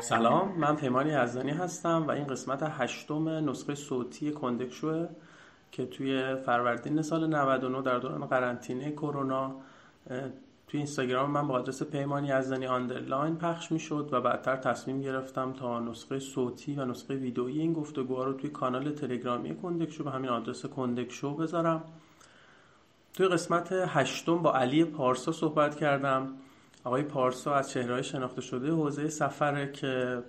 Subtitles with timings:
[0.00, 5.08] سلام من پیمانی یزدانی هستم و این قسمت هشتم نسخه صوتی کندکشوه
[5.72, 9.54] که توی فروردین سال 99 در دوران قرنطینه کرونا
[10.68, 15.80] توی اینستاگرام من با آدرس پیمانی یزدانی آندرلاین پخش می‌شد و بعدتر تصمیم گرفتم تا
[15.80, 20.66] نسخه صوتی و نسخه ویدئویی این گفتگوها رو توی کانال تلگرامی کندکشو به همین آدرس
[20.66, 21.84] کندکشو بذارم.
[23.14, 26.28] توی قسمت هشتم با علی پارسا صحبت کردم.
[26.84, 30.22] آقای پارسا از چهرهای شناخته شده حوزه سفره که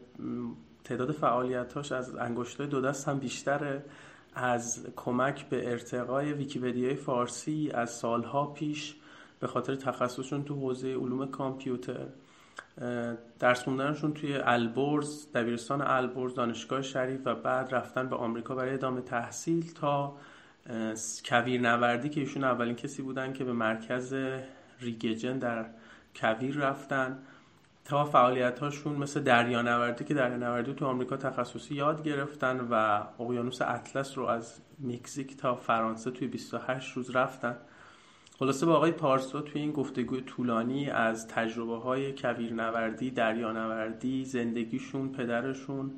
[0.84, 3.84] تعداد فعالیتاش از انگشتای دو دست هم بیشتره
[4.36, 8.96] از کمک به ارتقای ویکیپدیای فارسی از سالها پیش
[9.40, 12.06] به خاطر تخصصشون تو حوزه علوم کامپیوتر.
[13.40, 19.02] درس خوندنشون توی البرز دبیرستان البرز دانشگاه شریف و بعد رفتن به آمریکا برای ادامه
[19.02, 20.18] تحصیل تا
[21.26, 24.16] کویر نوردی که ایشون اولین کسی بودن که به مرکز
[24.82, 25.66] ریگجن در
[26.16, 27.20] کویر رفتن.
[27.86, 34.18] تا فعالیت هاشون مثل دریانوردی که دریانوردی تو آمریکا تخصصی یاد گرفتن و اقیانوس اطلس
[34.18, 37.58] رو از مکزیک تا فرانسه توی 28 روز رفتن.
[38.40, 45.92] خلاصه با آقای پارسا توی این گفتگوی طولانی از تجربه های کویرنوردی دریانوردی زندگیشون پدرشون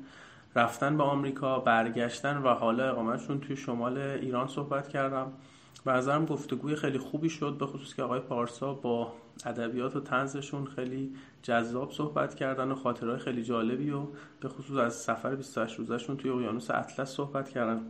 [0.56, 5.32] رفتن به آمریکا برگشتن و حالا اقامتشون توی شمال ایران صحبت کردم.
[5.84, 9.12] به نظرم گفتگوی خیلی خوبی شد به خصوص که آقای پارسا با
[9.44, 14.06] ادبیات و تنزشون خیلی جذاب صحبت کردن و خاطرهای خیلی جالبی و
[14.40, 17.80] به خصوص از سفر 28 روزشون توی اقیانوس اطلس صحبت کردن.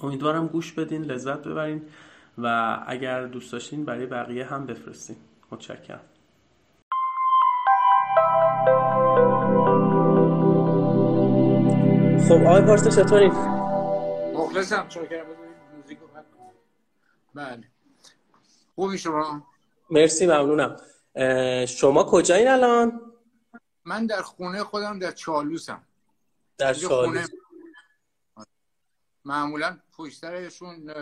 [0.00, 1.82] امیدوارم گوش بدین لذت ببرین
[2.38, 5.16] و اگر دوست داشتین برای بقیه هم بفرستین.
[5.50, 6.00] متشکرم.
[12.28, 13.32] خب آقای پارسا چطورین؟
[14.34, 14.86] مخلصم.
[14.88, 15.02] چون
[17.36, 17.68] بله.
[18.74, 19.46] خوبی شما؟
[19.90, 20.76] مرسی ممنونم.
[21.66, 23.00] شما کجایین الان؟
[23.84, 25.82] من در خونه خودم در چالوسم.
[26.58, 27.28] در چالوس.
[29.24, 30.92] معمولا پشترشون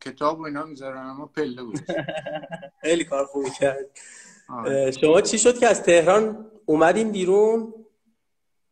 [0.00, 1.80] کتاب و اینا می‌ذارن اما پله بود.
[2.82, 3.98] خیلی کار خوبی کرد.
[5.00, 7.74] شما چی شد که از تهران اومدین بیرون؟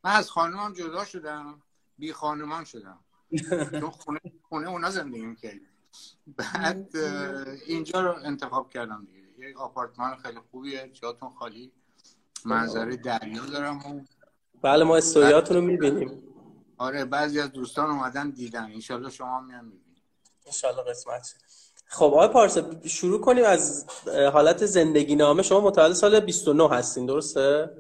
[0.04, 1.62] من از خانمم جدا شدم.
[1.98, 2.98] بی خانمان شدم.
[3.80, 5.71] چون خونه خونه اونا زندگی می‌کردیم.
[6.26, 6.96] بعد
[7.66, 9.48] اینجا رو انتخاب کردم دیگه.
[9.50, 11.72] یک آپارتمان خیلی خوبیه جاتون خالی.
[12.44, 14.00] منظره دریا دارم و
[14.62, 16.22] بله ما استوریاتون رو می‌بینیم.
[16.78, 18.64] آره بعضی از دوستان اومدن دیدن.
[18.64, 20.02] انشالله شما هم میان می‌بینید.
[20.46, 21.34] انشالله قسمت.
[21.86, 23.86] خب آقای پارسا شروع کنیم از
[24.32, 25.42] حالت زندگی نامه.
[25.42, 27.70] شما متولد سال 29 هستین درسته؟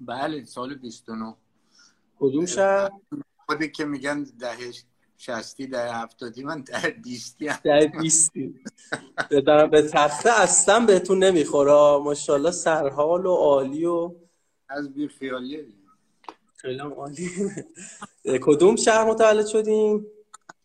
[0.00, 1.36] بله سال 29
[2.18, 2.90] کدوم شهر؟
[3.46, 4.84] خودی که میگن دهش
[5.26, 8.60] شستی در هفتادی من در بیستی هم در بیستی.
[9.46, 12.04] دارم به تخته اصلا بهتون نمی‌خوره.
[12.04, 14.14] ماشاءالله سرحال و عالی و
[14.68, 15.74] از بی خیالی
[16.56, 17.30] خیلی عالی.
[18.42, 20.06] کدوم شهر متولد شدین؟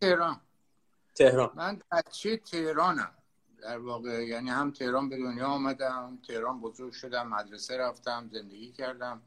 [0.01, 0.41] تهران.
[1.16, 1.51] تهران.
[1.56, 3.12] من بچه تهرانم.
[3.62, 9.22] در واقع یعنی هم تهران به دنیا آمدم تهران بزرگ شدم مدرسه رفتم زندگی کردم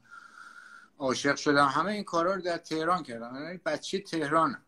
[0.99, 1.65] عاشق شدم.
[1.65, 3.35] همه این کارا رو در تهران کردم.
[3.43, 4.61] یعنی بچه تهرانم.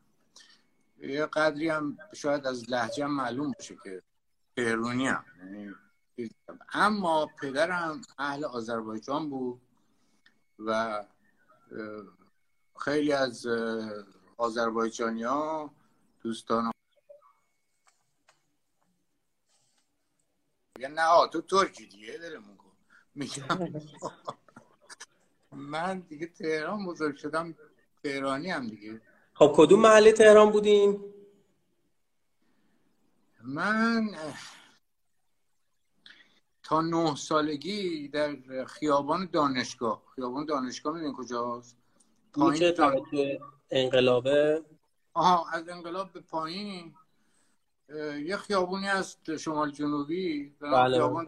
[1.03, 4.01] یه قدری هم شاید از لحجه معلوم باشه که
[4.57, 5.25] تهرونی هم.
[5.39, 5.75] یعنی
[6.73, 9.61] اما پدرم اهل آذربایجان بود
[10.59, 11.03] و
[12.79, 13.47] خیلی از
[14.37, 15.73] آذربایجانی ها
[16.21, 16.71] دوستان
[20.79, 22.71] نه تو ترکی دیگه دلمون کن
[23.15, 23.73] میگم
[25.51, 27.55] من دیگه تهران بزرگ شدم
[28.03, 29.01] تهرانی هم دیگه.
[29.33, 31.13] خب کدوم محله تهران بودین؟
[33.43, 34.09] من
[36.63, 38.35] تا نه سالگی در
[38.65, 41.77] خیابان دانشگاه خیابان دانشگاه می‌دونی کجاست؟
[42.33, 43.01] پایین دان...
[43.71, 44.63] انقلابه؟
[45.13, 46.95] آها از انقلاب به پایین.
[48.25, 50.97] یه خیابونی هست شمال جنوبی بله.
[50.97, 51.27] خیابان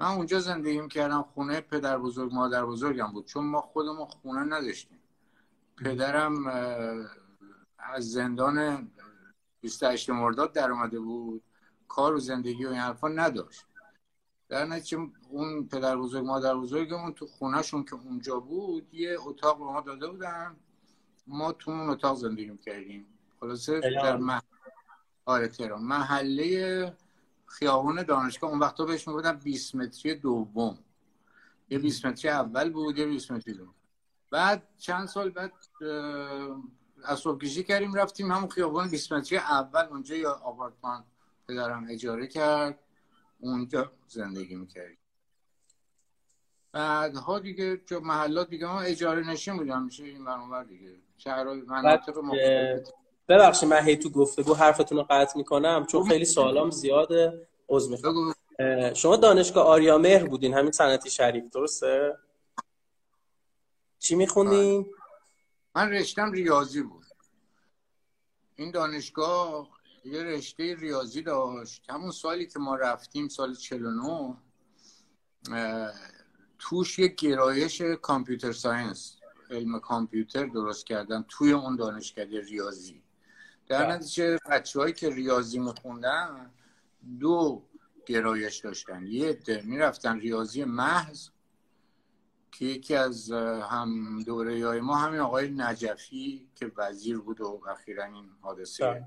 [0.00, 5.01] من اونجا زندگی کردم خونه پدر بزرگ مادر بزرگم بود چون ما خودمون خونه نداشتیم.
[5.84, 6.46] پدرم
[7.78, 8.88] از زندان
[9.60, 11.42] 28 مرداد در اومده بود.
[11.88, 13.64] کار و زندگی و این حرفا نداشت.
[14.48, 19.64] در نتیجه اون پدر بزرگ مادر بزرگمون تو خونهشون که اونجا بود یه اتاق به
[19.64, 20.56] ما داده بودن.
[21.26, 23.06] ما تو اون اتاق زندگی کردیم
[23.40, 24.40] خلاصه در مح...
[25.24, 25.82] آره تهران.
[25.82, 26.96] محله
[27.46, 28.50] خیابون دانشگاه.
[28.50, 30.78] اون وقتا بهش می‌گفتن 20 متری دوم.
[31.70, 33.74] یه 20 متری اول بود یه 20 متری دوم.
[34.32, 35.52] بعد چند سال بعد
[37.42, 41.04] کشی کردیم رفتیم همون خیابان 20 متری اول اونجا یا آپارتمان
[41.48, 42.78] پدرم اجاره کرد
[43.40, 44.98] اونجا زندگی می‌کردیم.
[46.72, 50.90] بعدها دیگه جو محلات دیگه ما اجاره نشین بودم میشه این برانور دیگه.
[51.16, 52.14] شهرهای مناطق
[53.28, 58.34] ببخشید من هی تو گفتگو حرفتون رو قطع می‌کنم چون خیلی سوالام زیاده عذر می‌خوام.
[58.94, 62.18] شما دانشگاه آریامهر بودین همین صنعتی شریف درسته؟
[64.02, 64.86] چی می‌خونین
[65.74, 67.06] من رشتم ریاضی بود.
[68.54, 69.68] این دانشگاه
[70.04, 71.90] یه رشته ریاضی داشت.
[71.90, 74.36] همون سالی که ما رفتیم سال 49
[76.58, 79.16] توش یه گرایش کامپیوتر ساینس
[79.50, 83.02] علم کامپیوتر درست کردن توی اون دانشکده ریاضی.
[83.68, 83.94] در بله.
[83.94, 86.50] نتیجه بچه که ریاضی میخوندن
[87.20, 87.62] دو
[88.06, 89.06] گرایش داشتن.
[89.06, 91.28] یه عده می‌رفتن ریاضی محض
[92.52, 93.30] که یکی از
[93.70, 99.06] هم دوره های ما همین آقای نجفی که وزیر بود و اخیرا این حادثه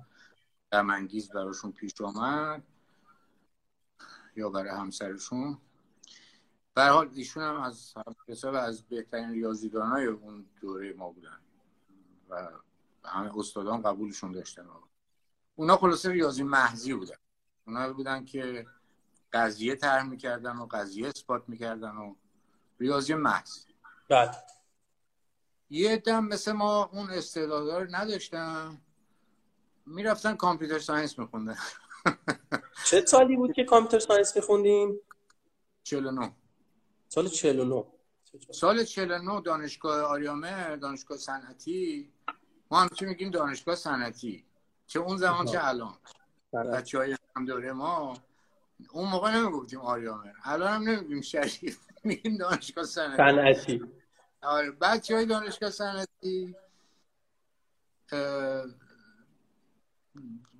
[0.71, 2.63] دمانگیز براشون پیش آمد
[4.35, 5.57] یا برای همسرشون.
[6.75, 7.93] در حال ایشون هم از
[8.27, 11.39] حساب از بهترین ریاضیدان های اون دوره ما بودن
[12.29, 12.49] و
[13.03, 14.65] همه استادان قبولشون داشتن.
[15.55, 17.15] اونا خلاصه ریاضی محضی بودن.
[17.67, 18.67] اونا بودن که
[19.33, 22.15] قضیه طرح می‌کردن و قضیه اثبات می‌کردن و
[22.79, 23.65] ریاضی محض.
[24.09, 24.31] بله.
[25.69, 28.81] یه عده‌م مثل ما اون استعدادا رو نداشتن.
[29.85, 31.57] می‌رفتن computer science میخوندن.
[32.89, 34.99] چه سالی بود که computer science میخوندین؟
[35.83, 36.35] 49
[37.07, 37.85] سال 49
[38.51, 42.13] سال 49 دانشگاه آریامهر دانشگاه صنعتی.
[42.71, 44.45] ما هم چی میگیم؟ دانشگاه صنعتی.
[44.87, 45.97] چه اون زمان چه الان؟
[46.73, 48.13] بچه های هم دوره ما.
[48.89, 50.33] اون موقع نمی‌گفتیم آریامه.
[50.43, 51.79] الان هم نمیگیم شریف.
[52.03, 53.81] میگیم دانشگاه صنعتی.
[54.41, 54.71] آره.
[54.71, 56.55] بچه های دانشگاه صنعتی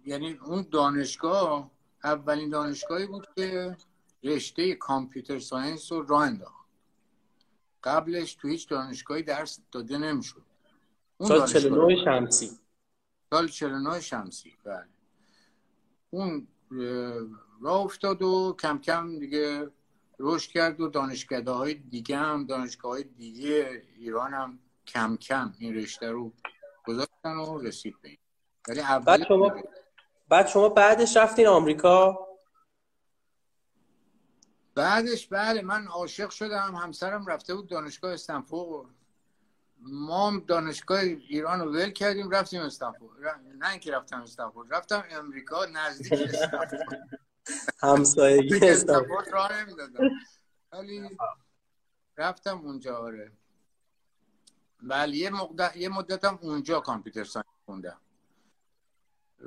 [0.05, 1.71] یعنی اون دانشگاه
[2.03, 3.77] اولین دانشگاهی بود که
[4.23, 6.65] رشته کامپیوتر ساینس رو راه انداخت.
[7.83, 10.41] قبلش تو هیچ دانشگاهی درس داده نمی‌شد.
[11.21, 12.59] سال 49 شمسی.
[13.29, 14.53] سال 49 شمسی.
[14.63, 14.87] بله.
[16.09, 16.47] اون
[17.65, 19.71] راه افتاد و کم کم دیگه
[20.19, 25.75] رشد کرد و دانشگاه های دیگه هم دانشگاه های دیگه ایران هم کم کم این
[25.75, 26.31] رشته رو
[26.85, 28.17] گذاشتن و رسید به
[28.67, 29.51] ولی بعد شما
[30.29, 32.27] بعد شما بعدش رفتین آمریکا؟
[34.75, 36.75] بعدش بله من عاشق شدم.
[36.75, 38.89] همسرم رفته بود دانشگاه استنفورد.
[39.81, 43.41] ما دانشگاه ایران رو ول کردیم رفتیم استنفورد.
[43.59, 47.24] نه اینکه رفتم استنفورد رفتم امریکا نزدیک استنفورد.
[47.81, 50.09] همسایگی استنفورد راه نمی‌دادم.
[50.71, 51.17] ولی
[52.17, 53.31] رفتم اونجا آره.
[54.83, 55.77] بله یه, مقدر...
[55.77, 58.01] یه مدتم اونجا کامپیوتر ساینس خوندم.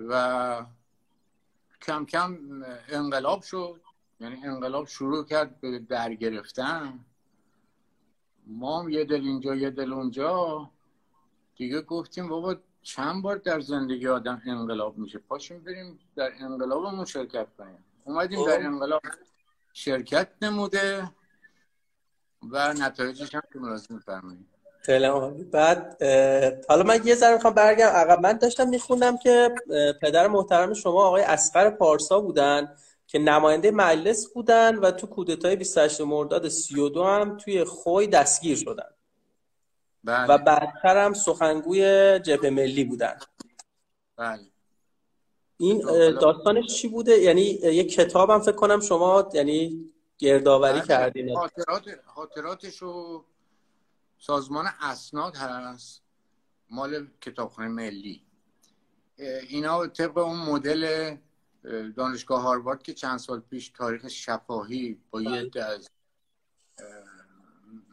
[0.08, 0.64] و
[1.82, 2.38] کم کم
[2.88, 3.80] انقلاب شد.
[4.20, 7.04] یعنی انقلاب شروع کرد به برگرفتن
[8.46, 10.70] ما هم یه دل اینجا یه دل اونجا.
[11.56, 17.56] دیگه گفتیم بابا چند بار در زندگی آدم انقلاب میشه؟ پاشیم بریم در انقلابمون شرکت
[17.56, 17.84] کنیم.
[18.08, 18.66] اومدیم در خب.
[18.66, 19.02] انقلاب
[19.72, 21.10] شرکت نموده
[22.50, 24.46] و نتایجش هم که ملاحظه میفرمایید.
[24.82, 26.02] خیلی بعد
[26.68, 29.54] حالا من یه ذره می‌خوام برگم عقب من داشتم میخوندم که
[30.02, 32.76] پدر محترم شما آقای اسقر پارسا بودن
[33.06, 38.90] که نماینده مجلس بودن و تو کودتای 28 مرداد 32 هم توی خوی دستگیر شدن.
[40.04, 40.26] بله.
[40.26, 43.18] و بعدتر هم سخنگوی جبهه ملی بودن.
[44.16, 44.42] بله.
[45.58, 45.78] این
[46.20, 50.88] داستانش چی بوده یعنی یک کتاب هم فکر کنم شما یعنی گردآوری بله.
[50.88, 53.24] کردین خاطرات خاطراتشو
[54.18, 56.02] سازمان اسناد هست
[56.70, 58.22] مال کتابخانه ملی
[59.48, 61.14] اینا طبق اون مدل
[61.96, 65.64] دانشگاه هاروارد که چند سال پیش تاریخ شفاهی با یه بله.
[65.64, 65.88] از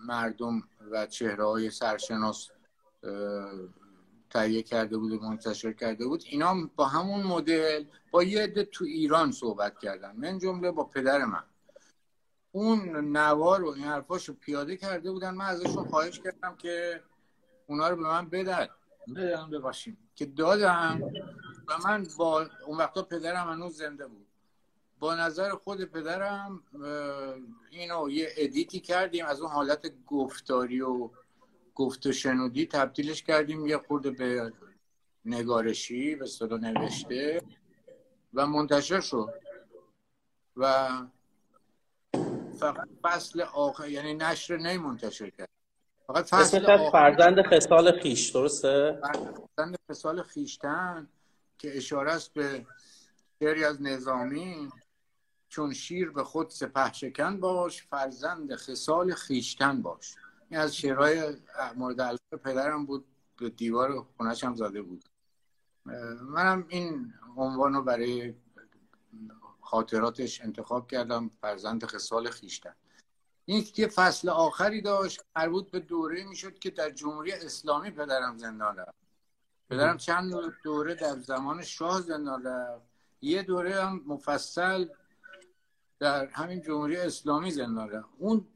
[0.08, 2.50] مردم و چهره های سرشناس
[4.36, 8.86] تهیه کرده بود و منتشر کرده بود اینا با همون مدل با یه عده تو
[8.86, 10.16] ایران صحبت کردن.
[10.16, 11.44] من جمله با پدر من.
[12.52, 12.80] اون
[13.18, 15.34] نوار و این حرفاشو پیاده کرده بودن.
[15.36, 17.04] من ازشون خواهش کردم که
[17.68, 18.68] اونا رو به من بدن.
[19.16, 21.02] بدن بباشیم که دادم
[21.68, 24.28] و من با اون وقتا پدرم هنوز زنده بود.
[25.00, 26.64] با نظر خود پدرم
[27.72, 31.10] اینو یه ادیتی کردیم از اون حالت گفتاری و
[31.76, 34.54] گفت و شنودی تبدیلش کردیم یه خورده به
[35.26, 37.42] نگارشی به صدا نوشته
[38.34, 39.30] و منتشر شد.
[40.58, 40.90] و
[42.60, 45.50] فقط فصل آخر یعنی نشر نی منتشر کرد.
[46.08, 51.08] فقط فصل فرزند خصال خیش درسته؟ فرزند خصال خیشتن
[51.58, 52.66] که اشاره است به
[53.40, 54.70] شعری از نظامی
[55.50, 60.16] چون شیر به خود سپه شکن باش فرزند خصال خیشتن باش.
[60.56, 61.36] این از شعرهای
[61.76, 63.06] مورد علاقه پدرم بود
[63.38, 65.04] به دیوار خونش هم زده بود.
[66.22, 68.34] منم این عنوان رو برای
[69.62, 72.76] خاطراتش انتخاب کردم فرزند خصال خیشتن
[73.46, 78.78] این که فصل آخری داشت مربوط به دوره می‌شد که در جمهوری اسلامی پدرم زندان
[78.78, 78.96] رفت.
[79.70, 80.34] پدرم چند
[80.64, 82.86] دوره در زمان شاه زندان رفت.
[83.22, 84.88] یه دوره هم مفصل
[86.00, 88.10] در همین جمهوری اسلامی زندان رفت.
[88.18, 88.48] اون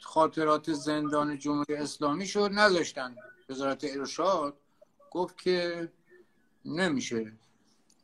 [0.00, 3.16] خاطرات زندان جمهوری اسلامی شد نذاشتن
[3.48, 4.56] وزارت ارشاد
[5.10, 5.88] گفت که
[6.64, 7.32] نمیشه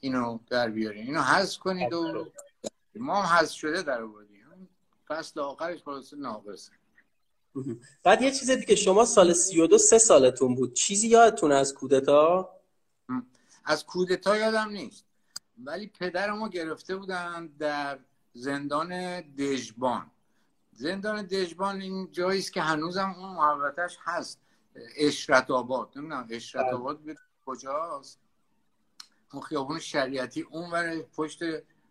[0.01, 2.31] اینو در بیارین اینو حذف کنید و
[2.95, 4.35] ما هم حذف شده در آوردیم.
[5.09, 6.73] فصل آخرش خلاص ناقصه.
[8.03, 10.73] بعد یه چیز دیگه شما سال 32 سه سالتون بود.
[10.73, 12.51] چیزی یادتون از کودتا؟
[13.65, 15.05] از کودتا یادم نیست.
[15.65, 17.99] ولی پدرمو گرفته بودن در
[18.33, 20.11] زندان دژبان.
[20.75, 24.41] زندان دژبان این جایی است که هنوزم اون محوطش هست.
[24.97, 25.91] اشرت آباد.
[25.97, 26.75] نمی‌دونم اشرت بله.
[26.75, 27.01] آباد
[27.47, 28.21] کجاست؟
[29.33, 31.43] اون خیابون شریعتی اون ور پشت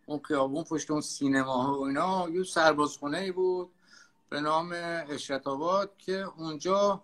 [0.05, 3.71] اون خیابون پشت اون سینما و اینا یه سربازخونه ای بود
[4.29, 4.71] به نام
[5.09, 7.03] اشرت آباد که اونجا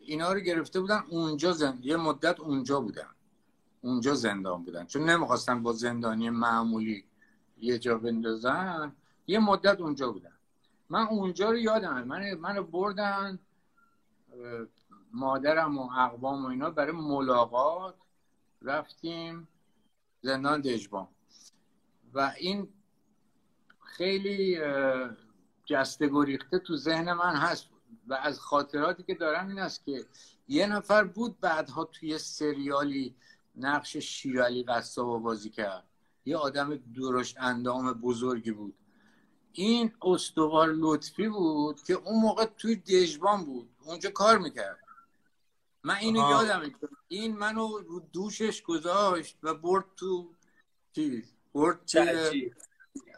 [0.00, 1.04] اینا رو گرفته بودن.
[1.08, 1.84] اونجا زند...
[1.84, 3.08] یه مدت اونجا بودن.
[3.80, 4.86] اونجا زندان بودن.
[4.86, 7.04] چون نمی‌خواستن با زندانی معمولی
[7.58, 8.96] یه جا بندازن.
[9.26, 10.37] یه مدت اونجا بودن.
[10.90, 13.38] من اونجا رو یادم من منو بردن
[15.12, 17.94] مادرم و اقوام و اینا برای ملاقات
[18.62, 19.48] رفتیم
[20.20, 21.08] زندان دژبان.
[22.14, 22.68] و این
[23.80, 24.58] خیلی
[25.64, 27.68] جسته گریخته تو ذهن من هست.
[28.06, 30.06] و از خاطراتی که دارم این است که
[30.48, 33.14] یه نفر بود بعدها توی سریالی
[33.56, 35.84] نقش شیرالی قصاب بازی کرد.
[36.24, 38.74] یه آدم درشت اندام بزرگی بود.
[39.58, 43.70] این استوار لطفی بود که اون موقع توی دژبان بود.
[43.84, 44.78] اونجا کار می‌کرد.
[45.82, 46.72] من اینو یادم
[47.08, 50.34] این منو رو دوشش گذاشت و برد تو
[50.92, 51.80] چیز برد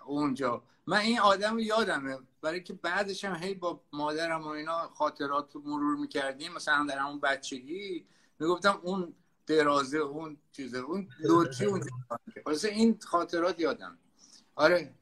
[0.06, 0.62] اونجا.
[0.86, 2.18] من این آدم رو یادمه.
[2.42, 6.52] برای که بعدش هم هی با مادرم و اینا خاطرات رو مرور می‌کردیم.
[6.52, 8.06] مثلا در همون بچگی.
[8.38, 9.14] می‌گفتم اون
[9.46, 11.82] درازه اون چیزه اون لوتی اون
[12.64, 13.98] این خاطرات یادم.
[14.54, 14.94] آره.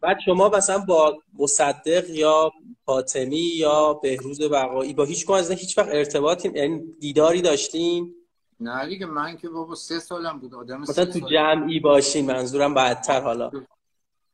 [0.00, 2.52] بعد شما مثلا با مصدق یا
[2.84, 8.14] فاطمی یا بهروز بقایی با هیچ از هیچ وقت ارتباطی یعنی دیداری داشتین
[8.60, 13.20] نه دیگه من که بابا سه سالم بود آدم مثلا تو جمعی باشین منظورم بعدتر
[13.20, 13.50] حالا.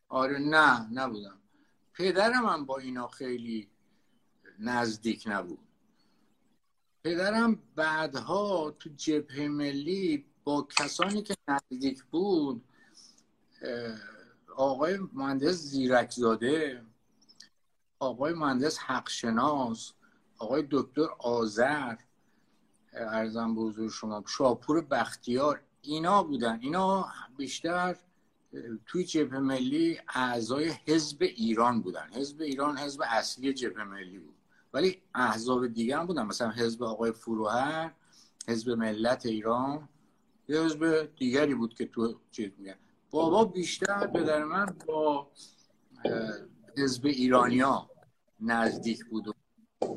[0.08, 1.38] آره نه نبودم.
[1.94, 3.68] پدرم هم با اینا خیلی
[4.58, 5.58] نزدیک نبود.
[7.04, 12.64] پدرم بعدها تو جبهه ملی با کسانی که نزدیک بود
[14.56, 16.82] آقای مهندس زیرکزاده
[17.98, 19.92] آقای مهندس حقشناس
[20.38, 21.96] آقای دکتر آذر
[22.92, 26.58] ارزم به حضور شما شاپور بختیار اینا بودن.
[26.60, 27.06] اینا
[27.36, 27.96] بیشتر
[28.86, 32.08] توی جبهه ملی اعضای حزب ایران بودن.
[32.12, 34.34] حزب ایران حزب اصلی جبهه ملی بود.
[34.72, 36.26] ولی احزاب دیگه هم بودن.
[36.26, 37.94] مثلا حزب آقای فروهر
[38.48, 39.88] حزب ملت ایران
[40.48, 42.76] یه حزب دیگری بود که تو چیز میگن
[43.14, 45.30] بابا بیشتر پدر من با
[46.76, 47.90] حزب ایرانیا
[48.40, 49.34] نزدیک بود و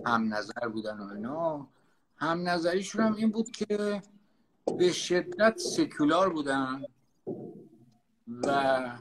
[0.05, 1.67] هم نظر بودن و اینا.
[2.17, 4.01] هم نظریشون هم این بود که
[4.77, 6.83] به شدت سکولار بودن
[8.27, 8.99] و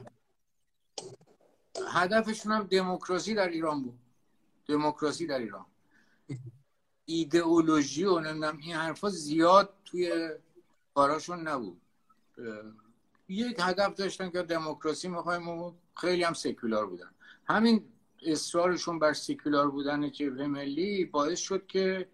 [1.87, 3.99] هدفشون هم دموکراسی در ایران بود.
[4.67, 5.65] دموکراسی در ایران.
[7.05, 10.29] ایدئولوژی و نمی‌دونم این حرفا زیاد توی
[10.95, 11.81] کاراشون نبود.
[13.27, 17.09] یک هدف داشتن که دموکراسی می‌خوایم و خیلی هم سکولار بودن.
[17.45, 17.83] همین
[18.25, 22.07] اصرارشون بر سکولار بودن جبهه ملی باعث شد که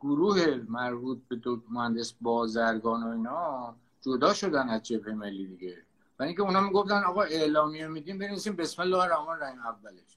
[0.00, 5.82] گروه مربوط به دو مهندس بازرگان و اینا جدا شدن از جبهه ملی دیگه.
[6.18, 10.15] و اینکه اونا می‌گفتن آقا اعلامیه میدیم بنویسیم بسم الله الرحمن الرحیم اولش.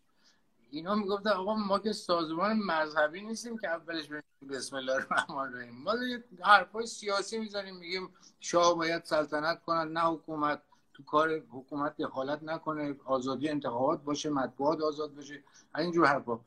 [0.72, 4.10] اینا می‌گفتن آقا ما که سازمان مذهبی نیستیم که اولش
[4.50, 5.84] بسم الله الرحمن الرحیم.
[5.84, 5.94] ما
[6.42, 8.10] حرفای سیاسی می‌زنیم میگیم
[8.40, 10.62] شاه باید سلطنت کنن نه حکومت.
[10.94, 15.44] تو کار حکومت دخالت نکنه آزادی انتخابات باشه مطبوعات آزاد باشه
[15.78, 16.40] اینجور حرفا.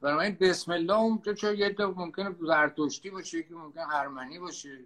[0.00, 4.84] برای بسم الله اون چه یه دو ممکنه زرتشتی باشه که ممکن ارمنی باشه.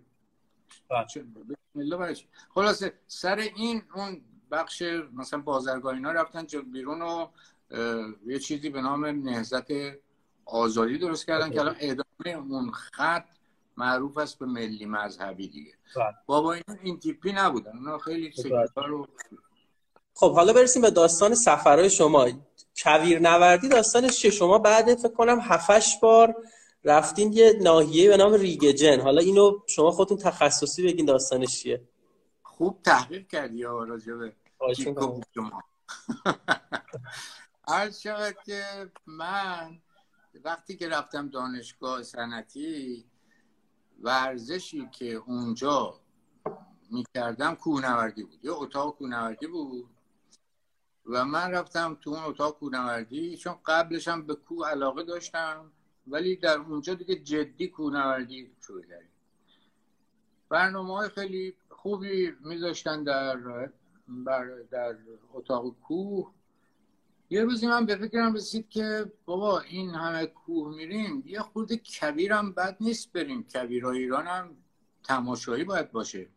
[0.91, 1.05] بله.
[1.25, 4.21] بسم الله باشه خلاصه سر این اون
[4.51, 4.83] بخش
[5.15, 7.29] مثلا بازرگاه اینا رفتن بیرون و
[8.27, 9.67] یه چیزی به نام نهزت
[10.45, 13.25] آزادی درست کردن که الان ادامه اون خط
[13.77, 15.73] معروف است به ملی مذهبی دیگه.
[15.97, 16.05] بله.
[16.27, 17.73] بابا این این تیپی نبودن.
[17.79, 19.07] اونا خیلی سکولار رو
[20.15, 22.29] خب حالا برسیم به داستان سفرهای شما.
[22.77, 26.35] کویر نوردی داستانش چه شما بعد فکر کنم هفتش بار
[26.85, 31.83] رفتین یه ناحیه به نام ریگجن حالا اینو شما خودتون تخصصی بگین داستانش چیه.
[32.43, 34.33] خوب تحقیق کردی یا راجبه
[37.73, 39.83] عرض شود که من
[40.45, 43.05] وقتی که رفتم دانشگاه سنتی
[44.01, 46.01] ورزشی که اونجا
[46.91, 48.45] می‌کردم کوهنوردی بود.
[48.45, 49.91] یه اتاق کوهنوردی بود
[51.07, 55.73] و من رفتم تو اون اتاق کوهنوردی چون قبلش هم به کوه علاقه داشتم
[56.07, 59.13] ولی در اونجا دیگه جدی کوهنوردی شروع کردیم.
[60.49, 63.71] برنامه های خیلی خوبی میذاشتن در
[64.71, 64.97] در
[65.33, 66.35] اتاق کوه.
[67.33, 72.53] یه روزی من به فکرم رسید که بابا این همه کوه میریم یه خورده کبیرم
[72.53, 73.43] بد نیست بریم.
[73.43, 74.57] کبیر ایران هم
[75.05, 76.29] تماشایی باید باشه.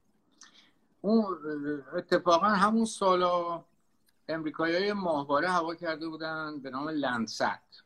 [1.01, 1.25] اون
[1.95, 3.65] اتفاقا همون سالا
[4.29, 7.83] امریکایی های ماهواره هوا کرده بودن به نام لندست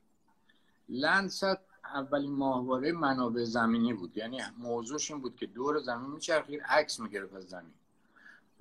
[0.90, 4.18] لندست اولین ماهواره منابع زمینی بود.
[4.18, 7.74] یعنی موضوعش این بود که دور زمین میچرخید عکس می‌گرفت از زمین.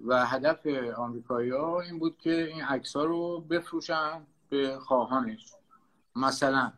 [0.06, 4.26] و هدف آمریکایی ها این بود که این عکس ها رو بفروشن.
[4.50, 5.52] به خواهانش.
[6.16, 6.72] مثلا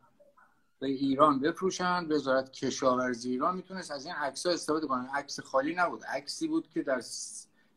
[0.78, 5.10] به ایران بفروشن وزارت کشاورزی ایران می‌تونست از این عکس ها استفاده کنه.
[5.14, 6.04] عکس خالی نبود.
[6.04, 7.02] عکسی بود که در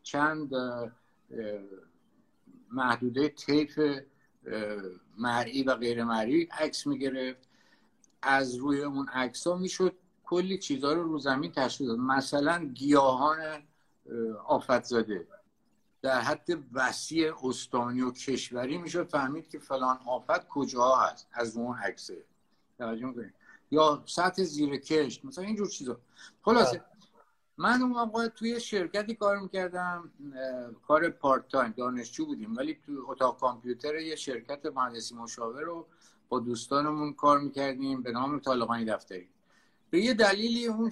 [0.04, 0.52] چند
[2.72, 3.80] محدوده طیف
[5.18, 7.48] مرئی و غیر مرئی عکس می‌گرفت.
[8.22, 9.96] از روی اون عکس ها می‌شد
[10.26, 11.98] کلی چیزها رو رو زمین تشکیل داد.
[11.98, 13.64] مثلا گیاهان
[14.48, 15.28] آفت زاده
[16.04, 21.78] در حد وسیع استانی و کشوری میشه فهمید که فلان آفت کجا هست از اون
[21.78, 22.24] عکسه.
[22.78, 23.34] توجه
[23.72, 26.00] یا سطح زیر کشت مثلا اینجور چیزا.
[26.42, 26.82] خلاصه
[27.58, 30.12] من اون موقع توی شرکتی کار می‌کردم
[30.88, 32.58] کار پارت تایم دانشجو بودیم.
[32.58, 35.88] ولی تو اتاق کامپیوتر یه شرکت مهندسی مشاور رو
[36.30, 39.28] با دوستانمون کار می‌کردیم به نام طالقانی دفتری.
[39.90, 40.92] به یه دلیلی اون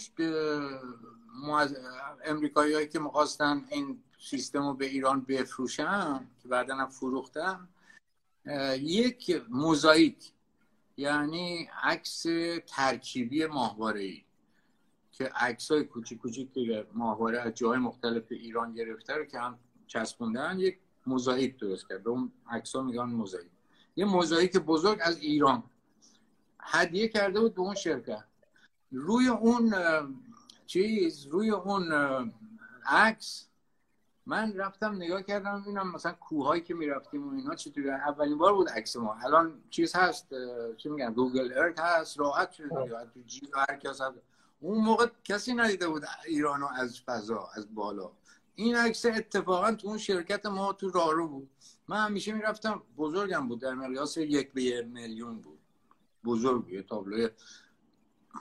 [2.25, 7.69] امریکایی که می‌خواستن این سیستم رو به ایران بفروشن که بعدا هم فروختم
[8.79, 10.31] یک موزاییک
[10.97, 12.25] یعنی عکس
[12.67, 14.23] ترکیبی ماهواره ای
[15.11, 19.59] که عکس های کوچیک کوچیک که ماهواره از جای مختلف ایران گرفته رو که هم
[19.87, 22.03] چسبوندن یک موزاییک درست کرد.
[22.03, 23.51] به اون عکس ها میگن موزاییک.
[23.95, 25.63] یه موزاییک بزرگ از ایران.
[26.59, 28.23] هدیه کرده بود به اون شرکت.
[28.91, 29.73] روی اون
[30.71, 31.91] چیز روی اون
[32.85, 33.47] عکس.
[34.25, 37.89] من رفتم نگاه کردم ببینم مثلا کوههایی که می‌رفتیم و اینا چطوری.
[37.89, 39.13] اولین بار بود عکس ما.
[39.13, 40.27] الان چیز هست
[40.77, 42.69] چی میگن گوگل ارت هست راحت شده.
[43.13, 44.17] تو جیب هر کس هست.
[44.59, 48.11] اون موقع کسی ندیده بود ایرانو از فضا از بالا.
[48.55, 51.49] این عکس اتفاقا تو اون شرکت ما تو رارو بود.
[51.87, 55.59] من همیشه می‌رفتم بزرگم بود در مقیاس یک به یک میلیون بود.
[56.23, 57.29] بزرگ یه تابلوی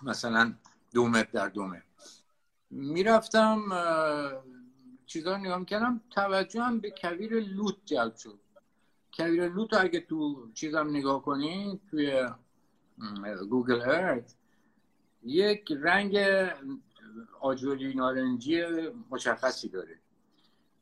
[0.02, 0.54] مثلا
[0.94, 1.89] دو متر در دو متر.
[2.70, 3.62] می‌رفتم
[5.06, 8.38] چیزا نگاه می‌کردم توجه هم به کویر لوت جلب شد.
[9.16, 12.28] کویر لوت اگه تو چیزم نگاه کنین توی
[13.50, 14.34] گوگل ارت
[15.22, 16.18] یک رنگ
[17.40, 18.62] آجوری نارنجی
[19.10, 19.98] مشخصی داره.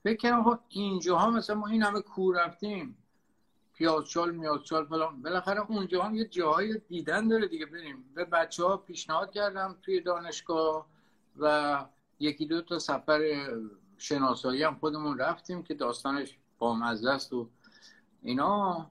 [0.03, 2.97] فکر کردم خب اینجاها مثلا ما این همه کور رفتیم.
[3.75, 5.23] پیازچال میازچال فلان.
[5.23, 7.67] بالاخره اونجا هم یه جاهای دیدن داره دیگه.
[7.67, 8.05] بریم.
[8.15, 10.87] به بچه ها پیشنهاد کردم توی دانشگاه.
[11.41, 11.85] و
[12.21, 13.49] یکی دو تا سفر
[13.99, 17.49] شناسایی هم خودمون رفتیم که داستانش با است و
[18.23, 18.91] اینا.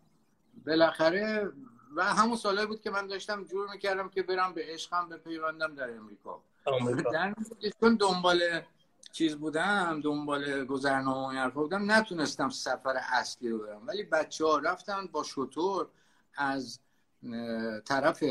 [0.66, 1.52] بالاخره
[1.96, 5.98] و همون سالهایی بود که من داشتم جور می‌کردم که برم به عشقم بپیوندم در
[5.98, 6.42] امریکا.
[7.14, 7.34] در
[7.82, 8.62] چون دنبال
[9.12, 13.88] چیز بودم دنبال گذرنامه و حرفا بودم نتونستم سفر اصلی رو برم.
[13.88, 15.88] ولی بچه ها رفتن با شطور
[16.36, 16.80] از
[17.86, 18.24] طرف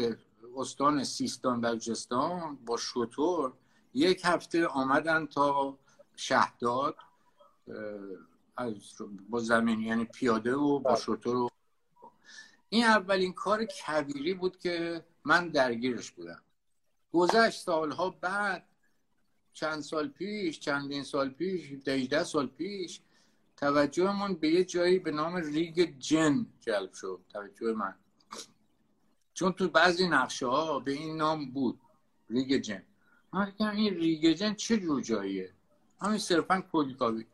[0.57, 3.53] استان سیستان بلوچستان با شطور
[3.97, 5.79] یک هفته آمدن تا
[6.17, 6.97] شهداد
[8.57, 8.75] از
[9.31, 11.01] با زمین یعنی پیاده و با بله.
[11.01, 11.51] شطور و
[12.69, 16.43] این اولین کار کبیری بود که من درگیرش بودم.
[17.13, 18.69] گذشت سالها بعد
[19.53, 23.01] چند سال پیش چندین سال پیش دیده سال پیش
[23.57, 27.21] توجهمون به یه جایی به نام ریگ جن جلب شد.
[27.33, 27.95] توجه من.
[29.35, 31.81] چون تو بعضی نقشه ها به این نام بود
[32.31, 32.83] ریگ جن.
[33.37, 35.51] من این ریگ جن چه جور جاییه؟
[36.01, 37.27] همین صرفا کلیکاوی.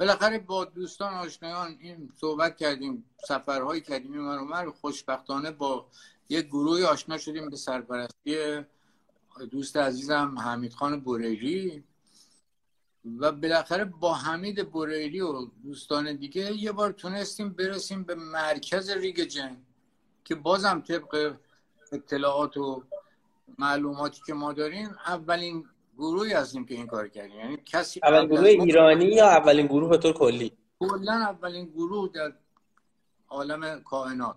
[0.00, 5.86] بالاخره با دوستان آشنایان این صحبت کردیم سفرهایی کردیم این خوشبختانه با
[6.28, 8.64] یک گروه آشنا شدیم به سرپرستی
[9.50, 11.84] دوست عزیزم حمید خان بوریری
[13.18, 19.20] و بالاخره با حمید بریلی و دوستان دیگه یه بار تونستیم برسیم به مرکز ریگ
[19.20, 19.56] جنگ
[20.24, 21.36] که بازم طبق
[21.92, 22.82] اطلاعات و
[23.58, 25.64] معلوماتی که ما داریم اولین
[25.98, 27.36] گروهی هستیم که این کار کردیم.
[27.38, 32.32] یعنی کسی اولین گروه ایرانی یا اولین گروه به طور کلی؟ کلا اولین گروه در
[33.28, 34.36] عالم کائنات.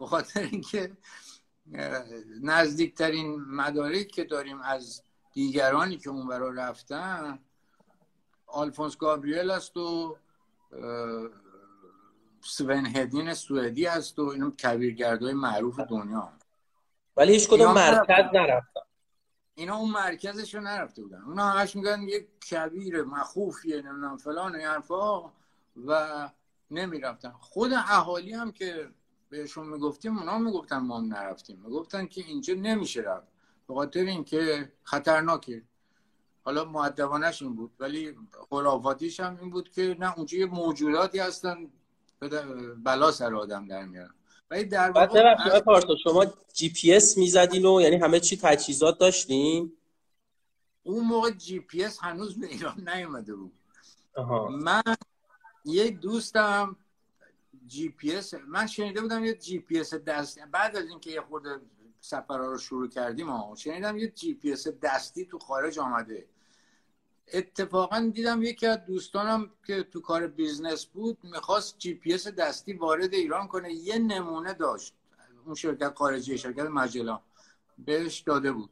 [0.00, 0.92] به خاطر اینکه
[2.42, 7.38] نزدیکترین مدارک که داریم از دیگرانی که اون برا رفتن
[8.46, 10.16] آلفونس گابریل است و
[12.40, 16.32] سون هدین سوئدی هست و اینم کبیرگردهای معروف دنیا.
[17.16, 18.80] ولی هیچ کدوم مرکز نرفتن.
[19.54, 21.22] اینا اون مرکزش رو نرفته بودن.
[21.22, 25.32] اونا همش میگن یک کبیر مخوفیه نمی‌دونم فلان حرفا
[25.86, 26.30] و
[26.70, 27.30] نمی‌رفتن.
[27.30, 28.88] خود اهالی هم که
[29.30, 31.58] بهشون می‌گفتیم اونا می‌گفتن ما هم نرفتیم.
[31.64, 33.26] می‌گفتن که اینجا نمیشه رفت.
[33.68, 35.62] به خاطر اینکه خطرناکه.
[36.44, 38.16] حالا مؤدبانه‌ش این بود ولی
[38.50, 41.70] خرافاتیش هم این بود که نه اونجا یه موجوداتی هستن
[42.84, 44.14] بلا سر آدم در میارن.
[44.52, 45.34] ولی در واقع
[45.76, 45.84] از...
[46.04, 49.72] شما جی پی اس می‌زدین و یعنی همه چی تجهیزات داشتین؟
[50.82, 53.52] اون موقع جی پی اس هنوز به ایران نیومده بود.
[54.50, 54.82] من
[55.64, 56.76] یه دوستم
[57.66, 61.20] جی پی اس من شنیده بودم یه جی پی اس دستی بعد از اینکه یه
[61.20, 61.60] خورده
[62.00, 66.26] سفرها رو شروع کردیم ها شنیدم یه جی پی اس دستی تو خارج آمده.
[67.32, 72.72] اتفاقا دیدم یکی از دوستانم که تو کار business بود می‌خواست جی پی اس دستی
[72.72, 73.72] وارد ایران کنه.
[73.72, 74.94] یه نمونه داشت.
[75.44, 77.20] اون شرکت خارجی شرکت Magellan.
[77.78, 78.70] بهش داده بود.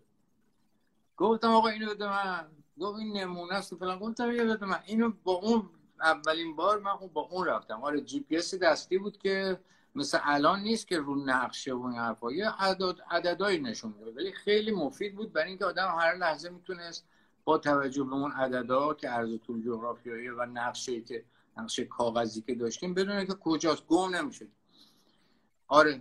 [1.17, 2.47] گفتم آقا اینو بده من.
[2.81, 3.75] گفت این نمونه است.
[3.75, 3.99] فلان.
[3.99, 4.81] گفتم یه بده من.
[4.87, 5.71] اینو با اون
[6.01, 7.83] اولین بار من با اون رفتم.
[7.83, 9.61] آره جی پی اس دستی بود که
[9.95, 12.33] مثل الان نیست که رو نقشه و این حرفا.
[12.33, 14.11] یه عدد عددایی نشون میده.
[14.11, 15.33] ولی خیلی مفید بود.
[15.33, 17.07] برای اینکه آدم هر لحظه می‌تونست
[17.51, 21.25] با توجه به اون عددا که عرض طول جغرافیایی و نقشه که
[21.57, 23.87] نقشه کاغذی که داشتیم بدون که کجاست.
[23.87, 24.47] گم نمیشه
[25.69, 26.01] آره.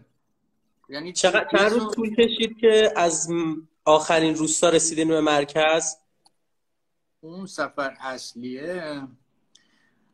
[0.89, 3.29] یعنی چقدر چند روز طول کشید که از
[3.85, 5.95] آخرین روستا رسیدین به مرکز؟
[7.21, 9.01] اون سفر اصلیه.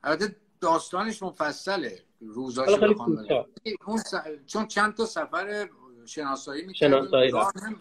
[0.03, 2.03] البته داستانش مفصله.
[2.21, 2.69] روزاش
[3.85, 4.01] اون
[4.45, 5.69] چون چند تا سفر
[6.05, 7.31] شناسایی می‌کردیم.
[7.31, 7.75] راه, نمی...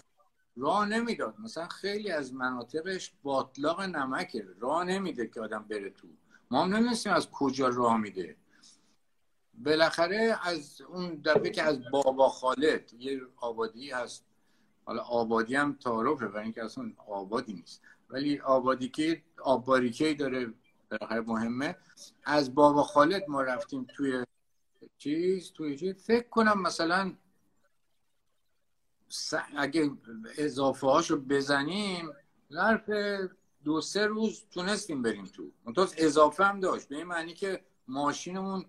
[0.56, 1.34] راه نمی‌داد.
[1.38, 4.46] مثلا خیلی از مناطقش باطلاق نمکه.
[4.60, 6.08] راه نمیده که آدم بره تو.
[6.50, 8.36] ما هم نمی‌دونستیم از کجا راه میده.
[9.54, 14.24] بالاخره از اون دفعه که از بابا خالد یه آبادی هست.
[14.84, 17.82] حالا آبادی هم تعارفه و اینکه اصلا آبادی نیست.
[18.10, 20.54] ولی آبادی که آباریکی داره
[20.90, 21.76] بالاخره مهمه.
[22.24, 24.24] از بابا خالد ما رفتیم توی
[24.98, 25.94] چیز توی چیز.
[25.94, 27.12] فکر کنم مثلا
[29.56, 29.90] اگه
[30.38, 32.10] اضافه هاشو بزنیم
[32.52, 32.90] ظرف
[33.64, 35.50] دو سه روز تونستیم بریم تو.
[35.64, 36.88] منتها اضافه هم داشت.
[36.88, 38.64] به این معنی که ماشینمون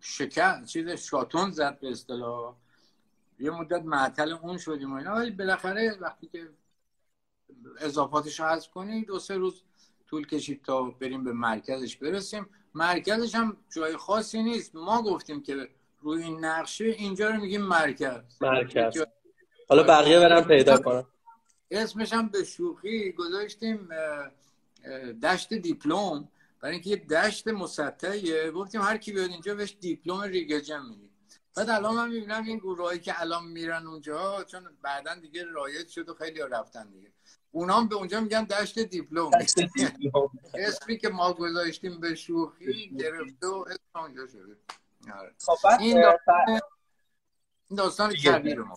[0.00, 2.54] شکر چیز شاتون زد به اصطلاح.
[3.38, 5.14] یه مدت معطل اون شدیم و اینا.
[5.14, 6.50] ولی بالاخره وقتی که
[7.80, 9.62] اضافاتش رو حذف کنیم دو سه روز
[10.06, 12.46] طول کشید تا بریم به مرکزش برسیم.
[12.74, 14.74] مرکزش هم جای خاصی نیست.
[14.74, 15.68] ما گفتیم که
[16.00, 18.20] روی این نقشه اینجا رو میگیم مرکز.
[18.40, 18.98] مرکز.
[19.68, 21.06] حالا بقیه برم پیدا کنم
[21.70, 23.88] اسمش هم به شوخی گذاشتیم
[25.22, 26.28] دشت دیپلم.
[26.60, 28.50] برای اینکه یه دشت مسطحیه.
[28.50, 31.10] گفتیم هر کی بیاد اینجا بهش دیپلم ریگجن میگیم
[31.56, 36.08] بعد الان من می‌بینم این گروهایی که الان میرن اونجا چون بعدا دیگه رایج شد
[36.08, 37.12] و خیلی رفتن دیگه.
[37.50, 39.30] اونام به اونجا میگن دشت دیپلم.
[40.54, 44.56] اسمی که ما گذاشتیم به شوخی گرفته و اسم اونجا شده.
[45.18, 45.34] آره.
[45.46, 46.60] خب این داستان,
[47.76, 48.76] داستان کبیر ما.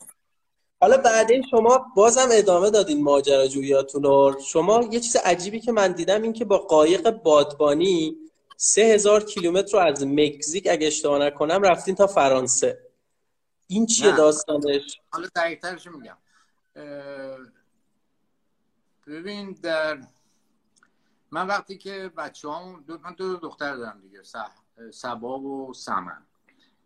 [0.81, 4.39] حالا بعدین شما بازم ادامه دادین ماجراجوییاتون رو.
[4.45, 8.17] شما یه چیز عجیبی که من دیدم این که با قایق بادبانی
[8.57, 12.79] سه هزار کیلومتر رو از مکزیک اگه اشتباه نکنم رفتین تا فرانسه.
[13.67, 16.17] این چیه داستانش؟ حالا دقیقترش میگم؟
[19.07, 19.99] ببین در
[21.31, 22.97] من وقتی که بچه هم دو...
[22.97, 24.21] من دو دختر دارم دیگه
[24.91, 26.25] سبا و سمن.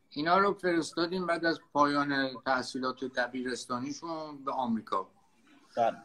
[0.09, 5.09] اینا رو فرستادیم بعد از پایان تحصیلات دبیرستانیشون به آمریکا.
[5.77, 5.97] بله.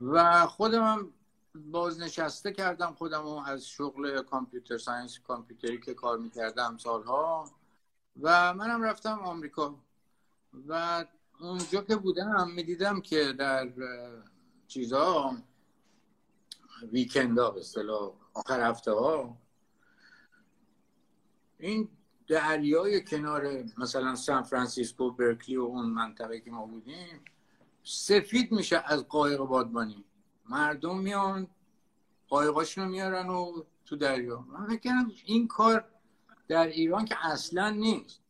[0.00, 1.10] و خودم
[1.54, 7.50] بازنشسته کردم خودم از شغل computer science کامپیوتری که کار می‌کردم سالها.
[8.22, 9.74] و منم رفتم آمریکا.
[10.68, 11.04] و
[11.40, 13.72] اونجا که بودم می‌دیدم که در
[14.66, 15.36] چیزها
[16.92, 19.36] weekend ها به اصطلاح آخر هفته ها
[21.58, 21.88] این
[22.28, 27.20] دریای کنار مثلا سان فرانسیسکو برکلی و اون منطقه که ما بودیم
[27.84, 30.04] سفید میشه از قایق بادبانی.
[30.48, 31.48] مردم میان
[32.28, 34.40] قایقاشون رو میارن و تو دریا.
[34.40, 34.90] من فکر
[35.24, 35.84] این کار
[36.48, 38.20] در ایران که اصلا نیست.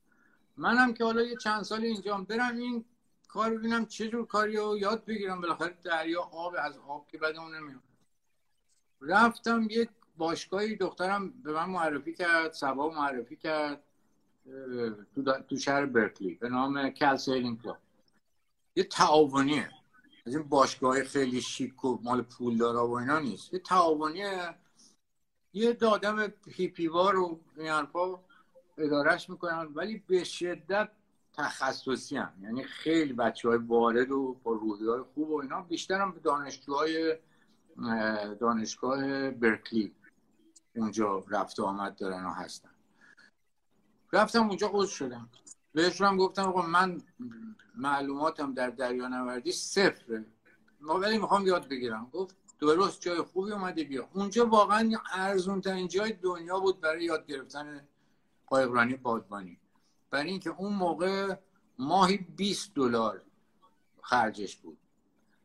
[0.57, 2.85] منم که حالا یه چند سال اینجا برم این
[3.29, 5.41] کار ببینم چه جور کاری رو یاد بگیرم.
[5.41, 7.83] بالاخره دریا آب از آب که بدمون نمیاد.
[9.01, 13.83] رفتم یه باشگاهی دخترم به من معرفی کرد سبا معرفی کرد
[15.49, 17.79] تو, شهر برکلی به نام Cal Sailing Club.
[18.77, 19.71] یه تعاونیه.
[20.27, 23.55] از این باشگاه خیلی شیک و مال پول دارا و اینا نیست.
[23.55, 24.55] یه تعاونیه.
[25.53, 28.19] یه عده آدم هیپی‌وار و این حرفا
[28.79, 30.89] ادارش می‌کنن ولی به شدت
[31.33, 35.63] تخصصی هم یعنی خیلی بچه های وارد و با روحی های خوب و اینا.
[35.63, 37.17] بیشتر هم دانشجوهای
[38.41, 39.93] دانشگاه برکلی.
[40.77, 42.71] اونجا رفت و آمد دارن و هستن.
[44.13, 45.29] رفتم اونجا عضو شدم.
[45.73, 47.03] بهشون هم گفتم آقا من
[47.75, 50.25] معلوماتم در دریا نوردی صفره.
[50.81, 52.11] ما ولی می‌خوام یاد بگیرم.
[52.13, 54.09] گفت درست جای خوبی اومده بیا.
[54.13, 57.89] اونجا واقعا ارزون ترین جای دنیا بود برای یاد گرفتن
[58.47, 59.59] قایقرانی بادبانی.
[60.11, 61.37] برای اینکه اون موقع
[61.79, 63.23] ماهی 20 دلار
[64.03, 64.79] خرجش بود.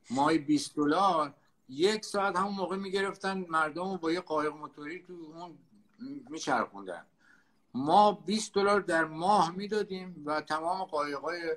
[0.09, 1.33] ماهی 20 دلار
[1.69, 5.57] یک ساعت همون موقع می‌گرفتن مردم رو با یه قایق موتوری تو اون
[6.29, 7.05] میچرخوندن.
[7.73, 11.55] ما 20 دلار در ماه می‌دادیم و تمام قایقای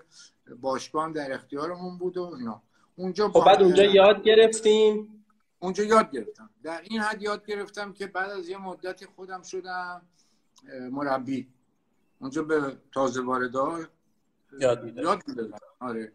[0.61, 2.62] باشگاه هم در اختیارمون بود و اینا.
[2.96, 5.25] اونجا خب بعد اونجا یاد گرفتیم
[5.59, 6.51] اونجا یاد گرفتم.
[6.62, 10.03] در این حد یاد گرفتم که بعد از یه مدتی خودم شدم
[10.90, 11.48] مربی.
[12.18, 13.90] اونجا به تازه واردار
[14.61, 15.09] یاد می‌دادم.
[15.09, 15.59] یاد می‌دادم.
[15.81, 16.12] آره.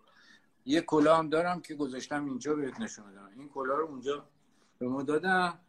[0.68, 4.26] یه کلاه هم دارم که گذاشتم اینجا بهت نشون بدم این کلاه رو اونجا
[4.80, 5.60] به ما دادم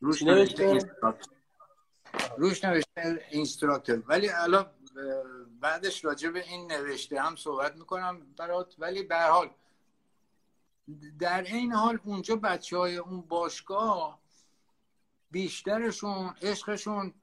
[0.00, 0.78] روش نوشته؟
[2.38, 4.66] روش نوشته اینستراکتور ولی الان
[5.60, 8.74] بعدش راجع به این نوشته هم صحبت می‌کنم برات.
[8.78, 9.50] ولی به حال
[11.18, 14.20] در این حال اونجا بچه های اون باشگاه
[15.30, 17.14] بیشترشون عشقشون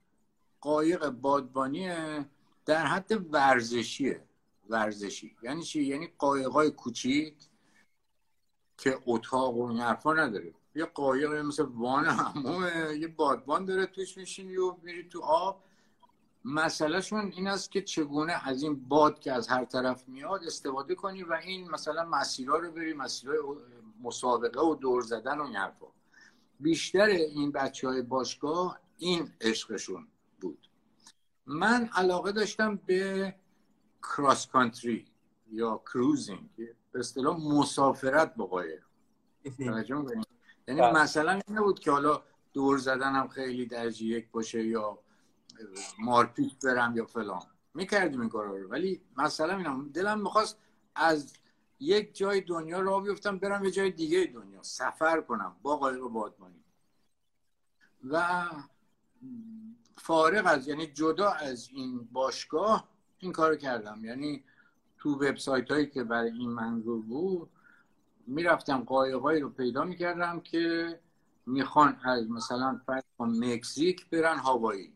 [0.62, 2.26] قایق بادبانیه
[2.66, 4.24] در حد ورزشیه.
[4.72, 5.36] ورزشی.
[5.44, 7.36] یعنی چی؟ یعنی قایقای کوچیک
[8.78, 10.54] که اتاق و این حرفا نداره.
[10.76, 15.64] یه قایق مثل وان همومه یه بادبان داره توش میشینی و میری تو آب.
[16.46, 21.24] مسئلهشون این است که چگونه از این باد که از هر طرف میاد استفاده کنی
[21.24, 23.38] و این مثلا مسیرها رو بری مسیرهای
[24.04, 25.88] مسابقه و دور زدن و این حرفا.
[26.60, 30.08] بیشتر این بچه های باشگاه این عشقشون
[30.42, 30.68] بود.
[31.46, 33.36] من علاقه داشتم به
[34.04, 35.06] کراس کانتری
[35.52, 36.50] یا کروزینگ
[36.92, 38.84] به اصطلاح مسافرت با قایق.
[39.60, 40.92] یعنی بله.
[40.92, 45.00] مثلا این نبود که حالا دور زدنم خیلی درجه یک باشه یا
[46.00, 47.42] مارپیت برم یا فلان.
[47.74, 48.70] می‌کردیم این کارا رو.
[48.70, 50.58] ولی مثلا اینم دلم می‌خواست
[50.96, 51.34] از
[51.80, 54.64] یک جای دنیا را بیفتم برم یه جای دیگه دنیا.
[54.64, 56.64] سفر کنم با قایق بادمانی
[58.10, 58.46] و
[59.98, 62.88] فارغ از یعنی جدا از این باشگاه
[63.22, 64.06] این کارو کردم.
[64.06, 64.44] یعنی
[64.98, 67.50] تو وبسایت هایی که برای این منظور بود
[68.28, 71.00] می‌رفتم قایقایی رو پیدا می‌کردم که
[71.46, 74.94] می‌خوان از مثلا فرض مکزیک برن هاوایی.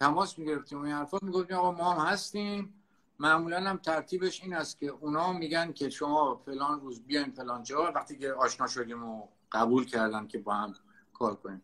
[0.00, 2.74] تماس می‌گرفتیم این حرفا می‌گفتیم آقا ما هم هستیم.
[3.18, 7.92] معمولا هم ترتیبش این است که اونا میگن که شما فلان روز بیاین فلان جا.
[7.94, 10.74] وقتی که آشنا شدیم و قبول کردن که با هم
[11.14, 11.62] کار کنیم.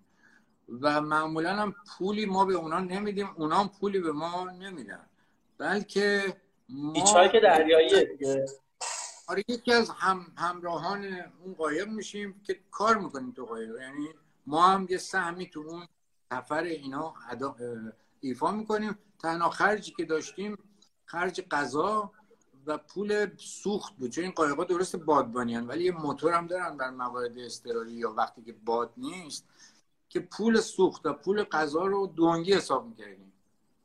[0.81, 3.31] و معمولا هم پولی ما به اونا نمیدیم.
[3.37, 5.07] اونا هم پولی به ما نمیدن.
[5.63, 6.37] بلکه
[6.69, 8.47] ما که دریاییه
[9.29, 11.05] آره یکی از هم همراهان
[11.45, 13.71] اون قایق میشیم که کار می‌کنیم تو قایق.
[13.81, 14.09] یعنی
[14.47, 15.87] ما هم یه سهمی تو اون
[16.33, 17.15] سفر اینا
[18.21, 18.99] ایفا می‌کنیم.
[19.19, 20.59] تنها خرجی که داشتیم
[21.05, 22.13] خرج غذا
[22.67, 24.11] و پول سوخت بود.
[24.11, 28.43] چون این قایقا درست بادبانی ولی یه موتور هم دارن بر موارد اضطراری یا وقتی
[28.43, 29.49] که باد نیست
[30.09, 33.33] که پول سوخت و پول غذا رو دونگی حساب می‌کردیم.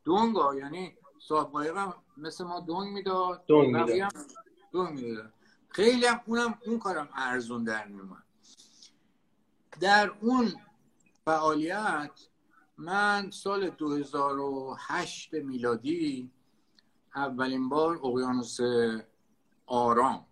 [0.04, 3.44] دونگ یعنی صاحب قایق هم مثل ما دونگ می‌داد.
[3.46, 4.12] دونگ می‌داد.
[4.72, 5.32] دونگ می‌داد.
[5.68, 8.22] خیلی هم اونم اون کارم ارزون در میومد
[9.80, 10.52] در اون
[11.24, 12.10] فعالیت
[12.78, 16.30] من سال 2008 میلادی
[17.14, 18.58] اولین بار اقیانوس
[19.66, 20.26] آرام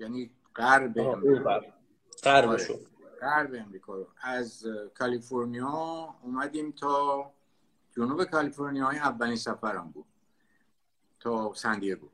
[0.00, 0.94] یعنی غرب.
[2.24, 2.72] غربشو.
[2.72, 2.86] آره،
[3.20, 4.06] غرب امریکا رو.
[4.22, 4.66] از
[4.98, 7.32] کالیفرنیا اومدیم تا
[7.96, 10.06] جنوب کالیفرنیا های اولین سفرم بود
[11.20, 12.08] تا سندیگو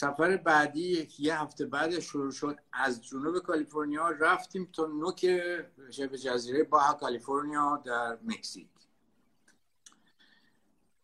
[0.00, 2.58] سفر بعدی یه هفته بعد شروع شد.
[2.72, 5.40] از جنوب کالیفرنیا رفتیم تا نوک
[5.90, 8.68] شبه جزیره باها کالیفرنیا در مکزیک.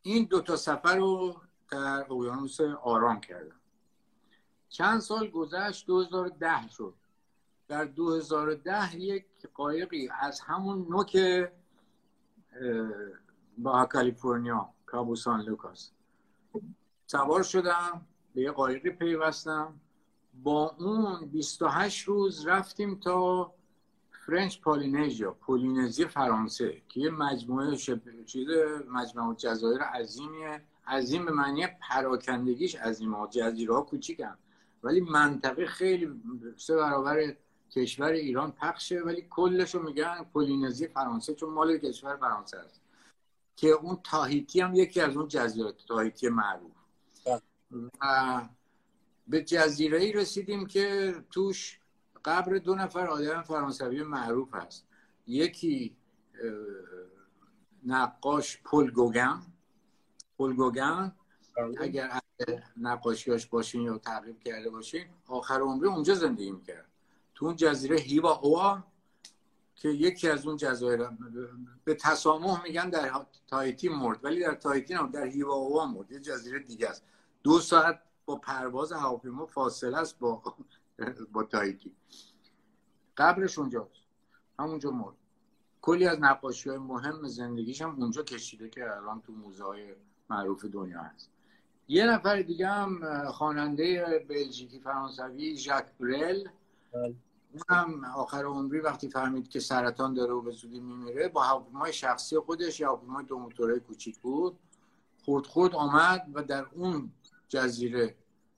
[0.02, 3.60] این دو تا سفر رو در اقیانوس آرام کردم.
[4.68, 6.94] چند سال گذشت؟ 2010 شد.
[7.68, 11.16] در 2010 یک قایقی از همون نوک
[13.58, 15.90] باخا کالیفرنیا کابو سان لوکاس.
[17.06, 19.80] سوار شدم به یه قایقی پیوستم.
[20.42, 23.52] با اون 28 روز رفتیم تا
[24.10, 27.76] French Polynesia پولینزی فرانسه که یه مجموعه
[28.26, 28.48] چیز
[28.88, 30.62] مجموعه جزایر عظیمیه.
[30.86, 34.36] عظیم به معنی پراکندگیش عظیم ها جزیره ها کوچیکن.
[34.82, 36.20] ولی منطقه خیلی
[36.56, 37.36] سه برابر
[37.70, 39.00] کشور ایران پخشه.
[39.00, 42.85] ولی کلش رو میگن پولینزی فرانسه چون مال کشور فرانسه است.
[43.56, 46.72] که اون تاهیتی هم یکی از اون جزیرات تاهیتی معروف
[47.26, 47.40] بله.
[48.00, 48.48] و
[49.28, 51.80] به جزیره ای رسیدیم که توش
[52.24, 54.86] قبر دو نفر آدم فرانسوی معروف هست
[55.26, 55.96] یکی
[57.86, 59.42] نقاش پل گوگن
[60.38, 61.12] پل گوگن
[61.56, 61.76] بله.
[61.80, 62.20] اگر
[62.76, 66.86] نقاشیاش باشین یا تعقیب کرده باشین آخر عمری اونجا زندگی می‌کرد
[67.34, 68.84] تو اون جزیره هیوا هوا
[69.76, 71.08] که یکی از اون جزایر
[71.84, 76.12] به تسامح میگن در تایتی مرد ولی در تایتی نه در هیوا هوا مرد.
[76.12, 77.02] یه جزیره دیگه است.
[77.42, 80.42] دو ساعت با پرواز هواپیما فاصله است با
[81.32, 81.92] با تایتی.
[83.16, 84.00] قبرش اونجاست
[84.58, 85.14] همونجا مرد.
[85.82, 89.94] کلی از نقاشی های مهم زندگیش هم اونجا کشیده که الان تو موزه های
[90.30, 91.30] معروف دنیا هست.
[91.88, 96.48] یه نفر دیگه هم خواننده بلژیکی فرانسوی ژاک برل.
[96.92, 97.14] بله.
[97.68, 102.38] هم آخر عمری وقتی فهمید که سرطان داره و به زودی میمیره با هواپیمای شخصی
[102.38, 104.58] خودش یا هواپیمای دو موتوره کوچیک بود
[105.24, 107.10] خود خود آمد و در اون
[107.48, 108.14] جزیره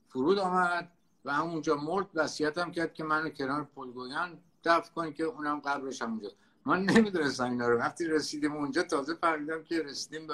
[0.07, 0.91] فرود آمد
[1.25, 6.01] و همونجا مرد وصیت هم کرد که منو کنار پلگویان دفع کنید که اونم قبرش
[6.01, 6.35] هم اونجاست.
[6.65, 7.77] من نمی‌دونستم اینا رو.
[7.77, 10.33] وقتی رسیدیم اونجا تازه فهمیدم که رسیدیم به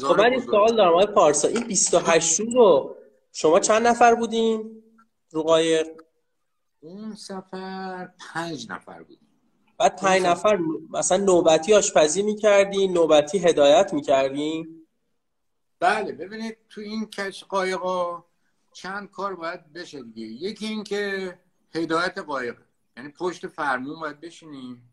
[0.00, 2.96] خب من این سوال دارم آقای پارسا این 28 رو
[3.32, 4.82] شما چند نفر بودین؟
[5.30, 5.86] رو قایق؟
[6.84, 9.28] اون سفر پنج نفر بودیم.
[9.78, 10.58] بعد پنج نفر
[10.90, 14.86] مثلا نوبتی آشپزی می‌کردین نوبتی هدایت می‌کردین؟
[15.80, 18.24] بله ببینید تو این کش قایقا
[18.72, 20.26] چند کار باید بشه دیگه.
[20.26, 21.38] یکی این که
[21.74, 22.56] هدایت قایق.
[22.96, 24.90] یعنی پشت فرمون باید بشینیم.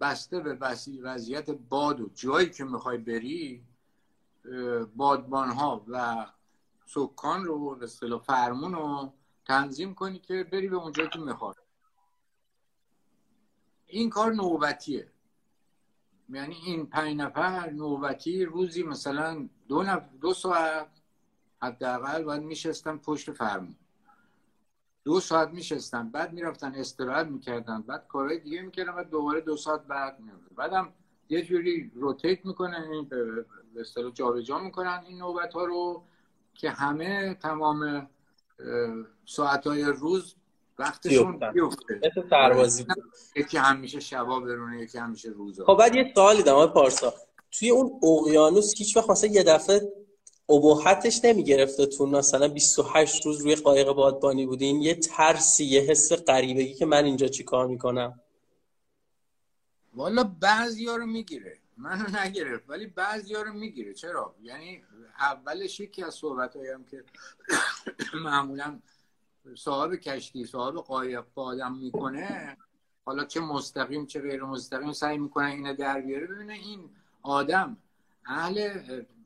[0.00, 0.54] بسته به
[1.00, 3.64] وضعیت باد و جایی که می‌خوای بری
[4.96, 6.26] بادبان ها و
[6.86, 9.12] سکان رو به اصطلاح فرمون رو
[9.44, 11.56] تنظیم کنی که بری به اونجایی که می‌خواد.
[13.86, 15.12] این کار نوبتیه.
[16.28, 20.02] یعنی این پنج نفر نوبتی روزی مثلا دو, نف...
[20.20, 20.88] دو ساعت
[21.62, 23.76] حداقل باید میشستن پشت فرمون.
[25.04, 29.86] دو ساعت میشستن بعد می‌رفتن استراحت می‌کردن بعد کارهای دیگه می‌کردن بعد دوباره دو ساعت
[29.86, 30.54] بعد می‌رفتن.
[30.54, 30.92] بعدم
[31.28, 33.46] یه جوری روتیت می‌کنن این به
[33.80, 36.04] اصطلاح جابجا می‌کنن این نوبت ها رو
[36.54, 38.10] که همه تمام
[39.26, 40.34] ساعت های روز
[40.78, 42.00] وقتشون بیفته.
[42.04, 42.86] مثل سربازی
[43.36, 45.64] یکی همیشه شبا برونه یکی همیشه روزا.
[45.64, 47.14] خب بعد یه سوالی دارم پارسا.
[47.52, 49.92] توی اون اقیانوس هیچ وقت مثلا یه دفعه
[50.48, 56.86] ابهتش نمیگرفتتون مثلا 28 روز روی قایق بادبانی بودین یه ترسی یه حس غریبگی که
[56.86, 58.20] من اینجا چی کار می‌کنم؟
[59.94, 61.58] والا بعضی ها رو می‌گیره.
[61.76, 63.94] منو نگرفت ولی بعضی رو می‌گیره.
[63.94, 64.82] چرا؟ یعنی
[65.18, 67.04] اولش یکی از صحبت هایم که
[68.24, 68.80] معمولا
[69.54, 72.56] صاحب کشتی صاحب قایق با آدم می‌کنه
[73.04, 76.26] حالا چه مستقیم چه غیر مستقیم سعی می‌کنه اینو در بیاره.
[76.26, 76.90] ببینه این
[77.22, 77.76] آدم
[78.26, 78.80] اهل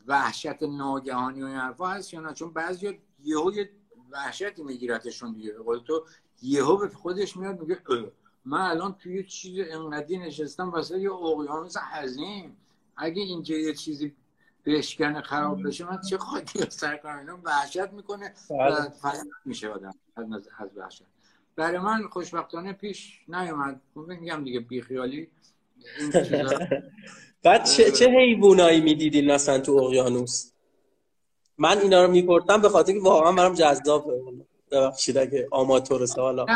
[0.07, 3.71] وحشت ناگهانی و این هست یا نه؟ چون بعضی یهو یه
[4.11, 5.53] وحشتی میگیرتشون دیگه.
[5.53, 6.07] قول تو
[6.43, 7.75] یهو به خودش میاد میگه
[8.45, 12.57] من الان توی یه چیز انقدی نشستم واسه یه اقیانوس عظیم.
[12.97, 14.15] اگه اینجا یه چیزی
[14.67, 18.89] بشکن خراب بشه من چه خاطی سر کنم اینا؟ وحشت می‌کنه و بله.
[18.89, 21.03] فرق میشه آدم از وحشت.
[21.57, 23.81] برای من خوشبختانه پیش نیومد.
[23.97, 25.29] میگم دیگه بیخیالی.
[25.99, 26.13] این
[27.43, 30.53] بعد چه, چه حیوانایی می‌دیدین مثلا تو اقیانوس؟
[31.59, 34.11] من اینا رو میپرتم به خاطر که واقعا برام جذاب
[34.71, 36.47] ببخشید اگه آماتور سوالا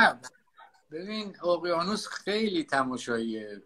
[0.92, 3.62] ببین اقیانوس خیلی تماشاییه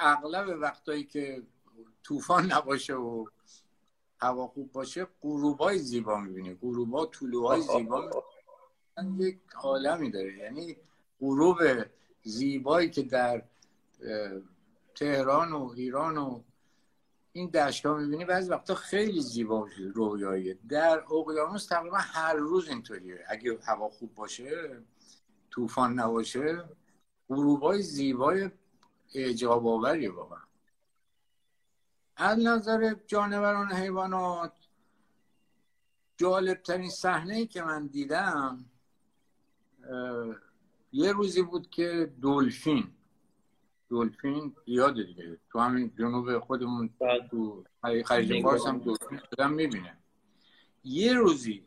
[0.00, 1.42] اغلب وقتایی که
[2.02, 3.26] طوفان نباشه و
[4.20, 6.54] هوا خوب باشه غروبای زیبا می‌بینی.
[6.54, 8.24] غروبا طلوعای زیبا
[9.18, 10.38] یک عالمی داره.
[10.38, 10.76] یعنی
[11.20, 11.58] غروب
[12.22, 13.42] زیبایی که در
[14.94, 16.42] تهران و ایران و
[17.32, 20.58] این دشت ها می‌بینی بعضی وقتا خیلی زیبا رویاییه.
[20.68, 23.24] در اقیانوس تقریبا هر روز اینطوریه.
[23.28, 24.82] اگه هوا خوب باشه
[25.56, 26.64] طوفان نباشه
[27.28, 28.50] غروبای زیبای
[29.14, 30.40] اعجاب آوریه واقعا
[32.16, 34.52] از نظر جانوران حیوانات
[36.16, 38.64] جالب ترین صحنه ای که من دیدم
[40.92, 42.90] یه روزی بود که دلفین
[43.90, 47.28] دلفین یاد دیگه تو همین جنوب خودمون بله.
[47.28, 47.64] تو
[48.04, 49.96] خلیج فارس هم دلفین آدم می‌بینه
[50.84, 51.65] یه روزی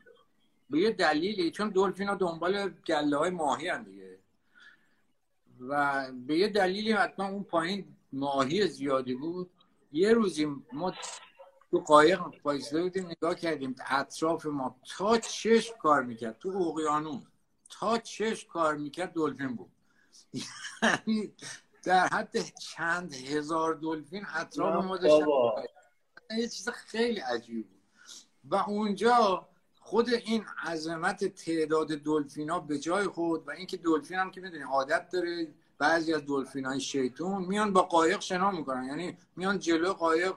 [0.70, 4.20] به یه دلیلی چون دلفین ها دنبال گله های ماهی هم دیگه.
[5.60, 9.50] و به یه دلیلی حتما اون پایین ماهی زیادی بود.
[9.92, 10.94] یه روزی ما
[11.72, 16.38] تو قایق وایساده بودیم نگاه کردیم اطراف ما تا چشم کار می‌کرد.
[16.40, 17.24] تو اقیانوس
[17.70, 19.72] تا چشم کار می‌کرد دلفین بود.
[20.84, 21.34] یعنی
[21.84, 25.26] در حد چند هزار دلفین اطراف ما داشتن.
[26.38, 27.82] یه چیز خیلی عجیب بود.
[28.44, 29.49] و اونجا
[29.90, 34.64] خود این عظمت تعداد دلفین ها به جای خود و اینکه دلفین هم که می‌دونی
[34.64, 38.84] عادت داره بعضی از دلفین های شیطون میان با قایق شنا می‌کنن.
[38.84, 40.34] یعنی میان جلو قایق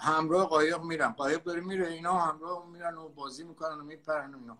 [0.00, 1.08] همراه قایق میرن.
[1.08, 4.58] قایق داره میره اینا همراه میرن و بازی می‌کنن و میپرن و اینا.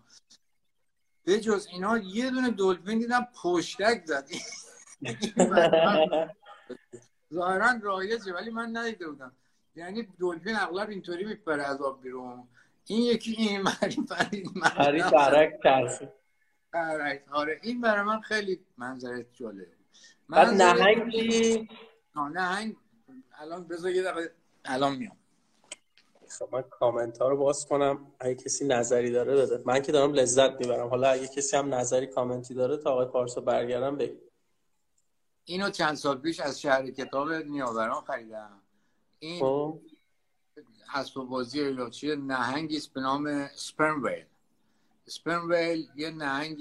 [1.23, 4.29] به جز اینا یه دونه دلفین دیدم پشتک زد.
[7.33, 9.31] ظاهرا رایجه ولی من ندیده بودم.
[9.75, 12.47] یعنی دلفین اغلب اینطوری میپره از آب بیرون.
[12.85, 15.59] این یکی این پری برک
[16.73, 17.27] برعکس.
[17.31, 19.87] آره این برای من خیلی منظره جالب بود.
[20.29, 21.69] بعد نهنگی؟
[22.33, 22.75] نهنگ.
[23.37, 24.31] الان بذار یه دقیقه
[24.65, 25.17] الان میام.
[26.39, 28.13] خب من کامنت ها رو باز کنم.
[28.19, 29.63] اگه کسی نظری داره بده.
[29.65, 30.87] من که دارم لذت می‌برم.
[30.87, 34.17] حالا اگه کسی هم نظری کامنتی داره تا آقای پارسا برگردم بگی
[35.45, 38.61] اینو چند سال پیش از شهر کتاب نیاوران خریدم.
[39.19, 39.81] این
[40.91, 44.25] خب اسب بازی یا چیه نهنگی است به نام سپرمویل
[45.05, 46.57] سپرمویل یه نهنگ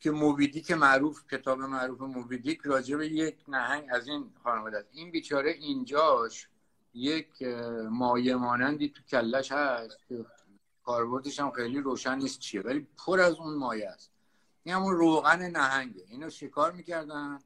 [0.00, 4.88] که موبیدیک معروف کتاب معروف موبیدیک راجع به یک نهنگ از این خانواده است.
[4.92, 6.48] این بیچاره اینجاش
[6.94, 7.42] یک
[7.90, 10.26] مایه مانندی تو کلش هست که
[10.84, 14.10] کاربردش هم خیلی روشن نیست چیه ولی پر از اون مایه است.
[14.64, 16.04] این همون روغن نهنگه.
[16.08, 17.38] اینو شکار می‌کردن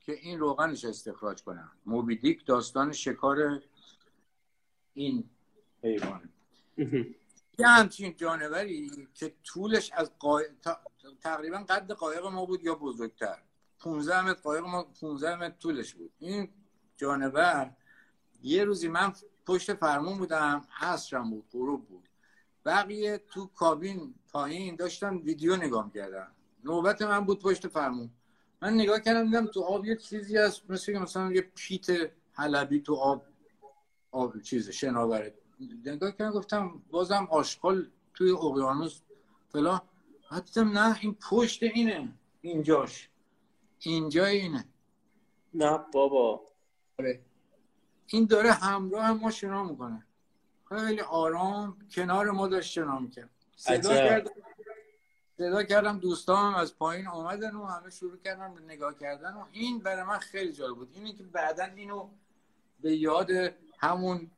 [0.00, 1.70] که این روغنش استخراج کنن.
[1.86, 3.62] موبیدیک داستان شکار
[4.94, 5.24] این
[5.82, 6.28] حیوان
[7.58, 10.44] یه همچین جانوری که طولش از قای...
[10.62, 10.80] تا-
[11.20, 13.38] تقریبا قد قایق ما بود یا بزرگتر.
[13.78, 16.10] 15 متر قایق ما 15 متر طولش بود.
[16.18, 16.48] این
[16.96, 17.70] جانور
[18.42, 19.12] یه روزی من
[19.46, 22.08] پشت فرمون بودم عصرم بود غروب بود.
[22.64, 26.26] بقیه تو کابین پایین داشتن ویدیو نگاه کردن
[26.64, 28.10] نوبت من بود پشت فرمون.
[28.62, 30.70] من نگاه کردم دیدم تو آب یه چیزی هست.
[30.70, 31.86] مثل مثلا یه پیت
[32.32, 33.26] حلبی تو آب
[34.14, 35.34] آب چیز شناوره
[35.84, 39.00] نگاه کردم گفتم بازم آشغال توی اقیانوس
[39.52, 39.80] فلان.
[40.30, 42.08] بعد دیدم نه این پشت اینه.
[42.40, 43.08] اینجاش.
[43.78, 44.64] اینجا اینه.
[45.54, 46.42] نه بابا.
[46.98, 47.20] آره.
[48.06, 50.06] این داره همراه ما شنا می‌کنه.
[50.68, 53.30] خیلی آرام کنار ما داشت شنا می‌کرد.
[53.56, 53.94] صدا.
[53.94, 54.30] کردم.
[55.38, 59.78] صدا کردم دوستانم از پایین آمدن و همه شروع کردن به نگاه کردن و این
[59.78, 60.90] برای من خیلی جالب بود.
[60.94, 62.08] اینی که بعدا اینو
[62.80, 63.30] به یاد
[63.78, 64.30] همون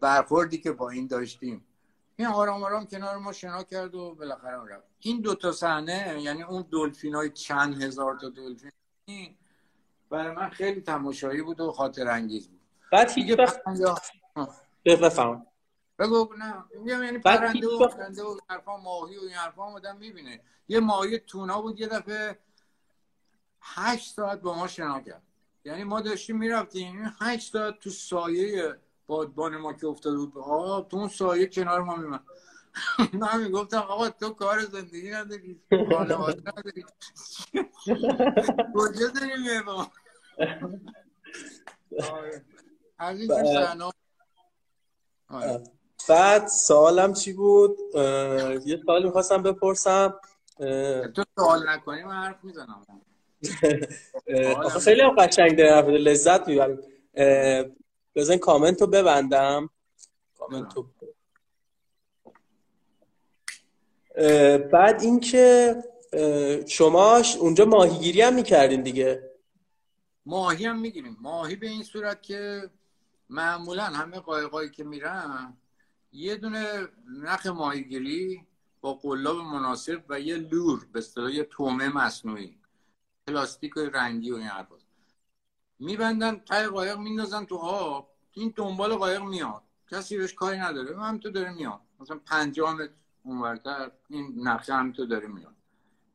[0.00, 1.64] برخوردی که با این داشتیم.
[2.16, 4.84] این آرام آرام کنار ما شنا کرد و بالاخره اون رفت.
[5.00, 8.70] این دوتا صحنه یعنی اون دلفین های چند هزار تا دلفین
[10.10, 12.60] برای من خیلی تماشایی بود و خاطر انگیز بود.
[12.92, 13.60] بعد هیچ وقت
[14.84, 15.46] بفهم
[15.98, 20.40] بگو نه میگم یعنی پرنده و پرنده و حرفا ماهی و این حرفا آدم می‌بینه.
[20.68, 22.38] یه ماهی تونا بود یه دفعه
[23.60, 25.22] هشت ساعت با ما شنا کرد.
[25.66, 27.12] یعنی ما داشتیم می‌رفتیم.
[27.20, 30.38] هشت ساعت تو سایه بادبان ما که افتاده بود.
[30.38, 32.20] آب تو اون سایه کنار ما میمن
[33.20, 35.60] من می‌گفتم آقا تو کار زندگی نداری.
[35.90, 36.84] خانواده نداری.
[38.74, 39.90] کجا داری میای با ما؟
[45.28, 45.64] آره.
[46.08, 47.78] بعد سوالم چی بود؟
[48.64, 50.20] یه سوالی می‌خواستم بپرسم.
[51.14, 52.86] تو سوال نکنی من حرف می‌زنم.
[54.64, 56.78] آخه خیلی هم قشنگ در لذت می‌بریم.
[58.14, 59.70] بزن کامنت رو ببندم.
[60.38, 60.86] کامنت رو.
[64.72, 65.76] بعد اینکه
[66.68, 69.30] شما اونجا ماهیگیری هم می‌کردین دیگه.
[70.26, 71.16] ماهی هم می‌گیریم.
[71.20, 72.70] ماهی به این صورت که
[73.30, 75.56] معمولا همه قایقایی که میرن
[76.12, 76.88] یه دونه
[77.22, 78.46] نخ ماهیگیری
[78.80, 82.58] با قلاب مناسب و یه لور به اصطلاح یه تومه مصنوعی.
[83.26, 84.74] پلاستیک رنگی و این حرفا.
[85.78, 88.12] میبندن تای قایق میندازن تو آب.
[88.32, 89.62] این دنبال قایق میاد.
[89.90, 91.02] کسی بهش کاری نداره.
[91.02, 91.80] هم تو داره میاد.
[92.00, 95.54] مثلا پنجاه متر اونورتر این نقشه هم تو داره میاد.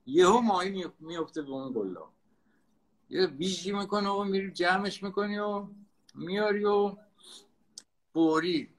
[0.06, 2.14] یهو ماهی می- میفته به اون قلاب
[3.10, 5.68] یه بیشی می‌کنه و میری جمعش می‌کنی و
[6.16, 6.96] میاری و
[8.14, 8.74] بوری.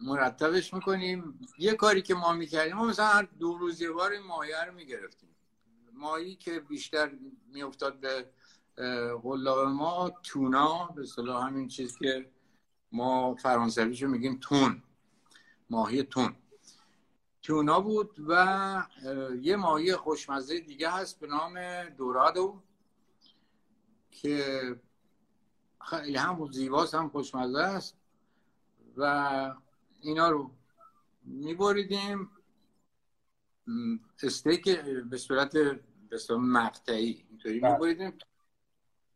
[0.00, 1.48] مرتبش می‌کنیم.
[1.58, 4.74] یه کاری که ما می‌کردیم ما مثلا هر دو روز یه بار این ماهی رو
[4.74, 5.31] می‌گرفتیم.
[5.94, 7.10] ماهی که بیشتر
[7.52, 8.26] میافتاد به
[9.22, 12.30] قلاب ما تونا به صلاح همین چیز که
[12.92, 14.82] ما فرانسویشو میگیم تون
[15.70, 16.34] ماهی تون.
[17.42, 18.82] تونا بود و
[19.40, 22.62] یه ماهی خوشمزه دیگه هست به نام دورادو
[24.10, 24.62] که
[25.80, 27.96] خیلی هم زیباست هم خوشمزه است
[28.96, 29.54] و
[30.00, 30.50] اینا رو
[31.24, 32.30] میبریدیم.
[34.22, 34.68] استیک
[35.10, 35.52] به صورت
[36.10, 37.72] به صورت مقطعی اینطوری بله.
[37.72, 38.12] میبریدیم.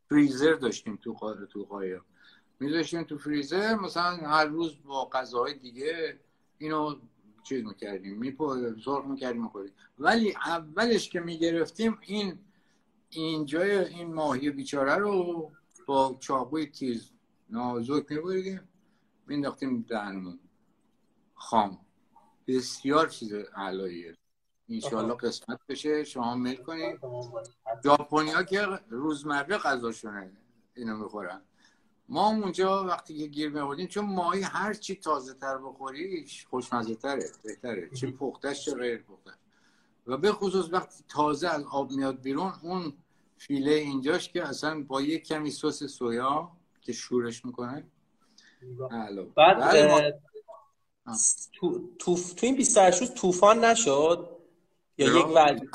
[0.09, 2.01] فریزر داشتیم تو قاره تو قایق
[2.59, 6.19] میذاشتیم تو فریزر مثلا هر روز با غذاهای دیگه
[6.57, 6.95] اینو
[7.43, 12.39] چیز می‌کردیم میپو زرق می‌کردیم می‌خوریم ولی اولش که می‌گرفتیم این
[13.09, 15.51] اینجای این ماهی بیچاره رو
[15.85, 17.11] با چاقوی تیز
[17.49, 18.67] نازک میبریدیم
[19.27, 20.39] مینداختیم دهنمون.
[21.35, 21.79] خام.
[22.47, 24.15] بسیار چیز علاییه.
[24.69, 26.03] انشالله قسمت بشه.
[26.03, 26.99] شما میل کنید
[27.83, 30.31] ژاپنی ها که روزمره غذاشونه
[30.75, 31.41] اینو می‌خورن.
[32.09, 37.25] ما اونجا وقتی که گیر میوردیم چون ماهی هر چی تازه تر بخوری خوشمزه تره
[37.43, 37.89] بهتره.
[37.89, 39.33] چه پختش چه غیر پختش.
[40.07, 42.93] و به خصوص وقتی تازه از آب میاد بیرون اون
[43.37, 46.51] فیله اینجاش که اصلا با یک کمی سس سویا
[46.81, 47.83] که شورش می‌کنه.
[49.35, 50.21] بعد
[51.53, 54.36] تو, تو, تو این 28 روز طوفان نشد؟
[54.97, 55.69] یا یک ولی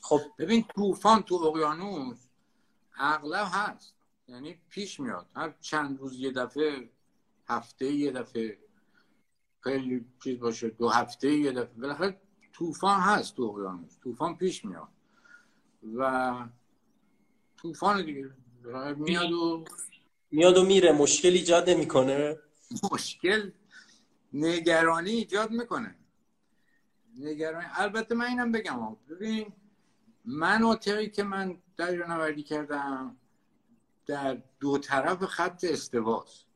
[0.00, 0.20] خب.
[0.38, 2.18] ببین طوفان تو اقیانوس
[2.98, 3.94] اغلب هست.
[4.28, 5.26] یعنی پیش میاد.
[5.36, 6.90] هر چند روز یه دفعه
[7.48, 8.58] هفته یه دفعه
[9.60, 11.74] خیلی چیز باشه دو هفته یه دفعه.
[11.80, 12.20] بالاخره
[12.52, 13.98] طوفان هست تو اقیانوس.
[14.02, 14.88] طوفان پیش میاد.
[15.96, 16.34] و
[17.56, 18.30] طوفان دیگه
[18.96, 19.64] میاد و
[20.30, 20.92] میاد و میره.
[20.92, 22.38] مشکل ایجاد نمی‌کنه.
[22.92, 23.50] مشکل
[24.32, 25.96] نگرانی ایجاد می‌کنه.
[27.18, 29.52] نگرانی البته من اینم بگم ببین
[30.24, 33.16] مناطقی که من در نوردی کردم
[34.06, 36.46] در دو طرف خط استواست.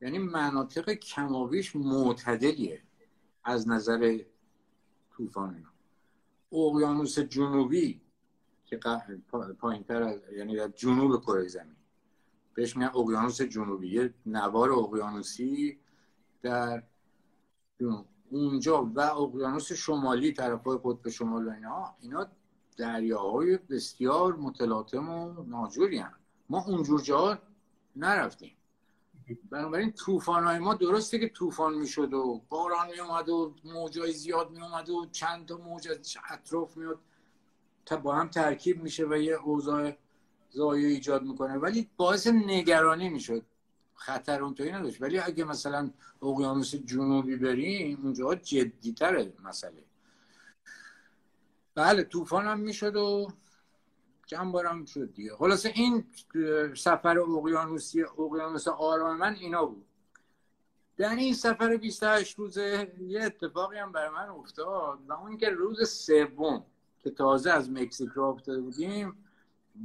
[0.00, 2.82] یعنی مناطق کماویش معتدلیه
[3.44, 4.18] از نظر
[5.10, 5.66] طوفان.
[6.52, 8.00] اقیانوس جنوبی
[8.64, 8.80] که
[9.58, 11.76] پایین تر یعنی در جنوب کره زمین.
[12.54, 13.88] بهش میگن اقیانوس جنوبی.
[13.88, 15.78] یه نوار اقیانوسی
[16.42, 16.82] در
[18.32, 22.26] اونجا و اقیانوس شمالی طرف های قطب شمال و اینا اینا
[22.76, 26.14] دریاهای بسیار متلاطم و ناجوری هم.
[26.48, 27.38] ما اونجور جا
[27.96, 28.56] نرفتیم.
[29.50, 34.50] بنابراین طوفان های ما درسته که طوفان می‌شد و باران می اومد و موجای زیاد
[34.50, 36.98] می اومد و چند تا موج از اطراف میاد
[37.86, 39.92] تا با هم ترکیب میشه و یه اوضاع
[40.50, 41.56] زایه ایجاد می‌کنه.
[41.56, 43.42] ولی باعث نگرانی می‌شد.
[44.02, 45.02] خطر اونطوری نداشت.
[45.02, 45.90] ولی اگه مثلا
[46.22, 49.84] اقیانوس جنوبی بریم اونجا جدی تره مسئله.
[51.74, 53.32] بله طوفان هم می‌شد و
[54.26, 55.36] چند بارم شد دیگه.
[55.36, 56.04] خلاصه این
[56.74, 59.84] سفر اقیانوسی اقیانوس آرام من اینا بود.
[60.96, 65.88] در این سفر 28 روزه یه اتفاقی هم برای من افتاد و اون که روز
[65.88, 66.64] سوم
[67.02, 69.24] که تازه از مکزیک را افتاده بودیم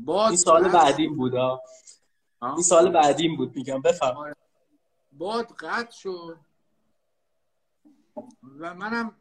[0.08, 1.34] این سال بعدیم بود
[2.42, 4.36] این سال بعدیم بود میگم بفرم آره.
[5.12, 6.38] باد قطع شد.
[8.60, 9.16] و منم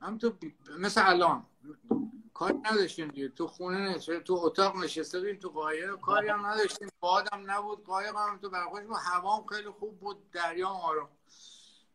[0.00, 0.32] هم تو
[0.78, 1.46] مثل الان.
[2.34, 3.28] کار نداشتیم دیگه.
[3.28, 5.94] تو خونه نشسته تو اتاق نشسته بودیم تو قایق.
[5.94, 6.88] کاری هم نداشتیم.
[7.00, 11.08] بادم نبود قایق هم تو برخوش بود هوام خیلی خوب بود دریا آرام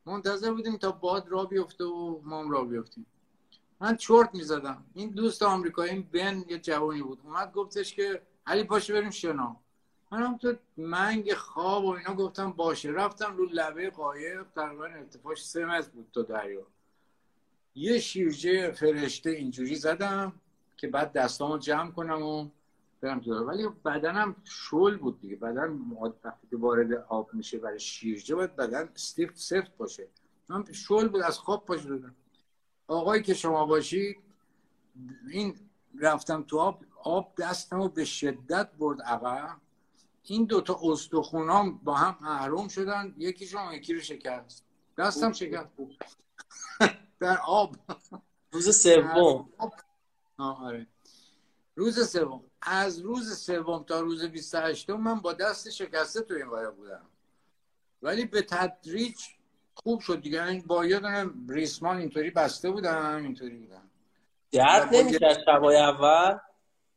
[0.05, 3.05] منتظر بودیم تا باد را بیفته و ما را بیفتیم.
[3.79, 4.85] من چرت می‌زدم.
[4.93, 7.19] این دوست آمریکایی بن یه جوانی بود.
[7.23, 9.57] اومد گفتش که علی پاشو بریم شنا.
[10.11, 12.91] منم تو منگ خواب و اینا گفتم باشه.
[12.91, 16.67] رفتم رو لبه قایق تقریبا ارتفاعش سه متر بود تو دریا.
[17.75, 20.33] یه شیرجه فرشته اینجوری زدم
[20.77, 22.49] که بعد دستامو جمع کنم و
[23.01, 25.35] برم تو ولی بدنم شل بود دیگه.
[25.35, 25.79] بدن
[26.23, 30.07] وقتی که وارد آب میشه برای شیرجه باید بدن استیف سفت باشه.
[30.49, 32.15] من شل بود از خواب پاش دادم
[32.87, 34.17] آقایی که شما باشید
[35.31, 35.55] این
[35.99, 36.83] رفتم تو آب.
[37.07, 39.57] آب دستمو به شدت برد عقب.
[40.23, 43.15] این دوتا استخونام با هم محروم شدن.
[43.17, 44.65] یکیشون یکی رو شکست.
[44.97, 46.03] دستم شکست بود.
[47.19, 47.75] در آب.
[48.51, 49.49] روز سوم.
[50.37, 50.87] آره.
[51.75, 52.43] روز سوم.
[52.61, 57.05] از روز سوم تا روز 28 من با دست شکسته تو این قایق بودم.
[58.01, 59.17] ولی به تدریج
[59.73, 60.43] خوب شد دیگه.
[60.43, 63.89] این با یه دونه ریسمان اینطوری بسته بودم اینطوری بودم.
[64.51, 66.39] درد نمی‌کرد شبای اول؟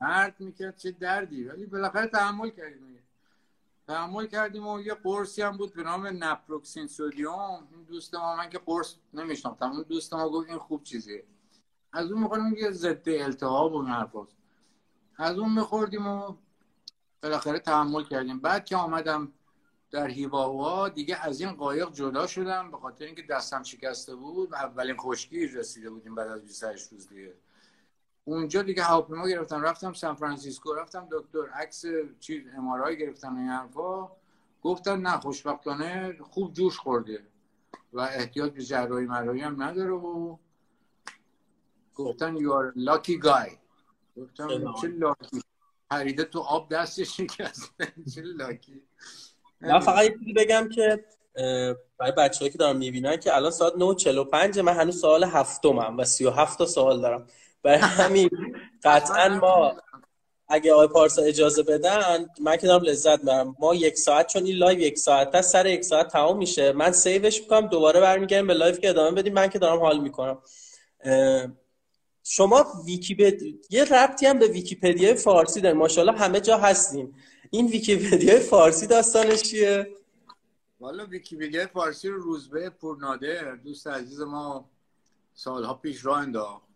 [0.01, 1.45] درد می‌کرد چه دردی.
[1.45, 2.91] ولی بالاخره تحمل کردیم
[3.87, 8.51] تحمل کردیم و یه قرصی هم بود به نام نپروکسین سودیوم این دوست ما من
[8.51, 9.71] که قرص نمیشناختم.
[9.71, 11.25] اون دوست ما گفت این خوب چیزیه.
[11.93, 14.37] از اون می‌خوریم یه ضد التهاب و حرفاست
[15.19, 16.35] از اون میخوردیم و
[17.23, 18.41] بالاخره تحمل کردیم.
[18.41, 19.33] بعد که آمدم
[19.91, 24.97] در هیواوا دیگه از این قایق جدا شدم به خاطر اینکه دستم شکسته بود اولین
[24.97, 27.35] خشکی رسیده بودیم بعد از 28 روز دیگه.
[28.35, 31.85] اونجا دیگه هواپیما گرفتم رفتم سان فرانسیسکو رفتم دکتر عکس
[32.21, 34.09] چیز ام گرفتم این حرفا.
[34.63, 37.23] گفتن نه خوشبختانه خوب جوش خورده
[37.93, 40.37] و احتیاج به جراحی مراحی هم نداره و
[41.95, 43.51] گفتن are lucky guy.
[44.17, 45.43] گفتم چه lucky
[45.91, 48.83] پریده تو آب دستش شکسته چه lucky
[49.61, 51.05] من فقط یه چیزی بگم که
[51.99, 56.59] برای بچه‌هایی که دارم می‌بینن که الان ساعت 9:45 من هنوز سوال هفتمم و 37
[56.59, 57.27] تا سوال دارم.
[57.63, 58.31] برای همین
[58.85, 59.77] قطعا ما
[60.49, 63.57] اگه آقای پارسا اجازه بدن من که دارم لذت می‌برم.
[63.59, 66.73] ما یک ساعت چون این live یک ساعت تا سر یک ساعت تمام میشه.
[66.73, 69.33] من save ش می‌کنم دوباره برمیگردیم به live که ادامه بدیم.
[69.33, 70.39] من که دارم حال می‌کنم.
[72.25, 75.79] شما ویکیپدیا یه ربطی هم به ویکیپدیا فارسی داریم.
[75.79, 77.17] ماشاءالله همه جا هستیم.
[77.51, 79.97] این ویکیپدیا فارسی داستانش چیه؟
[80.81, 84.71] والا ویکیپدیا فارسی رو روزبه پورنادر دوست عزیز ما
[85.35, 86.70] سالها پیش راه انداخت.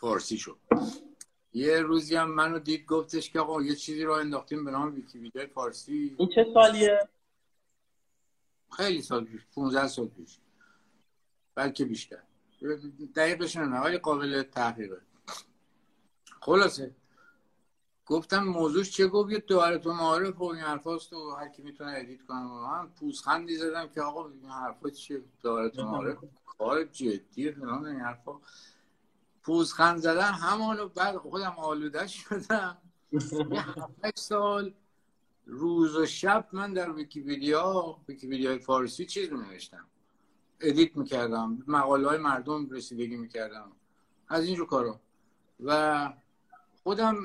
[0.00, 0.58] فارسی شد.
[1.52, 5.46] یه روزی هم منو دید گفتش که آقا یه چیزی رو انداختیم به نام ویکیپدیا
[5.46, 7.08] فارسی این چه سالیه؟
[8.76, 10.38] خیلی سال پیش 15 سال پیش.
[11.54, 12.22] بلکه بیشتر.
[13.16, 15.00] دقیقش نه ولی قابل تحقیقه.
[16.40, 16.94] خلاصه.
[18.06, 22.22] گفتم موضوعش چه گفت؟ یه دایرت المعارف و این حرفاست و هر کی می‌تونه edit
[22.22, 22.42] کنه.
[22.42, 28.32] من پوزخندی زدم که آقا این حرفا چیه؟ دایرت المعارف؟ کار جدی فلان این حرفا.
[29.42, 32.78] پوزخند زدن همان و بعد خودم آلوده شدم.
[34.04, 34.74] یه سال
[35.46, 39.86] روز و شب من در ویکیپیدیا ویکیپیدیای فارسی چیز می نوشتم
[40.60, 43.72] edit می‌کردم مقاله های مردم رسیدگی می‌کردم.
[44.28, 45.00] از اینجور کارا.
[45.64, 46.12] و
[46.82, 47.16] خودم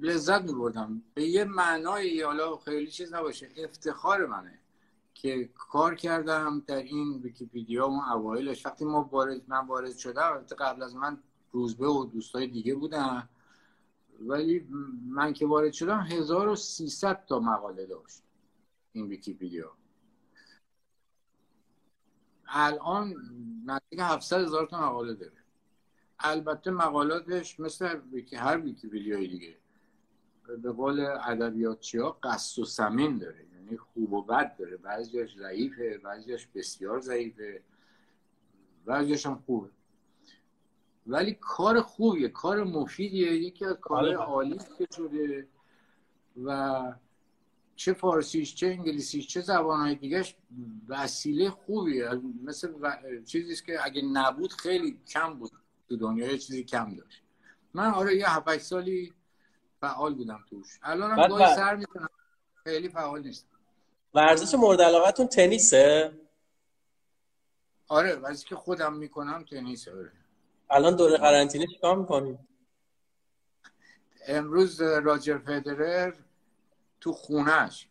[0.00, 1.02] لذت میبردم.
[1.14, 4.58] به یه معنای حالا خیلی چیز نباشه افتخار منه
[5.14, 8.66] که کار کردم در این ویکیپیدیا اون اوایلش.
[8.66, 11.18] وقتی ما وارد من وارد شدم قبل از من
[11.52, 13.28] روزبه و دوستای دیگه بودن.
[14.20, 14.66] ولی
[15.08, 18.22] من که وارد شدم 1300 تا مقاله داشت
[18.92, 19.72] این ویکیپیدیا.
[22.46, 23.14] الان
[23.66, 25.32] نزدیک 700 هزار تا مقاله داره.
[26.18, 28.00] البته مقالاتش مثل
[28.32, 29.56] هر ویکیپیدیای دیگه.
[30.62, 33.46] به قول ادبیاتچی ها قصد و سمین داره.
[33.54, 34.76] یعنی خوب و بد داره.
[34.76, 37.62] بعضیش ضعیفه بعضیش بسیار ضعیفه.
[38.84, 39.70] بعضیش هم خوبه.
[41.06, 43.32] ولی کار خوبیه کار مفیدیه.
[43.32, 44.24] یکی از کارهای بله.
[44.24, 45.48] عالی که شده.
[46.44, 46.82] و
[47.76, 50.36] چه فارسیش چه انگلیسیش چه زبانهای دیگهش
[50.88, 52.10] وسیله خوبیه.
[52.44, 52.96] مثل و...
[53.24, 55.50] چیزی که اگه نبود خیلی کم بود
[55.88, 57.22] تو دنیا یه چیزی کم داشت.
[57.74, 59.12] من آره یه هفت سالی
[59.80, 60.78] فعال بودم توش.
[60.82, 62.08] الان هم گاهی سر می‌کنم
[62.64, 63.48] خیلی فعال نیستم.
[64.14, 66.12] ورزش مورد علاقتون تنیسه؟
[67.88, 70.12] آره ورزشی که خودم می‌کنم تنیسه آره.
[70.72, 72.48] الان دوره قرنطینه چیکار می‌کنیم
[74.26, 76.14] امروز راجر فدرر
[77.00, 77.88] تو خونش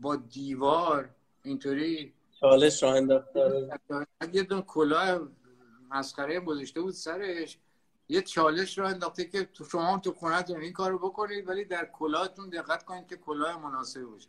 [0.00, 1.10] با دیوار
[1.42, 3.70] اینطوری چالش راه انداخته
[4.32, 5.20] یه دون کلاه
[5.90, 7.58] مسخره گذاشته بود سرش.
[8.08, 11.90] یه چالش رو انداخته که تو شما هم تو خونتون این کارو بکنید ولی در
[11.92, 14.28] کلاهتون دقت کنید که کلاه مناسب باشه.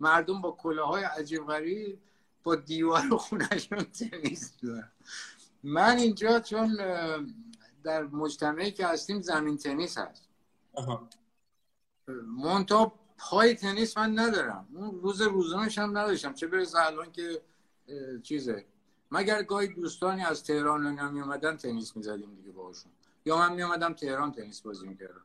[0.00, 1.98] مردم با کلاهای عجیب غریب
[2.42, 4.52] با دیوار خونهشون تنیس
[5.68, 6.76] من اینجا چون
[7.84, 10.28] در مجتمعی که هستیم زمین تنیس هست.
[12.26, 14.68] مونتا پای تنیس من ندارم.
[14.74, 16.34] اون روز روزانش هم نداشتم.
[16.34, 17.42] چه برسه الان که
[18.22, 18.64] چیزه.
[19.10, 22.92] مگر گاهی دوستانی از تهران نمی اومدن تنیس می‌زدیم دیگه باشون
[23.24, 25.24] یا من می اومدم تهران تنیس بازی می‌کردم.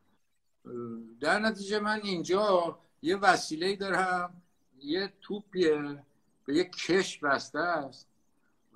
[1.20, 4.42] در نتیجه من اینجا یه وسیله دارم.
[4.78, 6.04] یه توپیه.
[6.44, 8.08] به یه کش بسته است.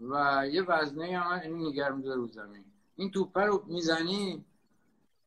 [0.03, 2.65] و یه وزنه هم این نگر میداره رو زمین.
[2.97, 4.45] این توپه رو می‌زنی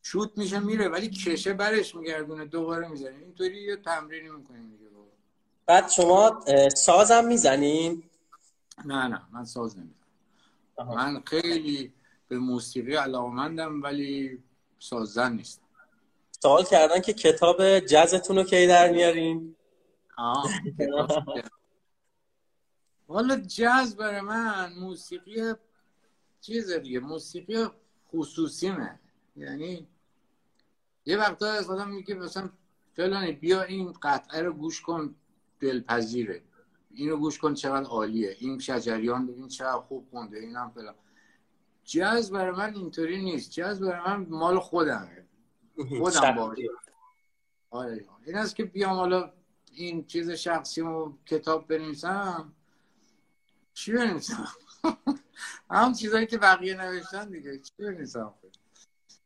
[0.01, 3.23] شوت میشه میره ولی کشه برش میگردونه دوباره می‌زنی.
[3.23, 4.91] اینطوری یه تمرینی می‌کنیم دیگه
[5.65, 6.43] بعد شما
[6.75, 8.03] سازم می‌زنین؟
[8.85, 10.95] نه نه من ساز نمی‌زنم.
[10.95, 11.93] من خیلی
[12.27, 14.43] به موسیقی علاقمندم ولی
[14.79, 15.61] سازن نیستم
[16.41, 19.55] سوال کردن که کتاب جزتون رو کی در میارین؟
[23.11, 25.53] آه والا جاز برای من موسیقی
[26.41, 27.67] چیز دیگه موسیقی
[28.11, 28.99] خصوصیمه.
[29.35, 29.87] یعنی
[31.05, 32.49] یه وقتا از آدم میگه مثلا
[32.93, 35.15] فلانی بیا این قطعه رو گوش کن
[35.59, 36.43] دلپذیره.
[36.91, 38.37] اینو گوش کن چقدر عالیه.
[38.39, 40.95] این شجریان ببین چقدر خوب خونده این هم فلان.
[41.83, 43.51] جاز برای من اینطوری نیست.
[43.51, 45.27] جاز برای من مال خودمه.
[45.99, 46.57] خودم باش
[47.69, 48.05] آره.
[48.25, 49.33] این است که بیام حالا
[49.71, 52.53] این چیز شخصی و کتاب بنویسم.
[53.73, 54.47] چی بنویسم
[55.71, 58.33] هم چیزایی که بقیه نوشتن دیگه چی بنویسم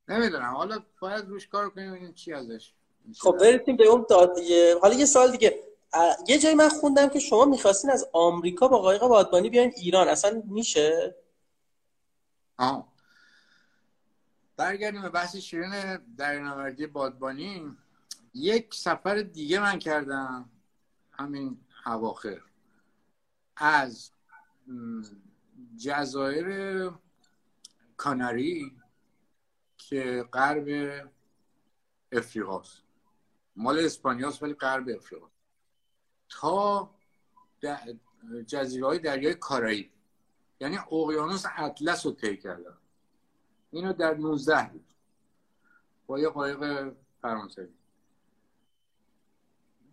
[0.07, 0.53] نمی‌دونم.
[0.55, 2.73] حالا باید روش کار کنیم این چی ازش
[3.19, 4.79] خب برسیم به اون داد دیگه.
[4.81, 5.59] حالا یه سال دیگه.
[6.27, 10.07] یه جایی من خوندم که شما می‌خواستین از آمریکا با قایق بادبانی بیاین ایران.
[10.07, 11.15] اصلا میشه؟
[12.57, 12.93] آه.
[14.57, 17.77] برگردیم به بحث شیرین در بادبانی.
[18.33, 20.49] یک سفر دیگه من کردم.
[21.11, 22.41] همین هواخر
[23.55, 24.11] از
[25.78, 26.91] جزایر
[27.97, 28.78] کاناری
[29.78, 30.68] که غرب
[32.11, 32.82] افریقاست.
[33.55, 35.28] مال اسپانیاست ولی غرب افریقا
[36.30, 36.95] تا
[38.47, 39.91] جزیره های دریای کارائیب
[40.59, 42.78] یعنی اقیانوس اطلس رو طی کردم
[43.72, 44.86] اینو در 19 بود.
[46.07, 47.68] با یه قایق فرانسوی.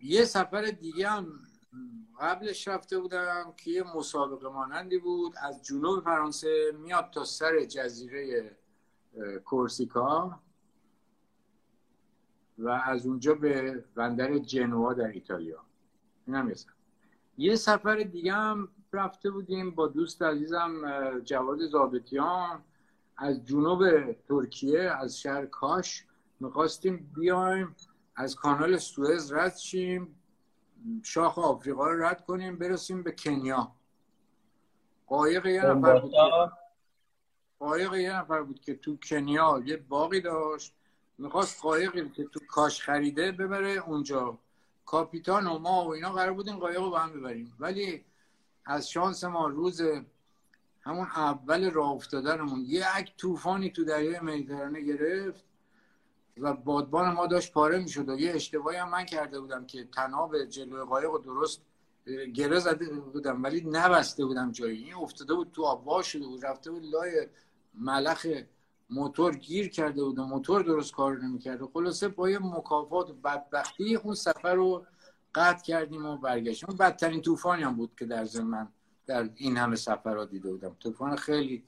[0.01, 1.39] یه سفر دیگه هم
[2.19, 5.33] قبلش رفته بودم که یه مسابقه مانندی بود.
[5.41, 8.51] از جنوب فرانسه میاد تا سر جزیره
[9.45, 10.39] کورسیکا
[12.57, 15.63] و از اونجا به بندر جنوا در ایتالیا.
[16.27, 16.51] این هم
[17.37, 22.63] یه سفر دیگه هم رفته بودیم با دوست عزیزم جواد زابطیان.
[23.17, 26.05] از جنوب ترکیه از شهر کاش
[26.39, 27.75] می‌خواستیم بیایم
[28.15, 30.15] از کانال سوئز رد شیم.
[31.03, 33.71] شاخ آفریقا رو رد کنیم برسیم به کنیا.
[35.07, 36.13] قایق یه نفر بود
[37.59, 40.73] قایق یه نفر بود که تو کنیا یه باقی داشت.
[41.17, 44.37] می‌خواست قایقی که تو کاش خریده ببره اونجا.
[44.85, 47.55] کاپیتان و ما و اینا قرار بود این قایق رو با هم ببریم.
[47.59, 48.05] ولی
[48.65, 49.81] از شانس ما روز
[50.81, 55.45] همون اول راه افتادنمون یک طوفانی تو دریای مدیترانه گرفت.
[56.37, 60.45] و بادبان ما داشت پاره می‌شد و یه اشتباهی هم من کرده بودم که تناب
[60.45, 61.61] جلوی قایق رو درست
[62.33, 64.83] گره زده بودم ولی نبسته بودم جایی.
[64.83, 66.45] این افتاده بود تو آب شده بود.
[66.45, 67.27] رفته بود لای
[67.73, 68.27] ملخ
[68.89, 71.61] موتور گیر کرده بود و موتور درست کار نمی‌کرد.
[71.61, 74.85] و خلاصه با یه مکافات و بدبختی اون سفر رو
[75.35, 76.75] قطع کردیم و برگشتیم.
[76.75, 78.67] بدترین طوفانی هم بود که در زمان
[79.05, 80.75] در این همه سفر را دیده بودم.
[80.79, 81.63] طوفان خیلی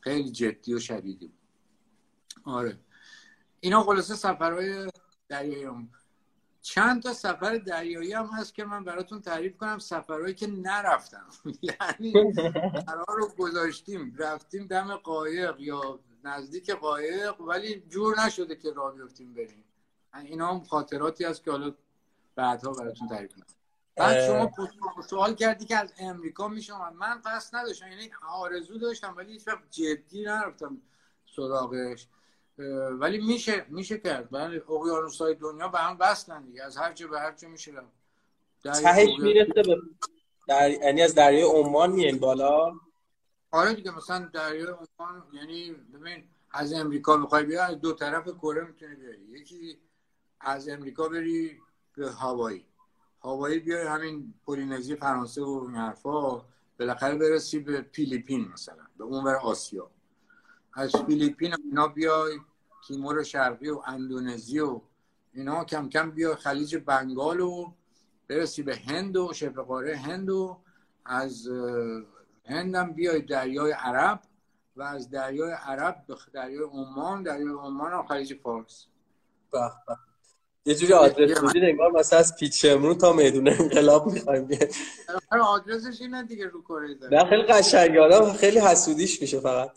[0.00, 1.38] خیلی جدی و شدیدی بود.
[2.44, 2.78] آره.
[3.60, 4.90] اینا خلاصه سفرهای
[5.28, 5.88] دریایی
[6.62, 11.26] چند تا سفر دریایی هم هست که من براتون تعریف کنم سفرهایی که نرفتم.
[11.62, 12.32] یعنی
[12.86, 19.34] قرار رو گذاشتیم رفتیم دم قایق یا نزدیک قایق ولی جور نشده که راه بیفتیم
[19.34, 19.64] بریم.
[20.24, 21.74] اینا هم خاطراتی هست که حالا
[22.34, 23.46] بعدها براتون تعریف کنم.
[23.96, 24.50] بعد شما
[25.08, 26.92] سوال کردی که از امریکا میشم.
[26.96, 30.82] من قصد نداشتم یعنی آرزو داشتم ولی هیچ جدی نرفتم
[31.36, 32.08] سراغش.
[33.00, 34.30] ولی میشه میشه کرد.
[34.30, 36.64] بله اقیانوس های دنیا به هم وصلن دیگه.
[36.64, 37.72] از هر جا به هر جا میشه
[38.62, 39.76] تهش می‌رسه به
[40.48, 40.70] در...
[40.70, 42.72] یعنی از دریای عمان میین بالا؟
[43.50, 44.66] آره دیگه مثلا دریای
[44.98, 49.78] عمان یعنی ببین از امریکا می‌خوای بیا از دو طرف کره می‌تونی بیاری یکی
[50.40, 51.58] از امریکا بری
[51.96, 52.64] به هوایی
[53.24, 56.44] هوایی بیای همین پولینزی فرانسه و این حرفا
[56.78, 59.90] بالاخره برسی به فیلیپین مثلا به اونور آسیا.
[60.72, 62.38] از فیلیپین اینا بیای.
[62.88, 64.80] تیمور شرقی و اندونزی و
[65.34, 67.72] اینا کم کم بیا خلیج بنگال و
[68.28, 70.58] برسی به هند و شبه قاره هند و
[71.04, 71.48] از
[72.44, 74.20] هندم بیای دریای عرب
[74.76, 78.86] و از دریای عرب به دریای عمان دریای عمان و خلیج فارس.
[79.50, 79.58] به
[80.64, 84.68] یه جوری آدرس بودین انگار مثلا از پیچمرون تا میدون انقلاب می‌خوایم بیایم.
[85.30, 88.32] آدرسش اینه دیگه رو کره نه خیلی قشنگه.
[88.32, 89.70] خیلی حسودیش میشه فقط.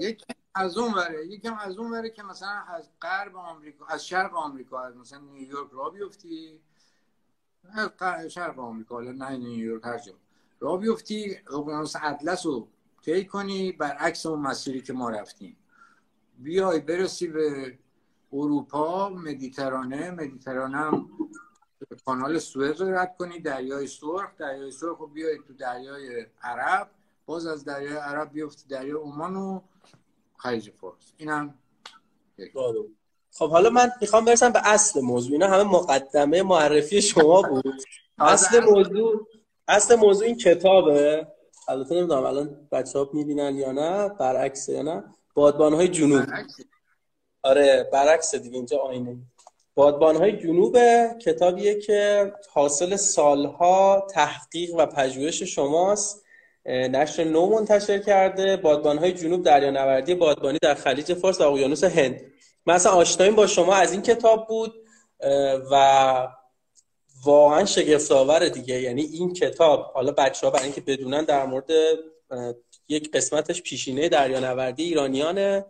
[0.00, 0.24] یک
[0.56, 1.26] از اون وره.
[1.26, 5.70] یکم از اون وره که مثلا از غرب آمریکا از شرق آمریکا از مثلا نیویورک
[5.72, 6.60] را بیفتی.
[8.28, 10.12] شرق آمریکا نه نیویورک هر جا.
[10.60, 12.68] را بیفتی اقیانوس اطلس رو
[13.02, 15.56] طی کنی برعکس اون مسیری که ما رفتیم.
[16.38, 17.78] بیای برسی به
[18.32, 20.10] اروپا مدیترانه.
[20.10, 21.10] مدیترانه هم
[22.04, 24.36] کانال سوئز رو رد کنی دریای سرخ.
[24.38, 26.90] دریای سرخ رو بیای تو دریای عرب.
[27.26, 29.60] باز از دریای عرب بیفتی دریای عمان و
[30.38, 31.12] خلیج فارس.
[31.16, 31.54] اینم
[33.32, 35.32] خب حالا من می‌خوام برسم به اصل موضوع.
[35.32, 37.82] اینا همه مقدمه معرفی شما بود.
[38.18, 39.26] اصل موضوع
[39.68, 41.26] اصل موضوع این کتابه.
[41.68, 45.04] البته نمی‌دونم الان بچه ها می‌بینن یا نه برعکس یا نه.
[45.34, 46.26] بادبان های جنوب
[47.42, 49.16] آره برعکس دیگه اینجا آینه.
[49.74, 50.78] بادبانهای جنوب
[51.18, 56.25] کتابیه که حاصل سالها تحقیق و پژوهش شماست.
[56.66, 58.56] نشر نو منتشر کرده.
[58.56, 62.20] بادبانهای جنوب دریانوردی بادبانی در خلیج فارس و اقیانوس هند.
[62.66, 63.74] مثلا آشناییم با شما.
[63.74, 64.74] از این کتاب بود
[65.70, 66.28] و
[67.24, 68.80] واقعا شگفت آوره دیگه.
[68.80, 71.70] یعنی این کتاب حالا بچه ها برای اینکه بدونن در مورد
[72.88, 75.66] یک قسمتش پیشینه دریانوردی ایرانیانه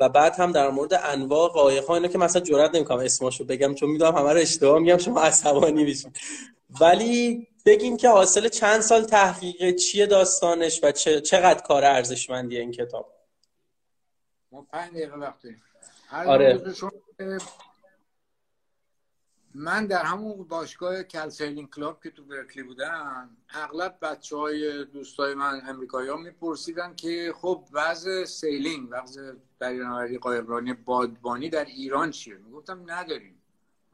[0.00, 3.74] و بعد هم در مورد انواع قایق ها اینا که مثلا جرئت نمی‌کنم اسمشو بگم
[3.74, 6.12] چون می‌دونم همه رو اشتباه میگم شما عصبانی میشین
[6.80, 13.14] ولی بگیم که حاصل چند سال تحقیق چیه داستانش و چقدر کار ارزشمندیه این کتاب؟
[14.52, 15.40] ما پنج دقیقه وقت
[16.12, 16.62] آره.
[19.54, 25.34] من در همون باشگاه Cal Sailing Club که تو برکلی بودم اغلب بچه های دوستای
[25.34, 32.36] من امریکایی ها میپرسیدن که خب وضع sailing وضع دریانوردی قایقرانی بادبانی در ایران چیه؟
[32.36, 33.42] می‌گفتم نداریم.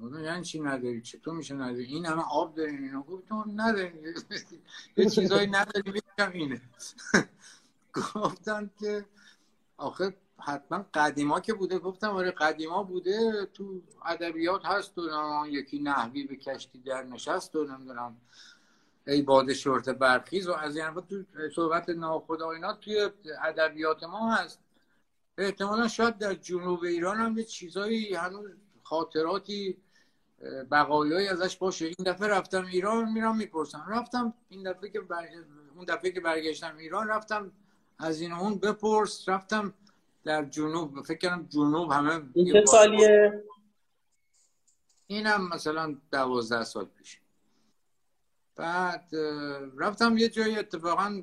[0.01, 4.05] یعنی چی نداری؟ چطور میشه نداری؟ این همه آب داریم اینا؟ گفتم نداریم
[4.97, 5.95] یه چیزایی نداریم
[6.33, 6.61] اینه.
[8.15, 9.05] گفتن که
[9.77, 11.79] آخه حتما قدیما که بوده.
[11.79, 13.47] گفتم آره قدیما بوده.
[13.55, 15.03] تو ادبیات هست و
[15.49, 18.17] یکی نحوی به کشتی در نشست و نمی‌دونم.
[19.07, 21.25] ای باد شورت برخیز و از این تو
[21.55, 23.11] صحبت ناخدا توی
[23.45, 24.61] ادبیات ما هست.
[25.39, 28.51] احتمالا شاید در جنوب ایران هم یه چیزایی هنوز
[28.83, 29.77] خاطراتی
[30.71, 31.85] بقایایی ازش باشه.
[31.85, 33.87] این دفعه رفتم ایران میرم می‌پرسم.
[33.89, 35.01] رفتم این دفعه که
[35.77, 37.53] اون دفعه که برگشتم ایران رفتم
[37.99, 39.29] از این اون بپرس.
[39.29, 39.75] رفتم
[40.25, 41.03] در جنوب.
[41.03, 43.45] فکر کنم جنوب همه این چه سالیه؟
[45.07, 47.21] این هم مثلا دوازده سال پیش.
[48.57, 49.11] بعد
[49.77, 51.23] رفتم یه جایی اتفاقا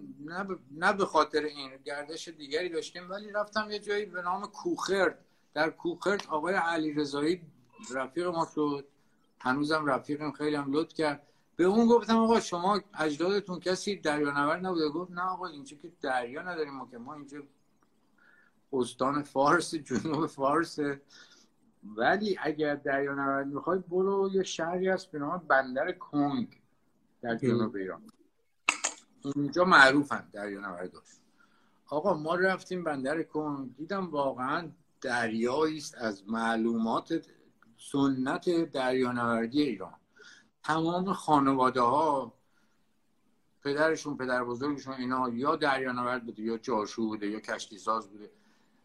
[0.71, 5.25] نه به خاطر این گردش دیگری داشتیم ولی رفتم یه جایی به نام کوخرد.
[5.53, 7.41] در کوخرد آقای علی رضایی
[7.95, 8.87] رفیق ما شد.
[9.39, 11.27] هنوزم رفیقم خیلی هم لطف کرد.
[11.55, 16.41] به اون گفتم آقا شما اجدادتون کسی دریانورد نبوده؟ گفت نه آقا اینجا که دریا
[16.41, 17.43] نداریم ما که ما اینجا
[18.73, 20.79] استان فارس جنوب فارس.
[21.83, 26.61] ولی اگر دریا نورد می‌خوای برو یه شهری هست به نام بندر کنگ
[27.21, 28.01] در جنوب ایران.
[29.35, 31.07] اونجا معروفن دریا نورداش
[31.87, 34.71] آقا ما رفتیم بندر کنگ دیدم واقعا
[35.01, 37.27] دریایی است از معلومات
[37.77, 39.93] سنت دریانوردی ایران.
[40.63, 42.33] تمام خانواده ها
[43.63, 48.29] پدرشون پدر بزرگشون اینا یا دریانورد بوده یا جاشو بوده یا کشتی ساز بوده.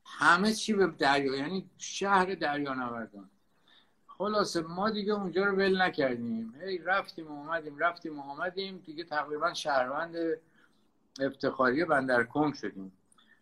[0.05, 3.31] همه چی به دریا یعنی شهر دریا نوردان
[4.07, 6.55] خلاصه ما دیگه اونجا رو ول نکردیم.
[6.61, 8.79] هی رفتیم و اومدیم رفتیم و اومدیم.
[8.79, 10.17] دیگه تقریبا شهروند
[11.21, 12.93] افتخاری بندر کنگ شدیم.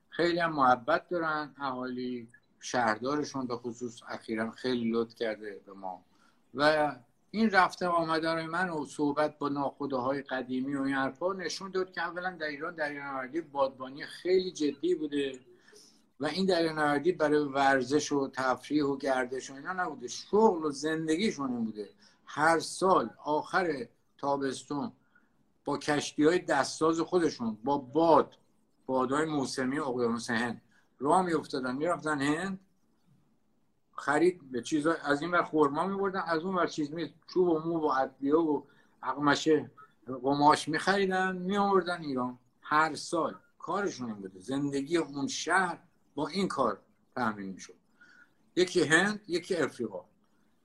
[0.09, 2.29] خیلی هم محبت دارن اهالی.
[2.61, 6.05] شهردارشون به خصوص اخیرا خیلی لطف کرده به ما.
[6.55, 6.93] و
[7.31, 12.01] این رفته آمدن من و صحبت با ناخداهای قدیمی و این حرفا نشون داد که
[12.03, 15.39] اولا در ایران دریانوردی بادبانی خیلی جدی بوده
[16.21, 21.51] و این دریانوردی برای ورزش و تفریح و گردش و اینا نبوده شغل و زندگیشون
[21.51, 21.89] این بوده.
[22.27, 23.87] هر سال آخر
[24.19, 24.93] تابستون
[25.65, 28.37] با کشتی های دستساز خودشون با باد
[28.87, 30.63] بادهای موسمی اقیانوس هند
[31.01, 32.61] راه می افتادن می رفتن هند.
[33.93, 37.49] خرید به چیز از این ور خورما می بردن از اون ور چیز می چوب
[37.49, 38.63] و مو و ادویه و
[39.03, 39.71] اقمشه
[40.23, 42.39] قماش می خریدن می آوردن ایران.
[42.63, 44.41] هر سال کارشون این بوده.
[44.41, 45.79] زندگی اون شهر
[46.15, 46.81] با این کار
[47.15, 47.75] تامین می‌شد.
[48.57, 50.05] یکی هند یکی افریقا.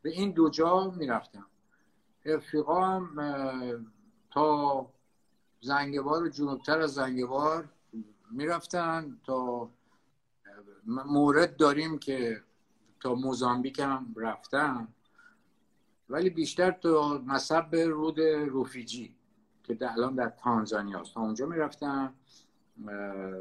[0.01, 1.45] به این دو جا می‌رفتم
[2.25, 3.91] افریقا هم
[4.31, 4.89] تا
[5.61, 7.69] زنگبار و جنوبتر از زنگبار
[8.31, 9.69] می‌رفتن تا
[10.85, 12.43] مورد داریم که
[12.99, 14.87] تا موزامبیک هم رفتن
[16.09, 19.15] ولی بیشتر تا مصب رود روفیجی
[19.63, 21.13] که الان در تانزانیا است.
[21.13, 22.13] تا اونجا می‌رفتن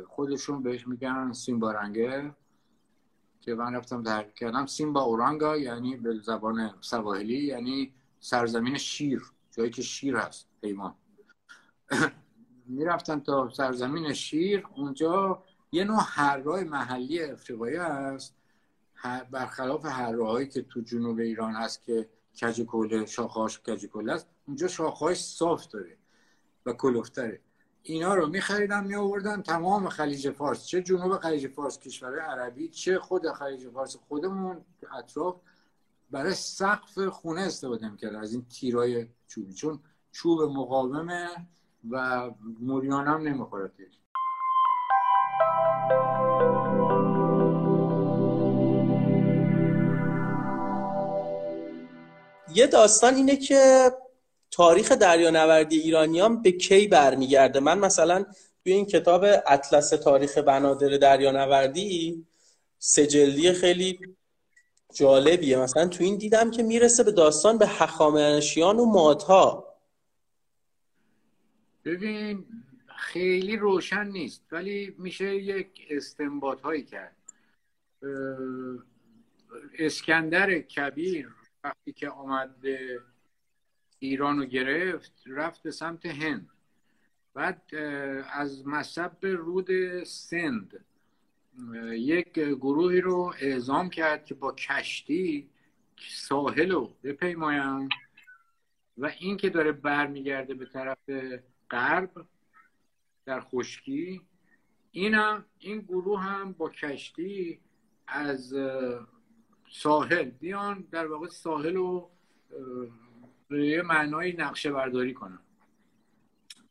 [0.09, 2.35] خودشون بهش میگن سیمبارنگه
[3.41, 4.67] که من رفتم در کردم.
[4.67, 10.95] سیمبا اورانگا یعنی به زبان سواحلی یعنی سرزمین شیر جایی که شیر هست حیوان
[12.67, 15.43] می‌رفتن تا سرزمین شیر اونجا
[15.75, 18.35] یه نوع هرای محلی افریقایی هست
[19.31, 22.09] برخلاف هرهایی که تو جنوب ایران هست که
[22.41, 25.97] کج شاخهاش کج است اونجا شاخهاش صاف داره
[26.67, 27.41] و کلوفتره.
[27.83, 32.99] اینا رو میخریدن می آوردن تمام خلیج فارس چه جنوب خلیج فارس کشور عربی چه
[32.99, 34.65] خود خلیج فارس خودمون
[34.99, 35.41] اطراف
[36.11, 39.53] برای سقف خونه استفاده می‌کرد از این تیرای چوبی.
[39.53, 39.81] چون
[40.13, 41.29] چوب مقاومه
[41.91, 43.69] و موریان هم نمی‌خوره
[52.55, 53.91] یه داستان اینه که
[54.51, 58.25] تاریخ دریانوردی ایرانیان به کی برمیگرده؟ من مثلا
[58.65, 62.25] توی این کتاب اطلس تاریخ بنادر دریانوردی
[62.79, 63.99] سجلی خیلی
[64.95, 65.57] جالبیه.
[65.57, 69.75] مثلا تو این دیدم که می‌رسه به داستان به حخامنشیان و مادها.
[71.85, 72.45] ببین
[73.05, 77.17] خیلی روشن نیست ولی میشه یک استنباط هایی کرد.
[79.79, 81.35] اسکندر کبیر
[81.65, 83.01] وقتی که آمد به
[83.99, 86.51] ایران رو گرفت رفت به سمت هند.
[87.35, 87.75] بعد
[88.33, 90.85] از مصب رود سند
[91.93, 95.51] یک گروهی رو اعزام کرد که با کشتی
[96.11, 97.89] ساحل رو بپیماین
[98.99, 100.99] و این که داره برمیگرده به طرف
[101.71, 102.27] غرب
[103.27, 104.21] در خشکی.
[104.91, 105.15] این
[105.59, 107.61] این گروه هم با کشتی
[108.07, 108.55] از
[109.71, 110.31] ساحل.
[110.31, 112.11] بیان در واقع ساحل رو
[113.49, 115.39] به یه معنای نقشه برداری کنن.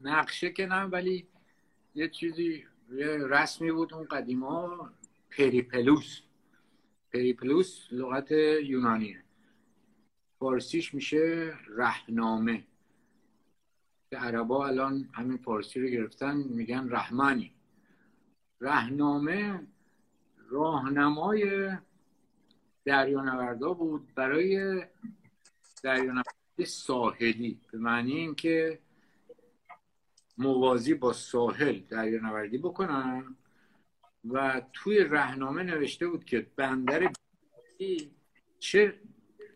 [0.01, 1.27] نقشه که نه ولی
[1.95, 4.89] یه چیزی یه رسمی بود اون قدیما
[5.37, 6.21] پریپلوس.
[7.13, 8.31] پریپلوس لغت
[8.63, 9.23] یونانیه.
[10.39, 12.63] فارسیش میشه رهنامه.
[14.15, 17.53] عربا الان همین فارسی رو گرفتن میگن رحمانی.
[18.61, 19.67] رهنامه
[20.49, 21.71] راهنمای
[22.85, 24.83] دریانوردا بود برای
[25.83, 28.79] دریانوردی ساحلی به معنی اینکه
[30.37, 33.35] موازی با ساحل دریانوردی بکنن
[34.29, 37.11] و توی رهنامه نوشته بود که بندر
[38.59, 38.99] چه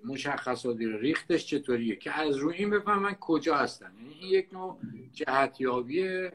[0.05, 3.93] مشخصاتی رو ریختش چطوریه؟ که از روی این بفهمن کجا هستن.
[3.97, 4.79] یعنی این یک نوع
[5.13, 6.29] جهتیابی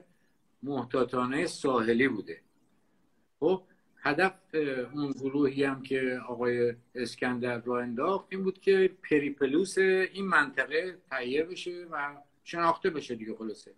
[0.63, 2.41] محتاطانه ساحلی بوده.
[3.41, 3.63] خب
[3.97, 4.35] هدف
[4.93, 11.45] اون گروهی هم که آقای اسکندر را انداخت این بود که پریپلوس این منطقه تهیه
[11.45, 13.75] بشه و شناخته بشه دیگه خلاصه.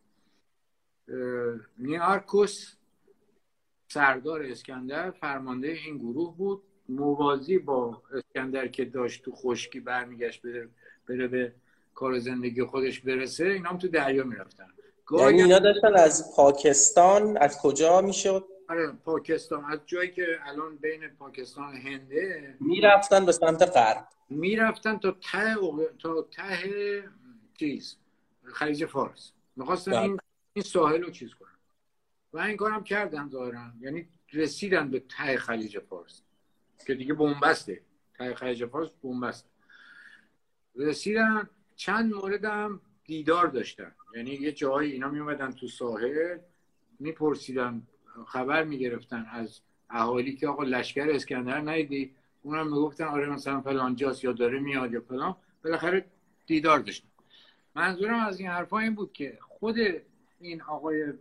[1.78, 2.74] نیارکوس
[3.88, 6.62] سردار اسکندر فرمانده این گروه بود.
[6.88, 10.68] موازی با اسکندر که داشت تو خشکی برمیگشت بره,
[11.08, 11.52] بره به
[11.94, 14.66] کار زندگی خودش برسه اینا هم تو دریا می‌رفتن.
[15.10, 19.64] یعنی اینا داشتن از پاکستان از کجا می‌شد؟ آره پاکستان.
[19.64, 24.08] از جایی که الان بین پاکستان و هنده می‌رفتن به سمت غرب.
[24.30, 25.56] می‌رفتن تا ته
[25.98, 27.04] تا ته
[27.58, 27.96] چیز
[28.44, 29.32] خلیج فارس.
[29.56, 29.94] می‌خواستن.
[29.94, 30.18] این
[30.52, 31.48] این ساحل رو چیز کنن.
[32.32, 36.22] و این کارم کردن دارن یعنی رسیدن به ته خلیج فارس.
[36.86, 37.80] که دیگه بنبسته.
[38.18, 39.48] ته خلیج فارس بنبسته.
[40.76, 43.94] رسیدن چند مورد هم دیدار داشتن.
[44.16, 46.38] یعنی یه جایی اینا می تو ساحل
[46.98, 47.82] میپرسیدن
[48.26, 49.60] خبر می‌گرفتن از
[49.90, 54.92] اهالی که آقا لشکر اسکندر نیدی اونم می‌گفتن آره مثلا فلان جاست یا داره میاد
[54.92, 55.36] یا فلان.
[55.64, 56.04] بالاخره
[56.46, 57.08] دیدار داشتن.
[57.74, 59.76] منظورم از این حرفا این بود که خود
[60.40, 61.12] این آقای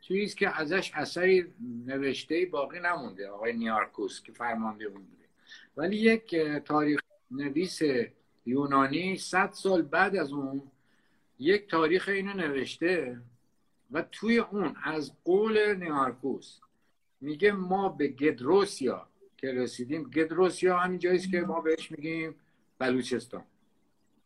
[0.00, 1.54] چیزی که ازش اثری
[1.86, 5.06] نوشته باقی نمونده آقای نیارکوس که فرمانده بوده.
[5.76, 7.80] ولی یک تاریخ نویس
[8.46, 10.62] یونانی صد سال بعد از اون
[11.38, 13.20] یک تاریخ اینو نوشته
[13.90, 16.60] و توی اون از قول نیارکوس
[17.20, 20.10] میگه ما به گدروسیا که رسیدیم.
[20.10, 22.34] گدروسیا همین جاییست که ما بهش میگیم
[22.78, 23.44] بلوچستان.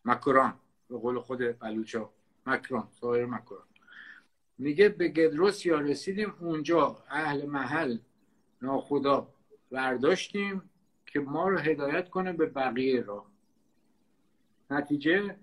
[0.04, 0.54] مکران
[0.88, 2.10] به قول خود بلوچا.
[2.46, 3.62] مکران سایر مکران.
[4.62, 7.98] میگه به گدروسیا رسیدیم اونجا اهل محل
[8.62, 9.28] ناخدا
[9.70, 10.62] برداشتیم
[11.06, 13.26] که ما رو هدایت کنه به بقیه را
[14.70, 15.36] نتیجه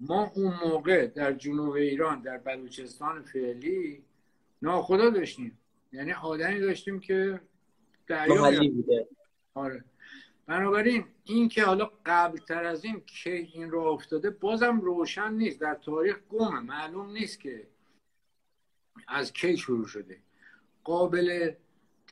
[0.00, 4.02] ما اون موقع در جنوب ایران در بلوچستان فعلی
[4.62, 5.58] ناخدا داشتیم.
[5.92, 7.40] یعنی آدمی داشتیم که
[8.06, 9.08] دریا بوده.
[9.54, 9.84] آره.
[10.46, 15.60] بنابراین این که حالا قبل تر از این که این را افتاده بازم روشن نیست.
[15.60, 16.60] در تاریخ گمه.
[16.60, 17.66] معلوم نیست که
[19.10, 20.18] از کی شروع شده؟
[20.84, 21.52] قابل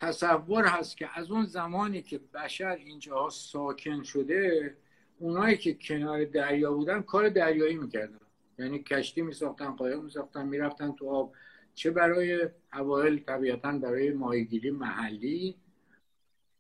[0.01, 4.77] تصور هست که از اون زمانی که بشر اینجاها ساکن شده
[5.19, 8.19] اونایی که کنار دریا بودن کار دریایی می‌کردن.
[8.59, 11.35] یعنی کشتی میساختن قایق میساختن می‌رفتن تو آب.
[11.75, 15.57] چه برای اوایل طبیعتا برای ماهیگیری محلی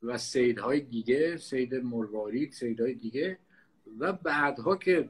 [0.02, 3.38] و سیدهای دیگه سید مروارید سیدهای دیگه
[3.98, 5.08] و بعدها که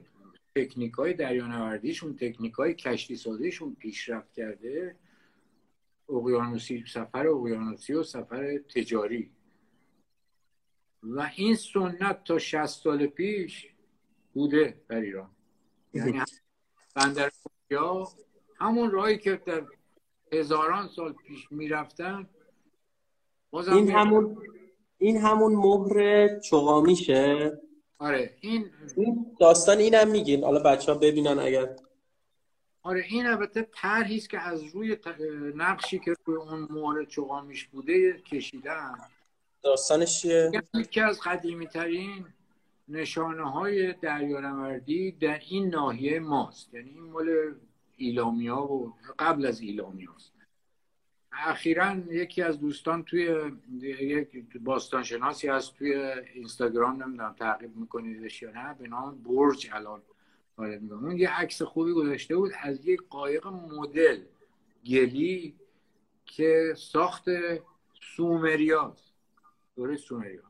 [0.55, 4.95] تکنیک های دریانوردیشون تکنیک های کشتی سازیشون پیشرفت کرده
[6.09, 9.31] اقیانوسی سفر اقیانوسی و سفر تجاری.
[11.03, 13.67] و این سنت تا 60 سال پیش
[14.33, 15.29] بوده در ایران.
[15.93, 16.21] یعنی
[16.95, 17.31] بندر
[17.69, 18.07] یا
[18.59, 19.63] همون راهی که در
[20.31, 22.29] هزاران سال پیش می‌رفتن
[23.53, 24.37] این همون
[24.97, 27.51] این همون مهر چغامیشه؟
[27.97, 30.43] آره این این داستان اینم میگین.
[30.43, 31.75] حالا بچه ها ببینن اگر
[32.83, 34.97] آره این البته طرحی است که از روی
[35.55, 38.95] نقشی که روی اون مهر چوغامیش بوده کشیدن
[39.61, 42.25] داستانش چیه؟ یکی از قدیمی ترین
[42.87, 46.73] نشانه های دریانوردی در این ناحیه ماست.
[46.73, 47.55] یعنی این مال
[47.97, 50.33] ایلامیا و قبل از ایلامیاست.
[51.31, 53.51] اخیرا یکی از دوستان توی
[53.81, 55.93] یک باستانشناسی هست توی
[56.33, 60.01] اینستاگرام نمی‌دونم تعقیب میکنیدش یا نه به نام برج الان.
[60.63, 64.21] اون یه عکس خوبی گذاشته بود از یک قایق مدل
[64.85, 65.55] گلی
[66.25, 67.25] که ساخت
[68.15, 69.13] سومریاست
[69.75, 70.43] دوره سومریا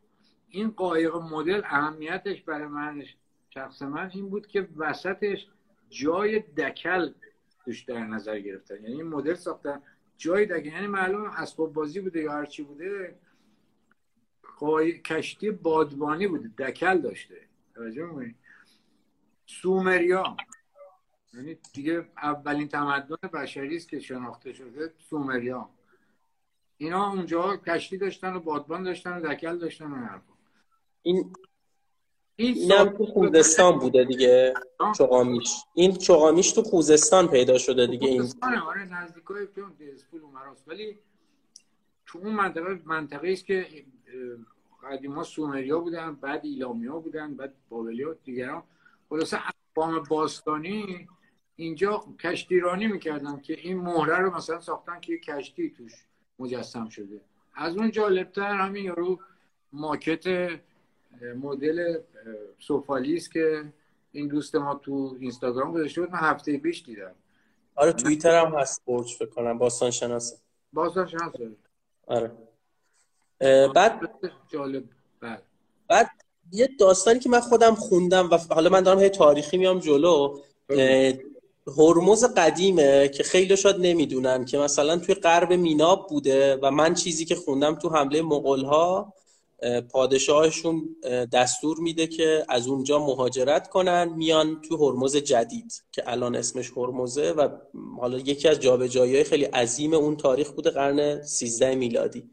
[0.50, 3.04] این قایق مدل اهمیتش برای من
[3.50, 5.48] شخص من این بود که وسطش
[5.90, 7.14] جای دکل
[7.66, 8.76] توش در نظر گرفتن.
[8.76, 9.82] یعنی این مدل ساختن
[10.18, 10.66] جای دکل.
[10.66, 13.16] یعنی معلوم اسباب بازی بوده یا هرچی بوده
[15.06, 17.36] کشتی بادبانی بوده دکل داشته.
[17.76, 18.36] توجه
[19.50, 20.38] سومریا
[21.34, 25.70] یعنی دیگه اولین تمدن بشری است که شناخته شده سومریا
[26.78, 30.34] اینا اونجا کشتی داشتن و بادبان داشتن و دکل داشتن و حرفا.
[31.02, 31.34] این
[32.36, 34.54] این هم تو خوزستان بوده دیگه
[34.98, 38.34] چقامیش این چقامیش تو خوزستان پیدا شده دیگه این.
[38.42, 39.48] آره نزدیکای
[39.80, 41.00] دزپول مراست ولی
[42.06, 43.86] تو اون منطقه منطقه است که
[44.84, 48.64] قدیما سومریا بودن بعد ایلامیا بودن بعد بابلیا دیگران.
[49.10, 51.08] خلاصه اقوام باستانی
[51.56, 55.94] اینجا کشتیرانی می‌کردن که این مهره رو مثلا ساختن که کشتی توش
[56.40, 57.22] مجسم شده.
[57.56, 59.20] از اون جالبتر همین یارو
[59.74, 60.50] ماکت
[61.42, 62.00] مدل
[62.60, 63.74] سوفالیس که
[64.12, 66.12] این دوست ما تو اینستاگرام گذاشته بود.
[66.12, 67.16] من هفته پیش دیدم.
[67.76, 69.58] آره توییتر هم هست برج فکر کنم.
[69.58, 70.38] باستان شناسه
[70.74, 71.52] باستان شناسه
[72.08, 72.32] آره.
[73.76, 74.10] بعد
[74.48, 74.84] جالب.
[75.20, 75.44] بعد
[75.88, 76.10] بعد
[76.52, 80.40] یه داستانی که من خودم خوندم و حالا من دارم هی تاریخی میام جلو
[81.78, 87.26] هرمز قدیمه که خیلی شاید نمی‌دونن که مثلا توی غرب میناب بوده و من چیزی
[87.26, 89.14] که خوندم تو حمله مغول ها
[89.92, 90.96] پادشاهشون
[91.32, 97.32] دستور میده که از اونجا مهاجرت کنن میان تو هرمز جدید که الان اسمش هرمزه
[97.32, 97.50] و
[98.00, 102.30] حالا یکی از جابجایی خیلی عظیم اون تاریخ بوده قرن 13 میلادی.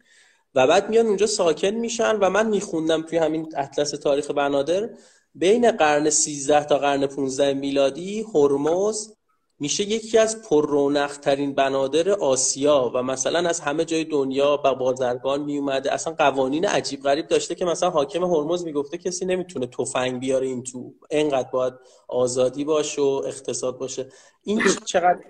[0.57, 4.91] و بعد میان اونجا ساکن میشن و من میخوندم توی همین اطلس تاریخ بنادر
[5.35, 9.17] بین قرن 13 تا قرن 15 میلادی هرمز
[9.59, 15.43] میشه یکی از پررونق ترین بنادر آسیا و مثلا از همه جای دنیا با بازرگان
[15.43, 15.93] میومده.
[15.93, 20.63] اصلا قوانین عجیب غریب داشته که مثلا حاکم هرمز می‌گفته کسی نمی‌تونه تفنگ بیاره این
[20.63, 20.93] تو.
[21.11, 21.75] انقدر باید
[22.09, 24.09] آزادی باشه و اقتصاد باشه.
[24.43, 25.21] این چقدر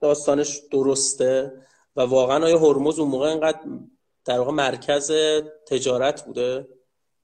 [0.00, 1.52] داستانش درسته
[1.96, 3.60] و واقعا آیا هرمز اون موقع انقدر
[4.26, 5.12] در واقع مرکز
[5.66, 6.68] تجارت بوده؟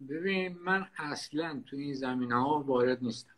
[0.08, 3.34] ببین من اصلا تو این زمینه ها وارد نیستم.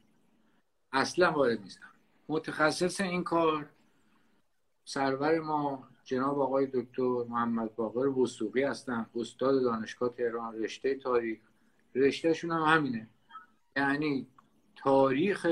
[0.92, 1.90] اصلا وارد نیستم.
[2.28, 3.70] متخصص این کار
[4.84, 9.06] سرور ما جناب آقای دکتر محمد باقر وسوقی هستن.
[9.16, 11.38] استاد دانشگاه تهران رشته تاریخ.
[11.94, 13.08] رشتهشون هم همینه.
[13.76, 14.26] یعنی
[14.76, 15.46] تاریخ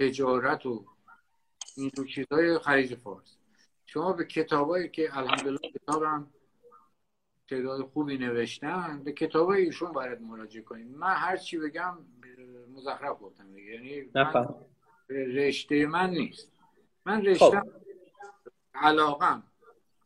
[0.00, 0.84] تجارت و
[1.76, 3.36] این چیزهای خلیج فارس.
[3.86, 6.33] شما به کتابایی که الحمدلله کتابم
[7.48, 10.86] تعداد خوبی نوشتن به کتاب ایشون باید مراجعه کنیم.
[10.86, 11.98] من هر چی بگم
[12.76, 13.58] مزخرف گفتم.
[13.58, 14.10] یعنی
[15.08, 16.48] رشته من نیست.
[17.06, 17.68] من رشته خب.
[18.74, 19.42] علاقم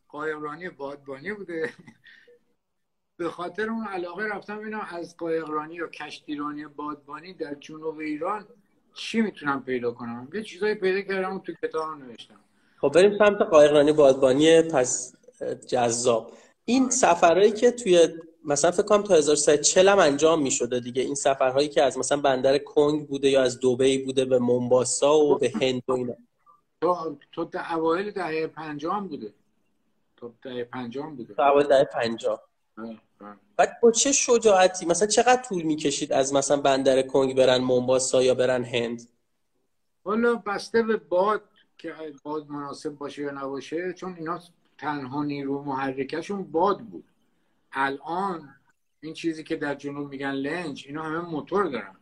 [0.07, 1.69] قایقرانی بادبانی بوده.
[3.17, 8.47] به خاطر اون علاقه رفتم ببینم از قایقرانی یا کشتیرانی بادبانی در جنوب ایران
[8.93, 12.39] چی می‌تونم پیدا کنم؟ یه چیزایی پیدا کردم تو کتاب نوشتم.
[12.77, 15.15] خب بریم سمت قایقرانی بادبانی پس
[15.67, 16.31] جذاب.
[16.69, 18.07] این سفرهایی که توی
[18.45, 21.01] مثلا فکر کنم تا 1340 هم انجام می شده دیگه.
[21.01, 25.37] این سفرهایی که از مثلا بندر کنگ بوده یا از دوبی بوده به مومباسا و
[25.37, 26.15] به هند و اینا.
[26.81, 29.33] تو تو اوایل دهه 50 بوده.
[30.17, 31.33] تو دهه 50 بوده.
[31.33, 32.41] تو اوایل دهه 50
[33.57, 38.33] بعد با چه شجاعتی؟ مثلا چقدر طول می‌کشید از مثلا بندر کنگ برن مومباسا یا
[38.33, 39.09] برن هند؟
[40.03, 41.41] حالا بسته به باد
[41.77, 41.93] که
[42.23, 44.39] باد مناسب باشه یا نباشه چون اینا
[44.79, 47.05] تنها نیرو محرکشون باد بود.
[47.71, 48.55] الان
[49.01, 51.95] این چیزی که در جنوب میگن لنج اینا همه موتور دارن.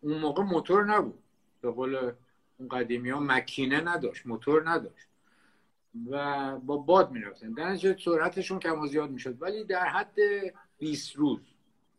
[0.00, 1.22] اون موقع موتور نبود.
[1.60, 2.12] به قول
[2.58, 5.08] اون قدیمی ها مکینه نداشت موتور نداشت.
[6.10, 7.52] و با باد می‌رفتن.
[7.52, 9.42] در نتیجه سرعتشون کم و زیاد می‌شد.
[9.42, 10.16] ولی در حد
[10.78, 11.40] 20 روز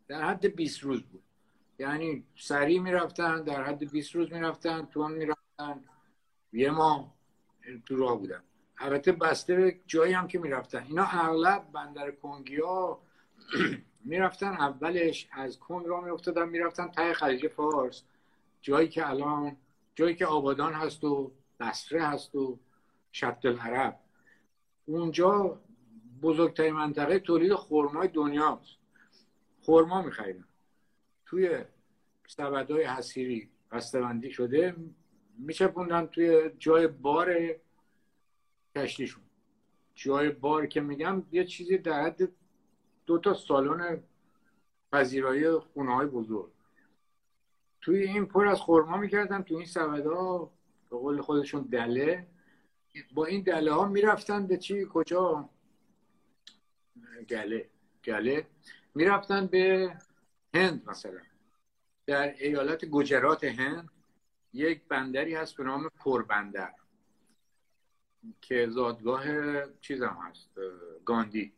[0.08, 1.22] در حد 20 روز بود.
[1.78, 5.84] یعنی سریع می‌رفتن در حد 20 روز می‌رفتن تون می‌رفتن.
[6.52, 7.14] یه ماه
[7.86, 8.42] تو راه بودن.
[8.80, 10.84] البته بسته به جایی هم که می‌رفتن.
[10.88, 12.98] اینا اغلب بندر کنگیا
[14.04, 18.02] می‌رفتن اولش از کن را میافتادن می‌رفتن ته خلیج فارس.
[18.62, 19.56] جایی که الان
[19.94, 22.58] جایی که آبادان هست و بصره هست و
[23.12, 23.98] شط العرب
[24.86, 25.60] اونجا
[26.22, 28.76] بزرگترین منطقه تولید خرمای دنیاست.
[29.62, 30.44] خرما میخریدن.
[31.26, 31.64] توی
[32.26, 34.76] سبدهای حسیری بسته‌بندی شده
[35.38, 37.36] میچپوندن توی جای بار
[38.76, 39.22] کشتیشون
[39.94, 42.28] جای بار که میگم یه چیزی در حد
[43.06, 44.02] دو تا سالن
[44.92, 46.52] پذیرایی خونه های بزرگ.
[47.80, 50.38] توی این پر از خورما می‌کردن توی این سبدا
[50.90, 52.26] به قول خودشون دله.
[53.14, 55.48] با این دله ها می‌رفتن به چی؟ کجا؟
[57.28, 57.68] گله.
[58.04, 58.46] گله.
[58.94, 59.92] می‌رفتن به
[60.54, 61.20] هند مثلا.
[62.06, 63.90] در ایالت گجرات هند
[64.52, 66.74] یک بندری هست به نام پربندر
[68.40, 69.24] که زادگاه
[69.80, 70.50] چیزم هست
[71.04, 71.52] گاندی.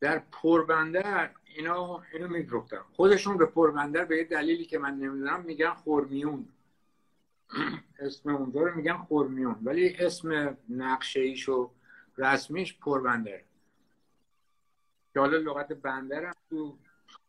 [0.00, 5.74] در پربندر اینا اینو میفروختن خودشون به پربندر به یه دلیلی که من نمی‌دونم میگن
[5.74, 6.48] خورمیون
[7.98, 11.70] اسم اونجا رو میگن خورمیون ولی اسم نقشه ایش و
[12.18, 13.40] رسمیش پربندر.
[15.14, 16.76] که حالا لغت بندر تو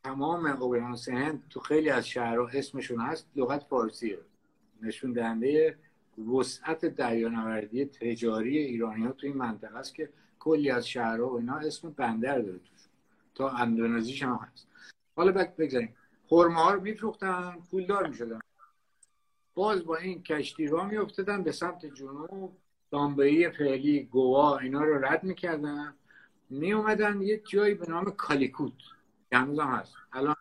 [0.03, 4.19] تمام اقیانوس هند تو خیلی از شهرها اسمشون هست لغت فارسیه.
[4.81, 5.77] نشون دهنده
[6.29, 11.55] وسعت دریانوردی تجاری ایرانی ها تو این منطقه است که کلی از شهرها و اینا
[11.55, 12.79] اسم بندر داره توش.
[13.35, 14.67] تا اندونزیش هم هست.
[15.15, 15.95] حالا بک بگذاریم.
[16.27, 18.39] خورما ها رو میفروختن پولدار می‌شدن.
[19.53, 22.57] باز با این کشتی را میافتادن به سمت جنوب.
[22.91, 25.93] دامبهی فعلی گوا اینا رو رد می‌کردن.
[26.49, 28.73] می اومدن یه جایی به نام کالیکوت.
[29.31, 29.95] هم هست.
[30.13, 30.35] الان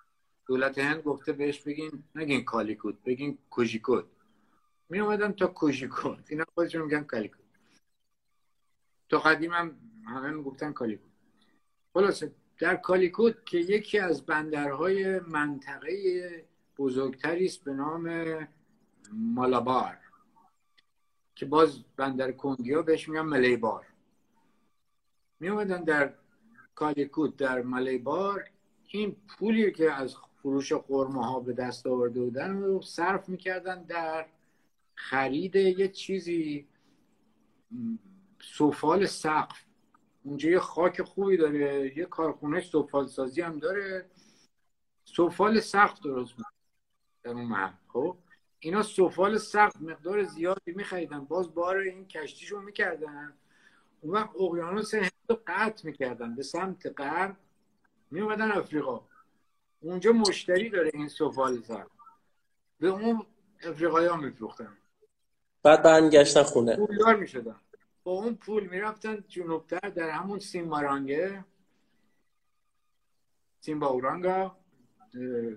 [0.46, 4.04] دولت هند گفته بهش بگین نگین کالیکوت بگین کوژیکوت.
[4.90, 7.40] می اومدن تا کوژیکوت اینا خودشون میگن کالیکوت
[9.08, 9.76] تا قدیم هم
[10.06, 11.10] همه می‌گفتن کالیکوت
[11.94, 16.46] خلاصه در کالیکوت که یکی از بندرهای منطقه
[16.78, 18.48] بزرگتری است به نام
[19.12, 19.98] مالابار
[21.34, 23.86] که باز بندر کنگیا بهش میگن ملیبار.
[25.40, 26.14] می اومدن در
[26.74, 28.44] کالیکوت در ملیبار
[28.88, 34.26] این پولی که از فروش خورمه ها به دست آورده بودن رو صرف می‌کردن در
[35.00, 36.68] خرید یه چیزی
[38.42, 39.64] سفال سقف.
[40.22, 44.10] اونجا یه خاک خوبی داره یه کارخونه سفال سازی هم داره.
[45.04, 46.34] سفال سقف درست
[47.22, 48.16] در اون محل خب؟
[48.58, 51.24] اینا سفال سقف مقدار زیادی میخریدن.
[51.24, 53.34] باز بار این کشتیشو می‌کردن.
[54.00, 56.34] اون وقت اقیانوس هند رو قطع می‌کردن.
[56.34, 57.36] به سمت غرب
[58.10, 59.06] میومدن افریقا.
[59.80, 61.90] اونجا مشتری داره این سفال سقف.
[62.78, 63.26] به اون
[63.62, 64.76] افریقایی ها میفروختن.
[65.62, 66.76] بعد برمیگشتن خونه.
[66.76, 67.56] پولدار می‌شدن.
[68.04, 71.44] با اون پول می‌رفتن جنوبتر در همون سیمبارانگه
[73.60, 74.56] سیمباورانگا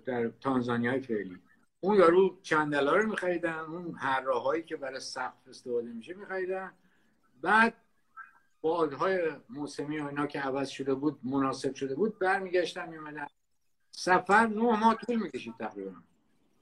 [0.06, 1.40] در تانزانیای فعلی.
[1.80, 6.74] اون یارو چند دلار رو میخریدن اون هراهایی که برای سقف استفاده میشه میخریدن.
[7.42, 7.74] بعد
[8.62, 13.28] بادهای موسمی و اینا که عوض شده بود مناسب شده بود برمیگشتن میمدن
[13.92, 15.92] سفر نه ماه طول می‌کشید تقریبا.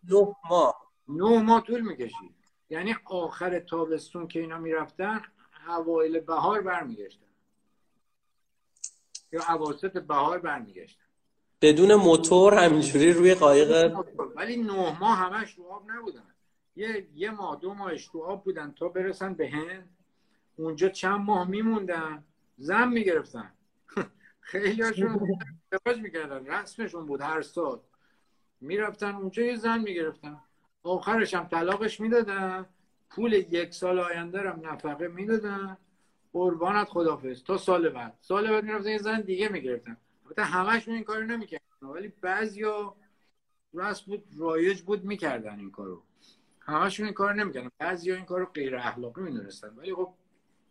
[0.10, 0.92] نه ماه.
[1.08, 2.41] نه ماه طول می‌کشید.
[2.72, 5.22] یعنی آخر تابستون که اینا می‌رفتن
[5.68, 7.26] اوایل بهار برمیگشتن.
[9.32, 11.04] یا اواسط بهار برمیگشتن.
[11.62, 13.96] بدون موتور همینجوری روی قایق
[14.36, 16.34] ولی نه ماه همش رو آب نبودن.
[16.76, 19.90] یه, یه ماه دو ماهش تو آب بودن تا برسن به هند.
[20.58, 22.24] اونجا چند ماه میموندن.
[22.58, 23.54] زن می‌گرفتن.
[24.40, 25.40] خیلی هاشون
[25.72, 26.46] ازدواج می‌کردن.
[26.46, 27.80] رسمشون بود هر سال.
[28.62, 30.42] می‌رفتن اونجا یه زن می‌گرفتن.
[30.84, 32.66] آخرش هم طلاقش می‌دادن.
[33.10, 35.78] پول یک سال آینده هم نفقه می‌دادن.
[36.34, 38.18] قربانت خدافز تا سال بعد.
[38.22, 39.98] سال بعد می‌رفتن یه زن دیگه می‌گرفتن.
[40.26, 41.64] البته همشون این کارو نمی‌کردن.
[41.82, 42.96] ولی بعضیا
[43.74, 46.04] راست بود رایج بود می‌کردن این کارو.
[46.60, 47.70] همشون این کارو نمی‌کردن.
[47.80, 49.70] بعضیا این کارو غیر اخلاقی می‌دونستن.
[49.78, 50.14] ولی خب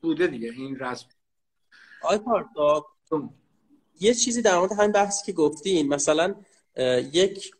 [0.03, 1.09] بوده دیگه این رسم.
[2.03, 2.87] آی پارتا
[4.01, 5.89] یه چیزی در مورد همین بحثی که گفتین.
[5.89, 6.35] مثلا
[7.13, 7.53] یک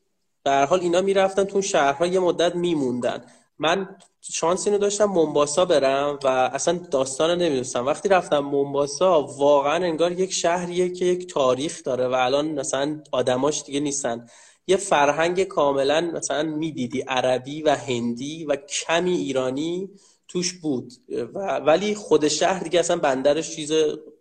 [0.45, 3.25] در حال اینا می‌رفتن تو شهرها یه مدت میموندن.
[3.59, 7.87] من شانس اینو داشتم منباسا برم و اصلا داستان نمی‌دونستم.
[7.87, 13.63] وقتی رفتم منباسا واقعا انگار یک شهریه که یک تاریخ داره و الان مثلا آدماش
[13.63, 14.27] دیگه نیستن.
[14.67, 19.91] یه فرهنگ کاملا مثلا می‌دیدی عربی و هندی و کمی ایرانی
[20.29, 20.93] توش بود.
[21.35, 23.73] و ولی خود شهر دیگه اصلا بندرش چیز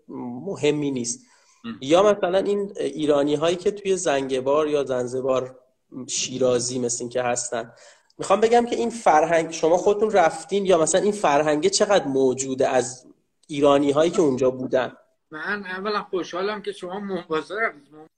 [0.08, 1.20] مهمی نیست.
[1.82, 5.60] یا مثلا این ایرانی هایی که توی زنگبار یا زنزبار
[6.08, 7.74] شیرازی مثل این که هستن.
[8.18, 13.06] می‌خوام بگم که این فرهنگ شما خودتون رفتین یا مثلا این فرهنگه چقدر موجوده از
[13.48, 14.98] ایرانی هایی که اونجا بودن؟
[15.32, 18.10] من اولا خوشحالم که شما منباسا رفتید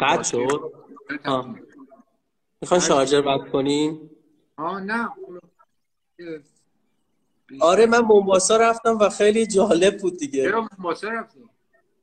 [0.00, 0.72] قد شد
[2.60, 4.10] می‌خوان شارجر بد کنین؟
[4.56, 5.08] آه نه.
[7.60, 10.42] آره من منباسا رفتم و خیلی جالب بود دیگه.
[10.42, 11.50] چرا منباسا رفتیم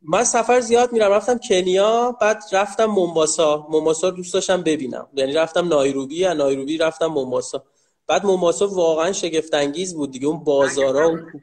[0.08, 5.08] من سفر زیاد میرم رفتم کنیا بعد رفتم منباسا منباسا دوست داشتم ببینم.
[5.14, 7.64] یعنی رفتم نایروبی از نایروبی رفتم منباسا
[8.08, 10.28] بعد منباسا واقعا شگفت انگیز بود دیگه.
[10.28, 11.42] اون بازارا اون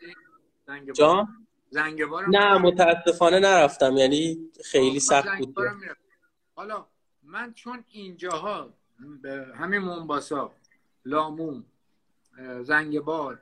[0.95, 1.29] جا
[2.29, 3.97] نه متاسفانه نرفتم.
[3.97, 5.57] یعنی خیلی سخت بود
[6.55, 6.87] حالا
[7.23, 8.71] من چون اینجاها
[9.55, 10.53] همین منباسا
[11.05, 11.65] لامون
[12.63, 13.39] زنگبار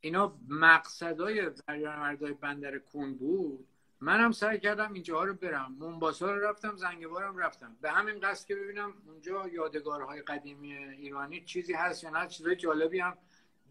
[0.00, 3.67] اینا مقصدای دریانوردهای بندر کون بود.
[4.00, 5.76] منم سعی کردم اینجاها رو برم.
[5.78, 7.76] منباسا رو رفتم زنگبارم رفتم.
[7.80, 13.00] به همین قصد که ببینم اونجا یادگارهای قدیمی ایرانی چیزی هست یا نه چیزای جالبی
[13.00, 13.18] هم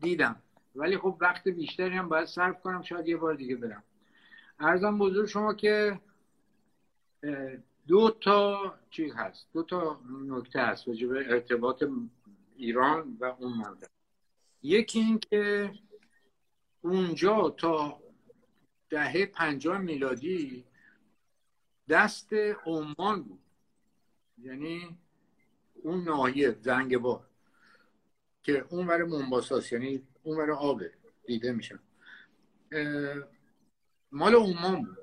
[0.01, 0.41] دیدم.
[0.75, 3.83] ولی خب وقت بیشتری هم باید صرف کنم شاید یه بار دیگه برم.
[4.59, 5.99] ارزم بزرگ شما که
[7.87, 9.47] دو تا چیز هست.
[9.53, 11.83] دو تا نکته هست وجب ارتباط
[12.55, 13.87] ایران و اون منطقه
[14.61, 15.71] یکی این که
[16.81, 17.99] اونجا تا
[18.89, 20.63] دهه پنجاه میلادی
[21.89, 22.33] دست
[22.65, 23.39] عمان بود.
[24.41, 24.97] یعنی
[25.73, 27.27] اون ناحیه زنگبار
[28.43, 30.91] که اون ور منباساس یعنی اون ور آبه
[31.25, 31.79] دیده میشن
[34.11, 34.97] مال عمان بود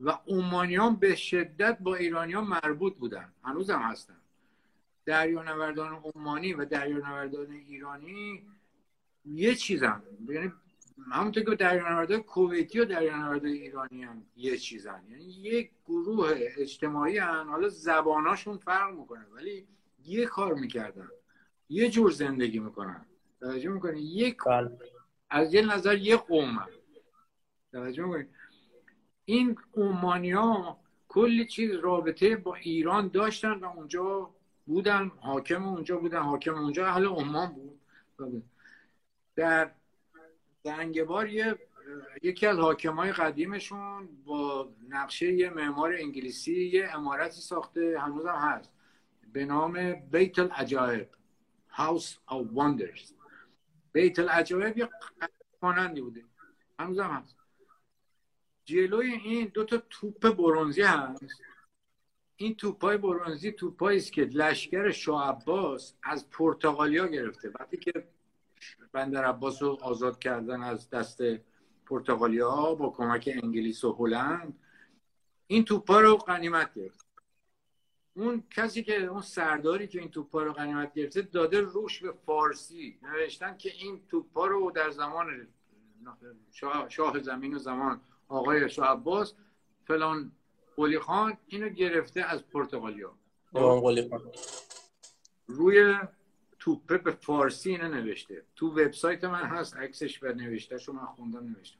[0.00, 3.32] و عمانیان به شدت با ایرانیان مربوط بودن.
[3.44, 4.16] هنوز هم هستن.
[5.04, 8.46] دریانوردان عمانی و دریانوردان ایرانی
[9.24, 10.02] یه چیزن.
[10.28, 10.52] یعنی
[11.12, 15.04] همونطور که دریانوردان کویتی و دریانوردان ایرانی هم یه چیزن.
[15.08, 17.46] یعنی یک گروه اجتماعی هن.
[17.48, 19.66] حالا زباناشون فرق می‌کنه ولی
[20.04, 21.08] یه کار می‌کردن.
[21.68, 23.06] یه جور زندگی می‌کنن.
[23.40, 24.78] توجه می‌کنی؟ یک بله.
[25.30, 26.66] از یه نظر یه قوم
[27.72, 28.26] توجه می‌کنی؟
[29.24, 34.34] این اومانیا کلی چیز رابطه با ایران داشتن و اونجا
[34.66, 35.12] بودن.
[35.20, 36.20] حاکم اونجا بودن.
[36.20, 37.80] حاکم اونجا اهل عمان بود.
[39.36, 39.70] در
[40.64, 41.58] زنگبار یه
[42.22, 48.72] یکی از حاکمای قدیمشون با نقشه یه معمار انگلیسی یه امارتی ساخته هنوز هم هست.
[49.32, 51.08] به نام بیت العجایب
[51.72, 53.12] House of Wonders.
[53.92, 54.88] بیت العجایب یه
[55.62, 56.24] مانندی بوده
[56.78, 57.36] هنوز هم هست.
[58.64, 61.24] جلوی این دو تا توپ برونزی هست.
[62.36, 67.50] این توپای برونزی توپایی است که لشکر شاه عباس از پرتغالیا گرفته.
[67.60, 68.13] وقتی که
[68.94, 71.22] بندر عباس رو آزاد کردن از دست
[71.86, 74.58] پرتغالیا با کمک انگلیس و هلند.
[75.46, 77.06] این توپا رو قنیمت گرفت.
[78.16, 82.98] اون کسی که اون سرداری که این توپا رو قنیمت گرفته داده روش به فارسی.
[83.02, 85.48] نوشتن که این توپا رو در زمان
[86.88, 89.34] شاه زمین و زمان آقای شاه عباس
[89.84, 90.32] فلان
[90.76, 93.14] قلی خان اینو گرفته از پرتغالیا.
[95.46, 95.96] روی
[96.64, 101.46] توپه به فارسی اینو نوشته تو وبسایت من هست عکسش و نوشته شو من خوندم
[101.46, 101.78] نوشتم.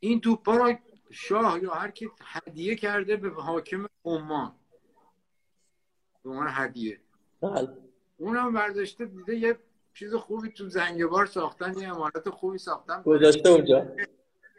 [0.00, 0.78] این توپا را
[1.10, 4.52] شاه یا هر کی هدیه کرده به حاکم عمان.
[6.24, 7.00] به عنوان هدیه.
[7.40, 7.68] بله.
[8.16, 9.58] اونم برداشته دیده یه
[9.94, 13.02] چیز خوبی تو زنگبار ساختن یه امارت خوبی ساختن.
[13.02, 13.96] گذاشته اونجا.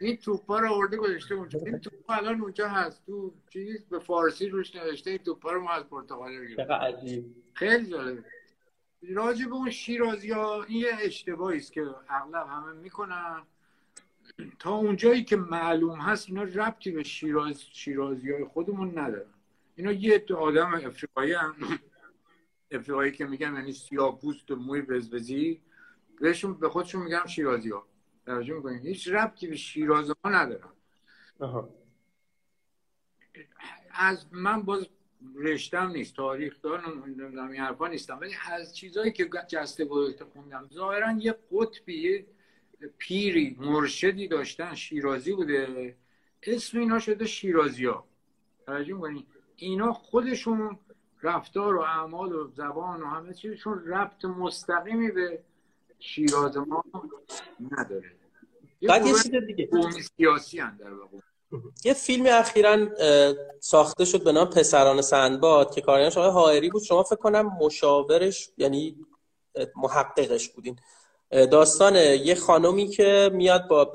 [0.00, 1.58] این توپا رو آورده گذاشته اونجا.
[1.66, 3.06] این توپا الان اونجا هست.
[3.06, 8.24] تو چیز به فارسی روش نوشته این توپا رو ما از پرتغال گرفتیم خیلی جالبه.
[9.02, 13.42] راجع به اون شیرازی ها این یه اشتباهی است که اغلب همه می‌کنن.
[14.58, 19.34] تا اونجایی که معلوم هست اینا ربطی به شیراز شیرازی های خودمون ندارن.
[19.76, 21.56] اینا یه آدم افریقایی هم.
[22.70, 25.62] افریقایی که میگن یعنی سیاه پوست و موی بزبزی
[26.20, 27.86] بهشون به خودشون میگم شیرازی ها
[28.26, 30.68] توجه می‌کنین هیچ ربطی به شیراز ها ندارن
[33.90, 34.86] از من باز
[35.34, 41.12] رشتم نیست تاریخ دارم این حرفا نیستم ولی از چیزهایی که جسته بودت خوندم ظاهرا
[41.12, 42.26] یه قطبی
[42.98, 45.96] پیری مرشدی داشتن شیرازی بوده.
[46.42, 48.06] اسم اینا شده شیرازی ها
[48.66, 49.24] توجه
[49.56, 50.78] اینا خودشون
[51.22, 55.42] رفتار و اعمال و زبان و همه چیزشون ربط مستقیمی به
[55.98, 56.84] شیراز ما
[57.78, 58.12] نداره.
[58.88, 59.68] بعد یه چیز دیگه.
[60.16, 60.90] سیاسی در
[61.84, 62.88] یه فیلم اخیرا
[63.60, 66.82] ساخته شد به نام پسران سندباد که کارگردانش آقای هایری بود.
[66.82, 68.96] شما فکر کنم مشاورش یعنی
[69.76, 70.78] محققش بودین.
[71.30, 73.92] داستان یه خانومی که میاد با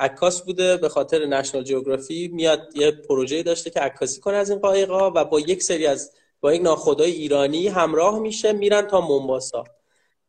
[0.00, 4.58] عکاس بوده به خاطر نشنال جیوگرافی میاد یه پروژه داشته که عکاسی کنه از این
[4.58, 9.64] قایقا و با یک سری از با یک ناخدای ایرانی همراه میشه میرن تا منباسا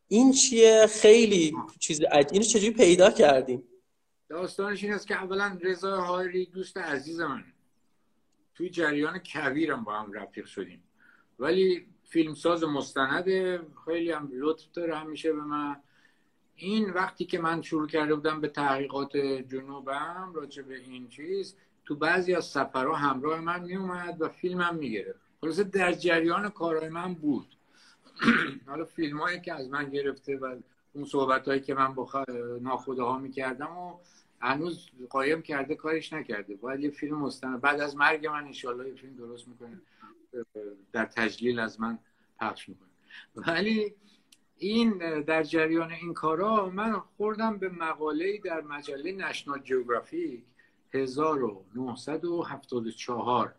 [0.08, 3.62] این چیه؟ خیلی چیز اینو چجوری پیدا کردیم؟
[4.28, 7.44] داستانش این است که اولا رضا هایری دوست عزیز من
[8.54, 10.82] توی جریان کبیرم با هم رفیق شدیم.
[11.38, 15.76] ولی فیلمساز مستنده خیلی هم لطف داره همیشه به من.
[16.56, 21.96] این وقتی که من شروع کرده بودم به تحقیقات جنوبم راجع به این چیز تو
[21.96, 25.20] بعضی از سفرها همراه من می اومد و فیلمم می‌گرفت.
[25.40, 27.56] خلاصه در جریان کارهای من بود.
[28.66, 30.56] حالا فیلم هایی که از من گرفته و
[30.94, 32.24] اون صحبت هایی که من با
[32.60, 33.98] ناخداها می‌کردم و
[34.40, 36.56] هنوز قایم کرده کارش نکرده.
[36.56, 37.60] باید یه فیلم مستند.
[37.60, 39.80] بعد از مرگ من انشالله یه فیلم درست می‌کنه
[40.92, 41.98] در تجلیل از من
[42.40, 42.88] پخش می‌کنه
[43.36, 43.94] ولی
[44.58, 50.42] این در جریان این کارا من خوردم به مقاله در مجله نشنال جیوگرافیک
[50.92, 53.54] 1974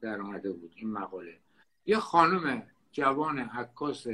[0.00, 1.38] در آمده بود این مقاله.
[1.86, 2.62] یه خانم
[2.92, 4.06] جوان عکاس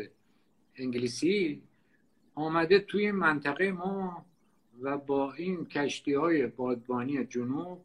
[0.77, 1.63] انگلیسی
[2.35, 4.27] آمده توی منطقه ما
[4.81, 7.85] و با این کشتی های بادبانی جنوب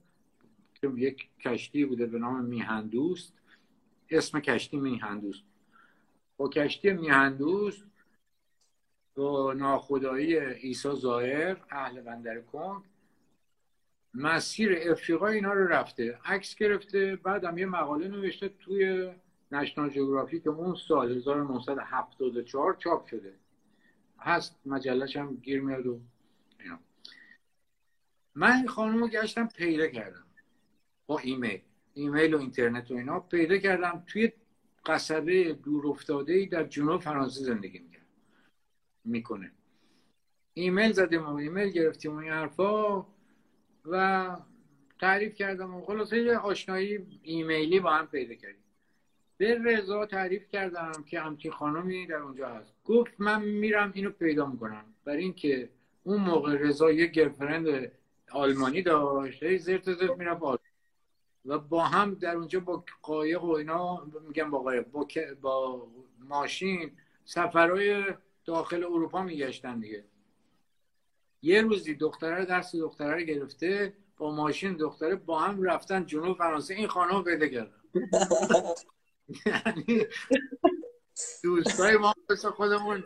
[0.82, 3.34] که یک کشتی بوده به نام میهندوست
[4.10, 5.44] اسم کشتی میهندوست.
[6.38, 7.84] با کشتی میهندوست
[9.16, 12.84] با ناخدایی ایسا زاهر اهل بندر کن
[14.14, 19.12] مسیر افریقا اینا رو رفته عکس گرفته بعدم یه مقاله نوشته توی
[19.52, 23.34] نشنال جغرافی که اون سال 1974 چاپ شده.
[24.20, 26.00] هست مجلش هم گیر میاد و
[26.60, 26.80] اینا.
[28.36, 30.26] من این خانم رو گشتم پیدا کردم
[31.08, 31.62] با ایمیل.
[31.94, 33.20] ایمیل و اینترنت و اینا.
[33.20, 34.32] پیدا کردم توی
[34.86, 38.02] قصبه دور افتاده ای در جنوب فرانسه زندگی می‌کنه
[39.06, 39.52] می‌کنه.
[40.54, 43.06] ایمیل زدیم و ایمیل گرفتیم و این حرفا
[43.86, 44.38] و
[45.00, 48.64] تعریف کردم و خلاصه یه آشنایی ایمیلی با هم پیدا کردیم.
[49.38, 52.74] به رضا تعریف کردم که همچین خانمی در اونجا هست.
[52.86, 54.86] گفت من میرم اینو پیدا می‌کنم.
[55.06, 55.70] برای اینکه
[56.04, 57.92] اون موقع رضا یه گرفرند
[58.32, 60.40] آلمانی داشت زرت زرت میرم
[61.46, 65.08] و با هم در اونجا با قایق و اینا میگم با قایق با,
[65.42, 65.88] با
[66.20, 66.92] ماشین
[67.26, 68.04] سفرهای
[68.46, 70.04] داخل اروپا میگشتن دیگه.
[71.42, 76.74] یه روزی دختره دست دختره رو گرفته با ماشین دختره با هم رفتن جنوب فرانسه.
[76.74, 77.72] این خانم پیدا کردن.
[79.46, 80.06] یعنی
[81.44, 83.04] دوستای ما مثل خودمون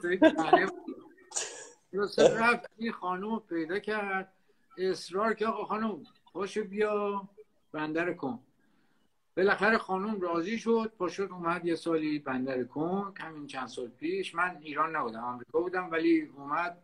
[2.18, 4.34] رفت این خانم پیدا کرد.
[4.78, 6.04] اصرار که آقا خانم
[6.34, 7.30] پاشو بیا
[7.72, 8.40] بندر کن.
[9.38, 10.92] بالاخره خانم راضی شد.
[10.98, 13.14] پاشد اومد یه سالی بندر کن.
[13.18, 14.36] همین چند سال پیش.
[14.36, 16.78] من ایران نبودم آمریکا بودم ولی اومد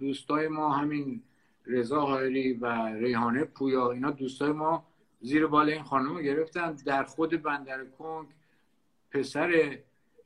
[0.00, 1.22] دوستای ما همین
[1.66, 4.86] رضا هایری و ریحانه پویا اینا دوستای ما
[5.20, 6.72] زیر بال این خانم گرفتن.
[6.72, 8.28] در خود بندر کنگ
[9.16, 9.78] پسر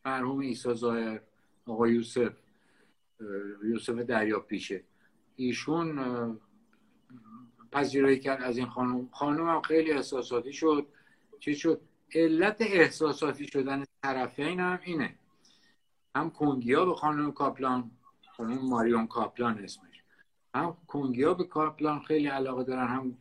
[0.04, 1.20] مرحوم ایسا زاهر
[1.66, 2.32] آقا یوسف
[3.64, 4.84] یوسف دریا پیشه
[5.36, 5.98] ایشون
[7.72, 9.08] پذیرایی کرد از این خانم.
[9.12, 10.86] خانم هم خیلی احساساتی شد.
[11.40, 11.80] چی شد؟
[12.14, 15.14] علت احساساتی شدن طرفین هم اینه.
[16.16, 17.90] هم کنگیا به خانم کاپلان
[18.36, 20.02] خانم ماریون کاپلان اسمش.
[20.54, 23.18] هم کنگیا به کاپلان خیلی علاقه دارن هم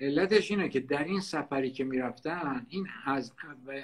[0.00, 3.32] علتش اینه که در این سفری که می‌رفتن این از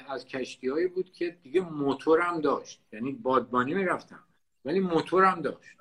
[0.08, 2.80] از کشتی هایی بود که دیگه موتور هم داشت.
[2.92, 4.20] یعنی بادبانی می‌رفتن
[4.64, 5.76] ولی موتور هم داشت.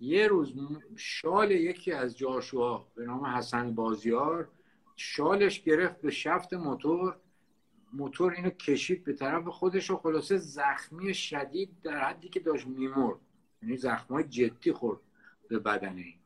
[0.00, 0.54] یه روز
[0.96, 4.48] شال یکی از جاشوها به نام حسن بازیار
[4.96, 7.16] شالش گرفت به شفت موتور.
[7.92, 13.18] موتور اینو کشید به طرف خودش و خلاصه زخمی شدید در حدی که داشت میمرد.
[13.62, 15.00] یعنی زخمای جدی خورد
[15.48, 16.23] به بدنه این.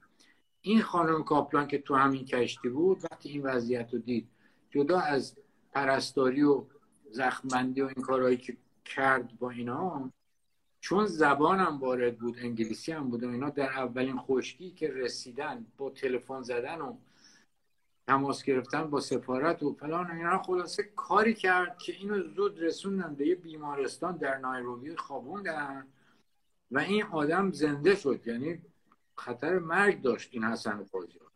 [0.61, 4.29] این خانم کاپلان که تو همین کشتی بود وقتی این وضعیت رو دید
[4.71, 5.37] جدا از
[5.73, 6.65] پرستاری و
[7.11, 10.11] زخمبندی و این کارهایی که کرد با اینا
[10.81, 15.91] چون زبانم وارد بود انگلیسی هم بود و اینا در اولین خشکی که رسیدن با
[15.91, 16.97] تلفن زدن و
[18.07, 23.27] تماس گرفتن با سفارت و فلان اینا خلاصه کاری کرد که اینو زود رسوندن به
[23.27, 25.87] یه بیمارستان در نایروبی خوابوندن
[26.71, 28.27] و این آدم زنده شد.
[28.27, 28.63] یعنی
[29.19, 31.29] خطر مرگ داشت این حسن بازیار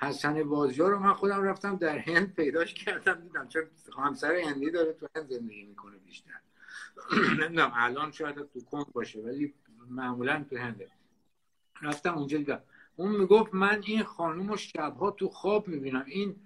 [0.00, 3.62] حسن بازیار رو من خودم رفتم در هند پیداش کردم دیدم چون
[3.98, 6.40] همسر هندی داره تو هند زندگی می‌کنه بیشتر.
[7.40, 9.54] نمی‌دونم الان شاید تو کن باشه ولی
[9.90, 10.88] معمولا تو هنده.
[11.82, 12.62] رفتم اونجا دیدم.
[12.96, 16.04] اون می‌گفت من این خانوم رو شبها تو خواب می‌بینم.
[16.06, 16.36] این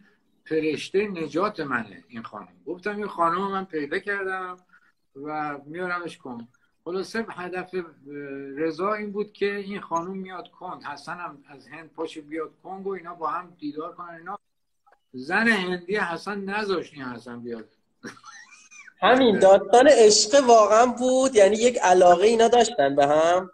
[0.44, 4.57] فرشته نجات منه این خانم گفتم این خانم من پیدا کردم
[5.16, 6.48] و میارمش کن
[6.87, 7.75] خلاصه هدف
[8.57, 12.87] رضا این بود که این خانم میاد کن حسن هم از هند پاش بیاد کنگ
[12.87, 14.39] و اینا با هم دیدار کنن اینا
[15.13, 17.69] زن هندی حسن نذاشت این حسن بیاد.
[19.01, 23.51] همین داستان عشق واقعا بود یعنی یک علاقه اینا داشتن به هم؟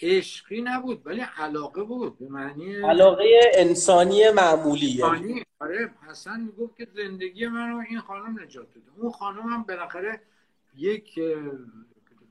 [0.00, 3.24] عشقی نبود ولی علاقه بود به معنی علاقه
[3.54, 5.02] انسانی معمولی.
[5.02, 5.44] انسانی.
[5.60, 8.86] آره حسن می‌گفت که زندگی منو این خانم نجات داده.
[8.96, 10.20] اون خانم هم بالاخره
[10.76, 11.20] یک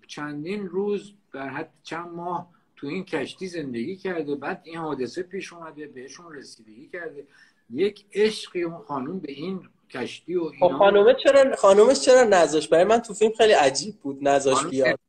[0.07, 5.53] چندین روز در حد چند ماه تو این کشتی زندگی کرده بعد این حادثه پیش
[5.53, 7.27] اومده بهشون رسیدگی کرده.
[7.69, 12.69] یک عشقی اون خانم به این کشتی و خب اینا خانومه چرا خانومش چرا نذاشت؟
[12.69, 14.99] برای من تو فیلم خیلی عجیب بود خانم بیاد.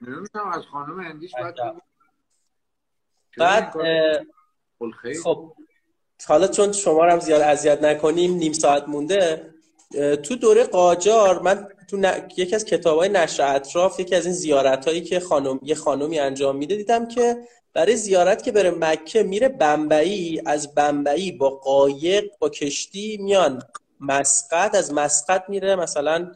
[0.00, 1.32] نمی‌دونم از خانم اندیش
[3.38, 3.72] بعد
[4.78, 5.52] خلخه؟ خب
[6.26, 9.54] حالا چون شما رو هم زیاد اذیت نکنیم نیم ساعت مونده
[10.22, 12.28] تو دوره قاجار من تو ن...
[12.36, 16.56] یکی از کتابای نشر اطراف یکی از این زیارت هایی که خانم یه خانومی انجام
[16.56, 17.36] میده دیدم که
[17.74, 23.62] برای زیارت که بره مکه میره بمبئی از بمبئی با قایق با کشتی میان.
[24.00, 26.32] مسقط از مسقط میره مثلا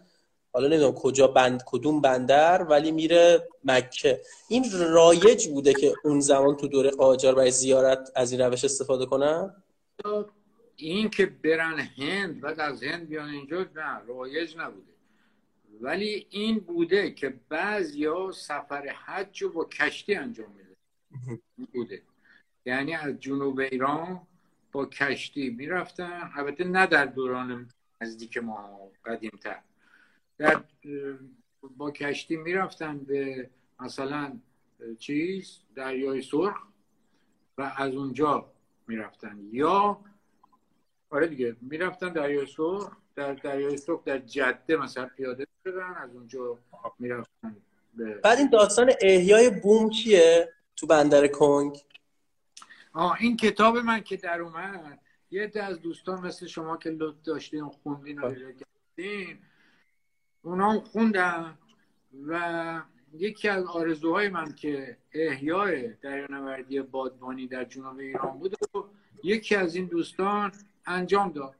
[0.53, 4.21] حالا نمی‌دونم کجا بند کدوم بندر ولی میره مکه.
[4.49, 9.07] این رایج بوده که اون زمان تو دوره قاجار برای زیارت از این روش استفاده
[9.07, 9.63] کنن؟
[10.77, 14.96] این که برن هند بعد از هند بیان اینجا نه رایج نبوده.
[15.81, 20.77] ولی این بوده که بعضیا سفر حج رو با کشتی انجام میده.
[21.73, 22.03] بوده.
[22.67, 24.27] یعنی از جنوب ایران
[24.73, 26.31] با کشتی می‌رفتن.
[26.35, 27.71] البته نه در دوران
[28.01, 29.63] نزدیک ما قدیمتر.
[30.39, 30.65] در
[31.77, 33.51] با کشتی می‌رفتن به
[33.81, 34.41] مثلا
[34.99, 36.57] چیز دریای سرخ
[37.59, 38.53] و از اونجا
[38.87, 39.39] می‌رفتن.
[39.53, 40.01] یا
[41.11, 46.59] آره دیگه می‌رفتن دریای سرخ در دریای سرخ در جده مثلا پیاده شدن از اونجا
[46.99, 47.57] می‌رفتن
[47.95, 51.77] به بعد این داستان احیای بوم کیه تو بندر کنگ؟
[52.93, 55.01] آه این کتاب من که در اومد
[55.31, 59.39] یه عده از دوستان مثل شما که لطف داشتین خوندین و کردین
[60.43, 61.59] اونا هم خوندن
[62.27, 68.79] و یکی از آرزوهای من که احیای دریانوردی بادبانی در جنوب ایران بود و
[69.25, 70.53] یکی از این دوستان
[70.87, 71.55] انجام داد.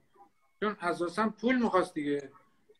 [0.61, 2.31] چون اساسا پول می‌خواست دیگه.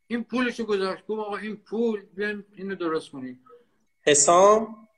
[0.07, 1.07] این پولشو گذاشت.
[1.07, 3.41] گفت آقا این پول بیاین اینو درست کنیم.
[4.03, 4.89] حسام؟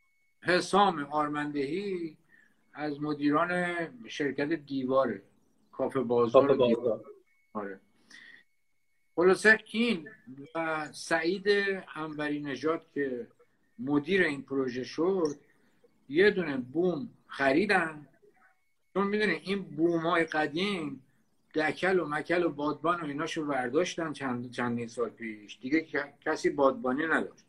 [0.43, 2.16] حسام آرمندهی
[2.73, 3.77] از مدیران
[4.09, 5.23] شرکت دیواره.
[5.73, 6.75] کافه بازار کافه.
[6.75, 7.05] بازار.
[7.53, 7.81] آره.
[9.16, 10.09] خلاصه این
[10.55, 11.47] و سعید
[11.95, 13.27] انبری نژاد که
[13.79, 15.37] مدیر این پروژه شد
[16.09, 18.07] یه دونه بوم خریدن.
[18.95, 21.05] چون می‌دونی این بوم های قدیم
[21.55, 25.59] دکل و مکل و بادبان و ایناشو برداشتن چند چندین سال پیش.
[25.61, 25.87] دیگه
[26.20, 27.45] کسی بادبانی نداشت.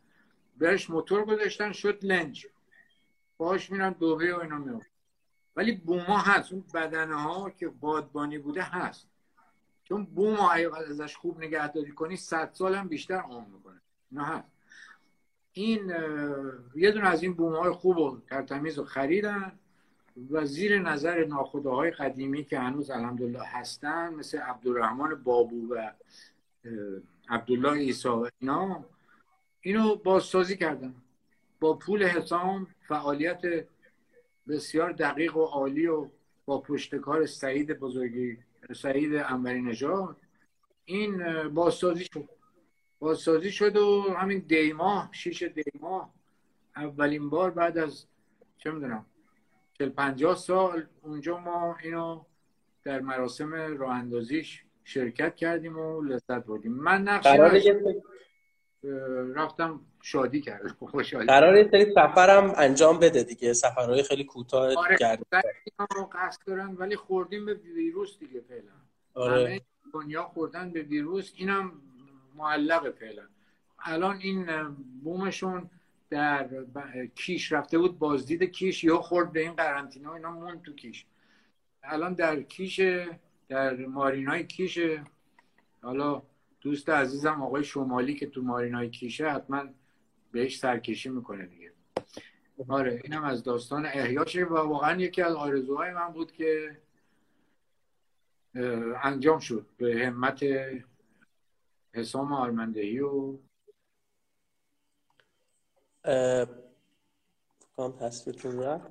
[0.57, 2.47] برش موتور گذاشتن شد لنج.
[3.37, 4.81] باش میرن دوبه و اینا میرن
[5.55, 6.53] ولی بوم ها هست.
[6.53, 9.07] اون بدنه ها که بادبانی بوده هست.
[9.83, 13.81] چون بوم ها اگه ازش خوب نگهداری کنی صد سال هم بیشتر عمر می‌کنه.
[14.11, 14.51] نه هست.
[15.53, 15.93] این
[16.75, 19.59] یه دونه از این بوم های خوب و ترتمیز رو خریدن.
[20.31, 25.91] و زیر نظر ناخداهای قدیمی که هنوز الحمدلله هستن مثل عبدالرحمن بابو و
[27.29, 28.85] عبدالله عیسی و اینا
[29.61, 30.95] اینو بازسازی کردن.
[31.59, 33.41] با پول حسام فعالیت
[34.47, 36.07] بسیار دقیق و عالی و
[36.45, 38.37] با پشتکار سعید بزرگی
[38.75, 40.17] سعید انوری نژاد.
[40.85, 42.29] این بازسازی شد.
[42.99, 46.13] بازسازی شد و همین دیماه شیش دیماه
[46.75, 48.05] اولین بار بعد از
[48.57, 49.05] چه می‌دونم
[49.79, 52.23] چل پنجاه سال اونجا ما اینو
[52.83, 56.71] در مراسم راه اندازیش شرکت کردیم و لذت بردیم.
[56.71, 57.21] من اه،
[59.35, 60.75] رفتم شادی کردم.
[60.91, 61.27] خوشحالی.
[61.27, 63.53] قرار یه سری سفرم انجام بده دیگه.
[63.53, 68.71] سفرهای خیلی کوتاه آره کرد اینا رو قصد دارن ولی خوردیم به ویروس دیگه فعلا.
[69.13, 69.41] آره.
[69.41, 69.61] همه
[69.93, 71.71] دنیا خوردن به ویروس اینم
[72.35, 73.23] معلق فعلا.
[73.79, 74.47] الان این
[75.03, 75.69] بومشون
[76.09, 76.47] در
[77.15, 81.05] کیش رفته بود بازدید کیش یا خورد به این قرنطینه و اینا موند تو کیش.
[81.83, 82.81] الان در کیش
[83.49, 84.79] در مارینای کیش
[85.81, 86.23] حالا
[86.61, 89.63] دوست عزیزم آقای شمالی که تو مارینای کیشه حتما
[90.31, 91.71] بهش سرکشی می‌کنه دیگه.
[92.67, 96.77] آره اینم از داستان احیاشه و واقعا یکی از آرزوهای من بود که
[99.03, 100.45] انجام شد به همت
[101.93, 103.37] حسام آرمندهی و
[107.75, 108.87] کام تصویرتون رفت.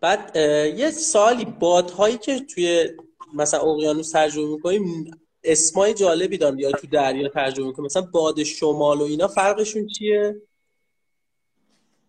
[0.00, 0.36] بعد
[0.76, 2.96] یه سالی بادهایی که توی
[3.34, 5.10] مثلا اقیانوس ترجمه می‌کنیم
[5.44, 10.42] اسمای جالبی دارن یا تو دریا ترجمه می‌کنیم مثلا باد شمال و اینا فرقشون چیه؟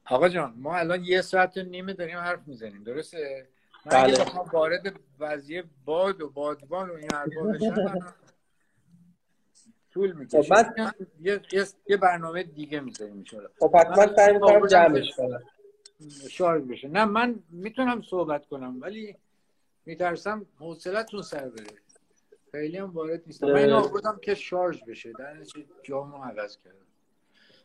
[0.05, 3.47] آقا جان ما الان یه ساعت و نیمه داریم حرف می‌زنیم درسته؟
[3.85, 4.21] من بله.
[4.21, 8.15] اگه وارد وضعیه باد و بادبان و این حرفا بشم
[9.95, 10.53] طول می‌کشه.
[10.53, 10.65] خب،
[11.21, 11.41] یه،,
[11.89, 15.43] یه برنامه دیگه می‌ذاریم میشه خب حتما سعی می‌کنم جمعش کنم.
[16.29, 16.87] شارژ بشه.
[16.87, 19.15] نه من می‌تونم صحبت کنم ولی
[19.85, 21.67] میترسم حوصلتون سر بره.
[22.51, 23.47] خیلی هم وارد نیستم.
[23.47, 25.13] من اینو آوردم که شارژ بشه.
[25.19, 26.85] در نتیجه جامو عوض کردم.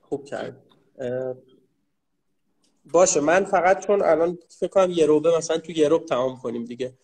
[0.03, 0.63] خوب کرد
[2.93, 6.65] باشه من فقط چون الان فکر کنم یه روبه مثلا تو یه روب تمام کنیم
[6.65, 6.95] دیگه.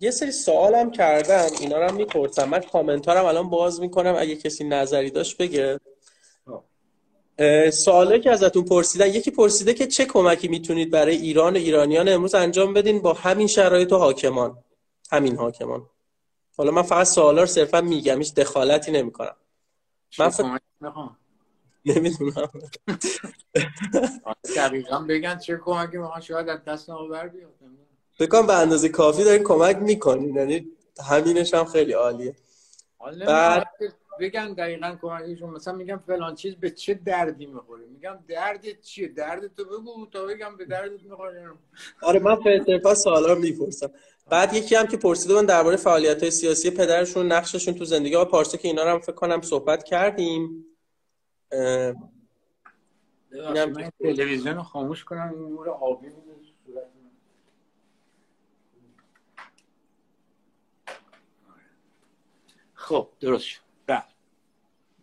[0.00, 2.48] یه سری سوالم کردم اینا رو هم می‌پرسم.
[2.48, 5.80] من کامنتارم الان باز می‌کنم اگه کسی نظری داشت بگه.
[7.72, 12.34] سوالی که ازتون پرسیدن یکی پرسیده که چه کمکی می‌تونید برای ایران و ایرانیان امروز
[12.34, 14.58] انجام بدین با همین شرایط و حاکمان؟
[15.12, 15.86] همین حاکمان.
[16.56, 19.36] حالا من فقط سوالا رو صرفا میگم هیچ دخالتی نمی‌کنم.
[20.18, 20.58] من فکر
[21.86, 22.50] نمی‌دونم.
[24.56, 27.50] دقیقا بگن چه کمکی می‌خوان شاید از دست بر بیاد.
[28.20, 30.36] فکر به اندازه کافی دارین کمک می‌کنین.
[30.36, 30.68] یعنی
[31.10, 32.34] همینش هم خیلی عالیه.
[33.26, 33.66] بعد
[34.20, 39.54] بگن دقیقا کمکشون مثلا میگم فلان چیز به چه دردی می‌خوره؟ میگم درد چیه؟ درد
[39.56, 41.50] تو بگو تا بگم به دردت می‌خوره.
[42.02, 43.90] آره من فلسفه سوالا رو می‌پرسم.
[44.30, 48.14] بعد یکی هم که پرسیده من درباره فعالیت های سیاسی پدرشون نقششون تو زندگی.
[48.14, 50.64] ها پارسه که اینا رو هم فکر کنم صحبت کردیم.
[54.00, 56.08] تلویزیون خاموش کنم این نور آبی
[62.90, 63.60] خب درست شد.
[63.86, 64.02] بله.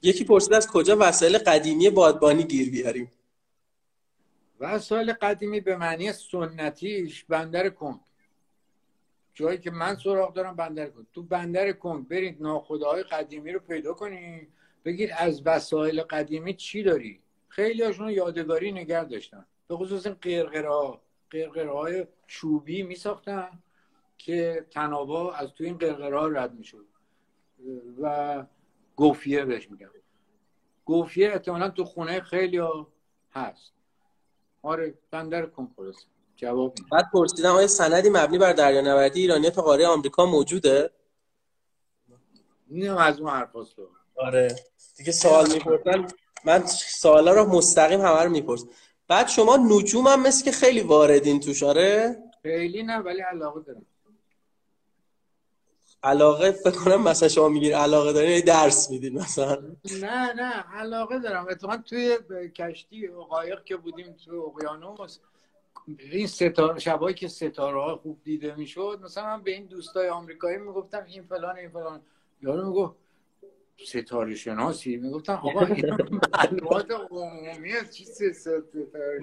[0.01, 3.11] یکی پرسید از کجا وسایل قدیمی بادبانی گیر بیاریم؟
[4.59, 7.99] وسایل قدیمی به معنی سنتیش بندر کنگ.
[9.34, 11.05] جایی که من سراغ دارم بندر کنگ.
[11.14, 14.49] تو بندر کنگ برید ناخداهای قدیمی رو پیدا کنید
[14.85, 19.45] بگید از وسایل قدیمی چی داری؟ خیلی هاشون یادگاری نگه داشتن.
[19.68, 21.01] به خصوص این قرقره ها.
[21.30, 23.49] قرقره های چوبی می ساختن
[24.18, 26.85] که تنابا از توی این قرقره ها رد می شد
[28.01, 28.43] و
[28.95, 29.89] گوفیه بهش میگم.
[30.85, 32.61] گوفیه احتمالا تو خونه خیلی
[33.31, 33.73] هست.
[34.61, 36.05] آره بندر کنکورس
[36.35, 40.89] جواب بعد پرسیدم آیا سندی مبنی بر دریانوردی ایرانی تا قاره آمریکا موجوده؟
[42.69, 43.55] نه از اون حرف
[44.15, 44.55] آره.
[44.97, 46.07] دیگه سوال می‌پرسن.
[46.45, 48.65] من سوالا رو مستقیم همه رو میپرس
[49.07, 53.85] بعد شما نجوم هم مثل که خیلی واردین توش آره؟ خیلی نه ولی علاقه دارم.
[56.03, 59.61] علاقه فکر کنم مثلا شما میگین علاقه دارین درس میدین مثلا.
[60.01, 61.47] نه نه علاقه دارم.
[61.49, 62.17] اتفاقا توی
[62.55, 65.17] کشتی قایق که بودیم تو اقیانوس
[66.11, 70.57] این ستاره شبایی که ستاره ها خوب دیده می‌شد مثلا من به این دوستای آمریکایی
[70.57, 72.01] می‌گفتم این فلان این فلان.
[72.41, 72.95] یارو می‌گفت
[73.85, 75.97] ستاره شناسی؟ می‌گفتم آقا این
[76.33, 78.63] معلومات عمومی چی ستاره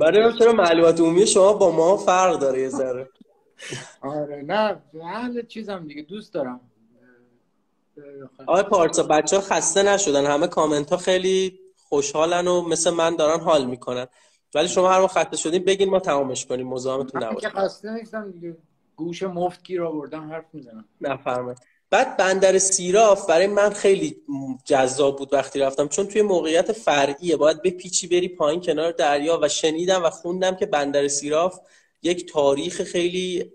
[0.00, 3.08] برای چرا معلومات عمومی شما با ما فرق داره یه ذره؟
[4.00, 6.60] آره نه هر چیزم دیگه دوست دارم.
[8.46, 10.26] آقای پارسا بچه ها خسته نشدن.
[10.26, 14.06] همه کامنت ها خیلی خوشحالن و مثل من دارن حال می‌کنن.
[14.54, 18.30] ولی شما هر وقت خسته شدین بگین ما تمامش کنیم مزاحمتون نباشیم که خسته نیستم
[18.30, 18.56] دیگه.
[18.96, 20.84] گوش مفت گیر آوردم حرف می‌زنم.
[21.00, 21.54] نفرمه
[21.90, 24.16] بعد بندر سیراف برای من خیلی
[24.64, 25.88] جذاب بود وقتی رفتم.
[25.88, 30.56] چون توی موقعیت فرعیه باید به پیچی بری پایین کنار دریا و شنیدم و خوندم
[30.56, 31.60] که بندر سیراف
[32.04, 33.52] یک تاریخ خیلی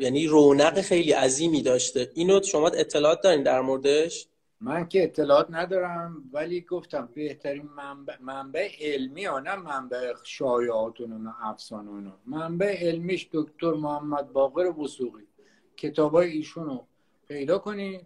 [0.00, 2.10] یعنی رونق خیلی عظیمی داشته.
[2.14, 4.26] اینو شما اطلاعات دارین در موردش؟
[4.60, 11.06] من که اطلاعات ندارم ولی گفتم بهترین منبع, منبع علمی ها نه منبع شایعات و
[11.06, 15.26] نه افسانه اینا منبع علمیش دکتر محمد باقر وسوقی
[15.76, 16.80] کتابای ایشونو
[17.28, 18.00] پیدا کنی.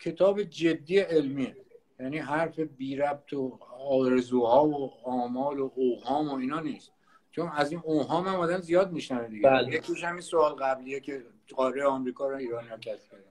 [0.00, 1.56] کتاب جدی علمیه.
[2.00, 6.92] یعنی حرف بی ربط و آرزوها و آمال و اوهام و اینا نیست.
[7.32, 9.48] چون از این اوهام هم آدم زیاد میشنوه دیگه.
[9.48, 9.74] بله.
[9.74, 13.24] یکیش همین سوال قبلیه که قاره آمریکا رو ایران ها کسب کردن.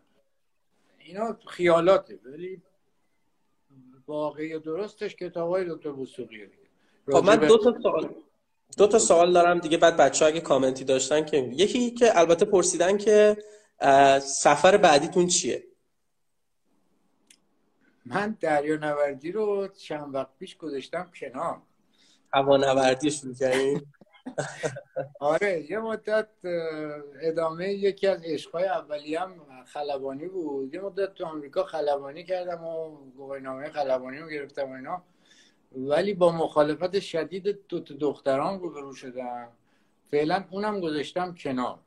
[0.98, 2.62] اینا خیالاته ولی
[4.08, 6.50] واقعی درستش کتاب های دکتر بوسوقیه
[7.12, 8.16] خب من دو تا سوال
[8.78, 12.98] دو تا سوال دارم دیگه بعد بچه اگه کامنتی داشتن که یکی که البته پرسیدن
[12.98, 13.38] که
[14.22, 15.64] سفر بعدیتون چیه؟
[18.06, 21.62] من دریا نوردی رو چند وقت پیش گذاشتم کنار.
[22.34, 23.94] هوانوردی شروع کردیم.
[25.20, 26.28] آره یه مدت
[27.22, 29.34] ادامه یکی از عشقهای اولی هم
[29.66, 30.74] خلبانی بود.
[30.74, 35.04] یه مدت تو آمریکا خلبانی کردم و گواهینامه خلبانی رو گرفتم و اینا.
[35.72, 39.48] ولی با مخالفت شدید دو دختران روبرو شدم.
[40.12, 41.80] فعلا اونم گذاشتم کنار.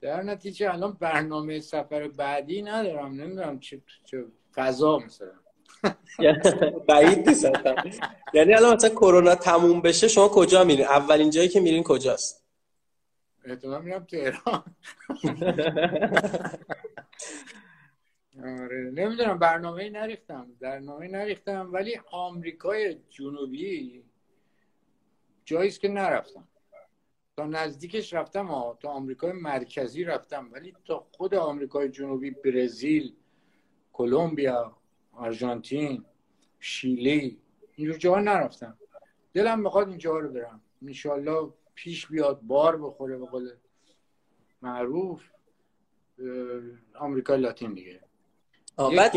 [0.00, 3.14] در نتیجه الان برنامه سفر بعدی ندارم.
[3.14, 4.24] نمی‌دونم چه, چه
[4.54, 5.43] فضا مثلا.
[6.88, 7.48] بعید نیست
[8.34, 12.44] یعنی الان مثلا کرونا تموم بشه شما کجا میرین؟ اولین جایی که میرین کجاست؟
[13.44, 14.64] احتمال میرم تهران
[18.42, 20.46] آره نمی‌دونم برنامه نریختم.
[20.60, 24.04] برنامه نریختم ولی آمریکای جنوبی
[25.44, 26.48] جاییست که نرفتم.
[27.36, 30.48] تا نزدیکش رفتم ها تا آمریکای مرکزی رفتم.
[30.52, 33.14] ولی تا خود آمریکای جنوبی برزیل
[33.92, 34.76] کلمبیا
[35.16, 36.04] آرژانتین
[36.60, 37.38] شیلی
[37.74, 38.78] اینجور جاها نرفتم.
[39.32, 40.60] دلم می‌خواد اینجا رو برم.
[40.82, 43.50] انشالله پیش بیاد بار بخوره به قول
[44.62, 45.30] معروف
[46.94, 48.00] آمریکا لاتین دیگه.
[48.76, 49.12] بعد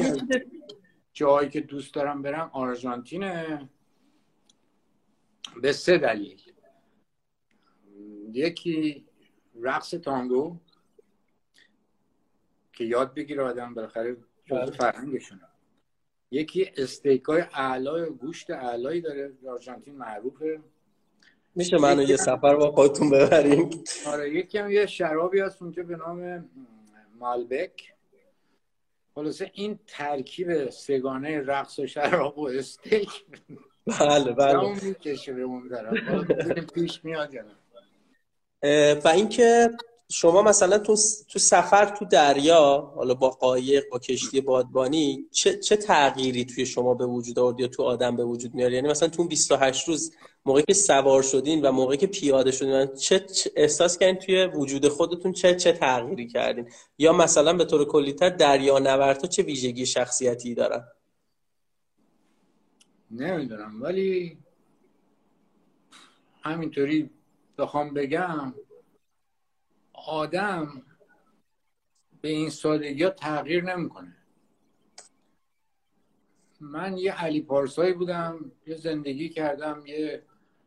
[1.14, 3.69] جایی که دوست دارم برم آرژانتینه.
[5.61, 6.41] به سه دلیل.
[8.32, 9.06] یکی
[9.61, 10.57] رقص تانگو
[12.74, 14.18] که یاد بگیره آدم بالاخره
[14.49, 14.72] بله.
[14.72, 15.47] فرهنگشونه.
[16.32, 20.60] یکی استیک های اعلای گوشت اعلایی داره آرژانتین معروفه.
[21.56, 23.70] میشه منو یه سفر با خودتون ببریم؟
[24.08, 26.49] آره یکی هم یه شرابی هست اونجا به نام
[27.20, 27.94] مالبک.
[29.16, 33.10] خلاصه این ترکیب سگانه رقص و شراب و استیک
[33.99, 34.60] بله بله.
[34.60, 35.70] اون می‌کشه به اون
[36.76, 37.36] پیش میاد
[39.04, 39.70] و اینکه
[40.09, 40.95] شما مثلا تو
[41.27, 46.93] تو سفر تو دریا حالا با قایق با کشتی بادبانی چه چه تغییری توی شما
[46.93, 50.11] به وجود آورد یا تو آدم به وجود میاره یعنی مثلا تو 28 روز
[50.45, 54.88] موقعی که سوار شدین و موقعی که پیاده شدین چه, چه احساس کردین توی وجود
[54.88, 60.55] خودتون چه چه تغییری کردین؟ یا مثلا به طور کلیتر دریا نورتا چه ویژگی شخصیتی
[60.55, 60.84] دارن؟
[63.11, 64.38] نمی‌دونم ولی
[66.41, 67.09] همینطوری
[67.57, 68.53] بخوام بگم
[70.06, 70.82] آدم
[72.22, 74.15] به این سادگی ها تغییر نمی‌کنه.
[76.61, 80.24] من یه علی پارسایی بودم یه زندگی کردم یه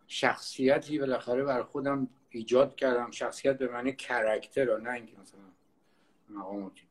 [0.06, 3.10] شخصیتی بالاخره بر خودم ایجاد کردم.
[3.10, 5.40] شخصیت به معنی کرکتر نه اینکه مثلا
[6.28, 6.82] مقاماتی.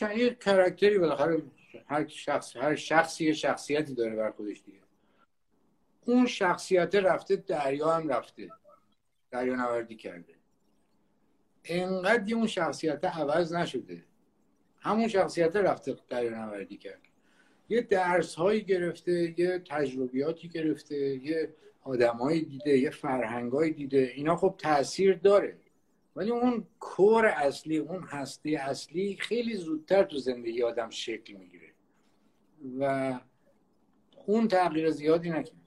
[0.00, 1.42] یه کرکتری بالاخره
[1.86, 4.80] هر شخص هر شخصی یه شخصیتی داره بر خودش دیگه.
[6.04, 8.50] اون شخصیت رفته دریا هم رفته
[9.30, 10.33] دریا نوردی کرده.
[11.64, 14.04] انقدر اون شخصیت عوض نشده.
[14.80, 17.00] همون شخصیت رفته نوردی کرد
[17.68, 24.12] یه درس هایی گرفته یه تجربیاتی گرفته یه آدمایی دیده یه فرهنگایی دیده.
[24.14, 25.56] اینا خب تاثیر داره.
[26.16, 31.72] ولی اون کور اصلی اون هستی اصلی خیلی زودتر تو زندگی آدم شکل می‌گیره.
[32.78, 33.14] و
[34.26, 35.60] اون تغییر زیادی نکنه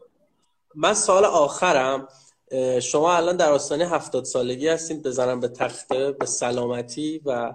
[0.76, 2.07] من سال آخرم.
[2.82, 7.53] شما الان در آستانه هفتاد سالگی هستید بزنم به تخته به سلامتی و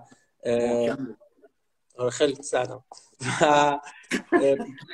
[1.97, 2.85] آره خیلی زدم
[3.41, 3.79] و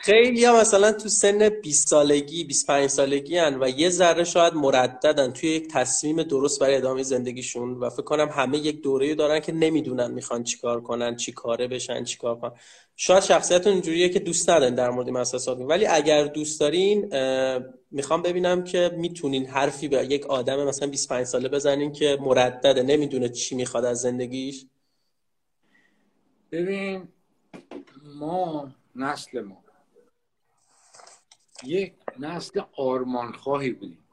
[0.02, 5.32] خیلی ها مثلا تو سن 20 سالگی 25 سالگی هن و یه ذره شاید مرددن
[5.32, 9.52] توی یک تصمیم درست برای ادامه زندگیشون و فکر کنم همه یک دوره دارن که
[9.52, 12.52] نمی‌دونن می‌خوان چیکار کنن چی کاره بشن چیکار کنن.
[12.96, 17.08] شاید شخصیتتون اینجوریه که دوست ندارین در مورد مسئله ولی اگر دوست دارین
[17.90, 23.28] می‌خوام ببینم که می‌تونین حرفی به یک آدم مثلا 25 ساله بزنین که مردده نمی‌دونه
[23.28, 24.66] چی می‌خواد از زندگیش.
[26.52, 27.08] ببین
[28.14, 29.64] ما نسل ما
[31.64, 34.04] یک نسل آرمان خواهی بودیم.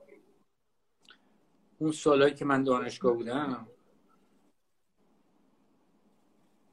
[1.77, 3.67] اون سالهایی که من دانشگاه بودم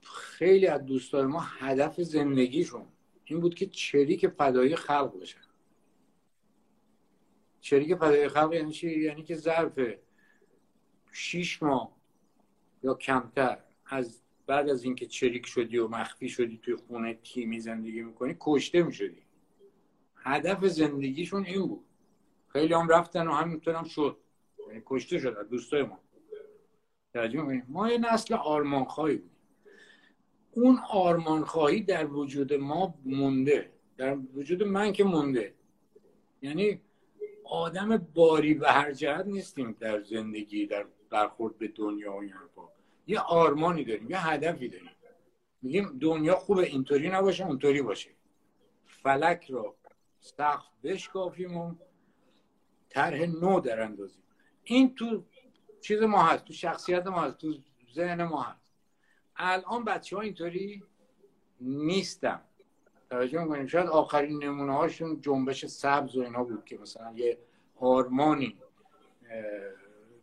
[0.02, 2.86] خیلی از دوستان ما هدف زندگیشون
[3.24, 5.51] این بود که چریک فدایی خلق بشن.
[7.64, 9.80] شریک فدای خلق یعنی چی؟ یعنی که ظرف
[11.12, 11.96] شیش ماه
[12.82, 18.02] یا کمتر از بعد از اینکه چریک شدی و مخفی شدی توی خونه تیمی زندگی
[18.02, 19.22] می‌کنی کشته می‌شدی.
[20.16, 21.84] هدف زندگیشون این بود.
[22.48, 24.16] خیلی هم رفتن و همینطور هم شد.
[24.68, 26.00] یعنی کشته شد از دوستای ما.
[27.68, 29.30] ما یه نسل آرمانخواهی بود
[30.52, 33.72] اون آرمانخواهی در وجود ما مونده.
[33.96, 35.54] در وجود من که مونده.
[36.42, 36.80] یعنی
[37.52, 42.34] آدم باری به هر جهت نیستیم در زندگی در برخورد به دنیا و این
[43.06, 44.90] یه آرمانی داریم یه هدفی داریم.
[45.62, 48.10] میگیم دنیا خوبه اینطوری نباشه اونطوری باشه.
[48.86, 49.74] فلک رو
[50.20, 51.74] سقف بشکافیم و
[52.88, 54.22] طرح نو در اندازیم.
[54.64, 55.24] این تو
[55.80, 57.54] چیز ما هست تو شخصیت ما هست تو
[57.94, 58.72] ذهن ما هست.
[59.36, 60.82] الان بچه ها اینطوری
[61.60, 62.40] نیستم
[63.12, 63.66] توجه می‌کنیم.
[63.66, 67.38] شاید آخرین نمونه هاشون جنبش سبز و اینا بود که مثلا یه
[67.80, 68.56] آرمانی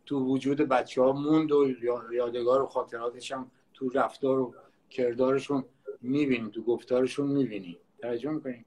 [0.06, 1.68] تو وجود بچه ها موند و
[2.12, 4.54] یادگار و خاطراتش هم تو رفتار و
[4.90, 5.64] کردارشون
[6.00, 8.64] می‌بینیم تو گفتارشون می‌بینیم توجه می‌کنیم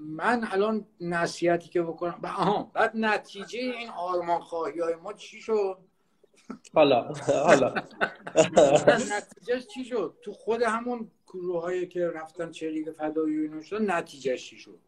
[0.00, 2.20] من الان نصیحتی که بکنم.
[2.24, 5.78] آها بعد نتیجه این آرمان خواهی های ما چی شد؟
[6.74, 7.12] حالا
[7.46, 7.74] حالا.
[9.16, 14.50] نتیجهش چی شد؟ تو خود همون گروه که رفتن چریک فدایی و اینو شد نتیجهش
[14.50, 14.78] چی شد؟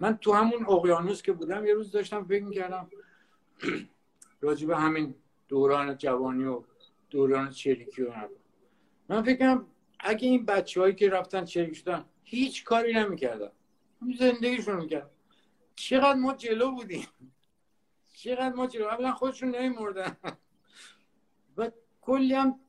[0.00, 2.90] من تو همون اقیانوس که بودم یه روز داشتم فکر می‌کردم
[4.40, 5.14] راجب همین
[5.48, 6.62] دوران جوانی و
[7.10, 8.12] دوران چریکی و
[9.08, 9.66] من فکرم
[10.00, 13.50] اگه این بچه هایی که رفتن چریک شدن هیچ کاری نمی‌کردن.
[14.18, 15.10] زندگیشون می‌کرد
[15.74, 17.06] چقدر ما جلو بودیم.
[18.14, 18.84] چقدر ما جلو.
[18.84, 20.16] اولا خودشون نمیمردن.
[21.56, 21.70] و
[22.00, 22.60] کلی هم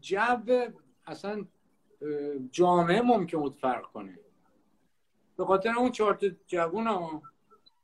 [0.00, 0.70] جو
[1.06, 1.46] اصلا
[2.52, 4.18] جامعه ممکن بود فرق کنه.
[5.36, 7.22] به خاطر اون چهار تا جوون ها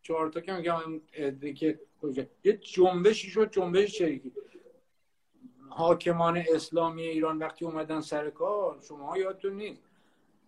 [0.03, 1.01] چهار تا که میگم
[1.55, 1.81] که
[2.45, 4.33] یه جنبشی شد جنبش چریکی
[5.69, 9.83] حاکمان اسلامی ایران وقتی اومدن سر کار شما یادتون نیست.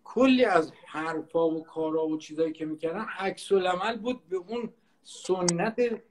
[0.05, 4.73] کلی از حرفا و کارا و چیزایی که می‌کردن عکس العمل بود به اون
[5.03, 6.03] سنت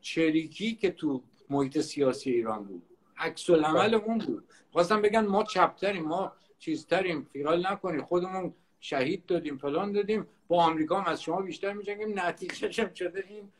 [0.00, 2.82] چریکی که تو محیط سیاسی ایران بود.
[3.18, 4.44] عکس العمل اون بود.
[4.72, 8.02] خواستم بگن ما چپتریم ما چیزتریم خیال نکنیم.
[8.02, 10.26] خودمون شهید دادیم فلان دادیم.
[10.48, 12.20] با آمریکا هم از شما بیشتر میجنگیم.
[12.20, 13.52] نتیجه هم شده این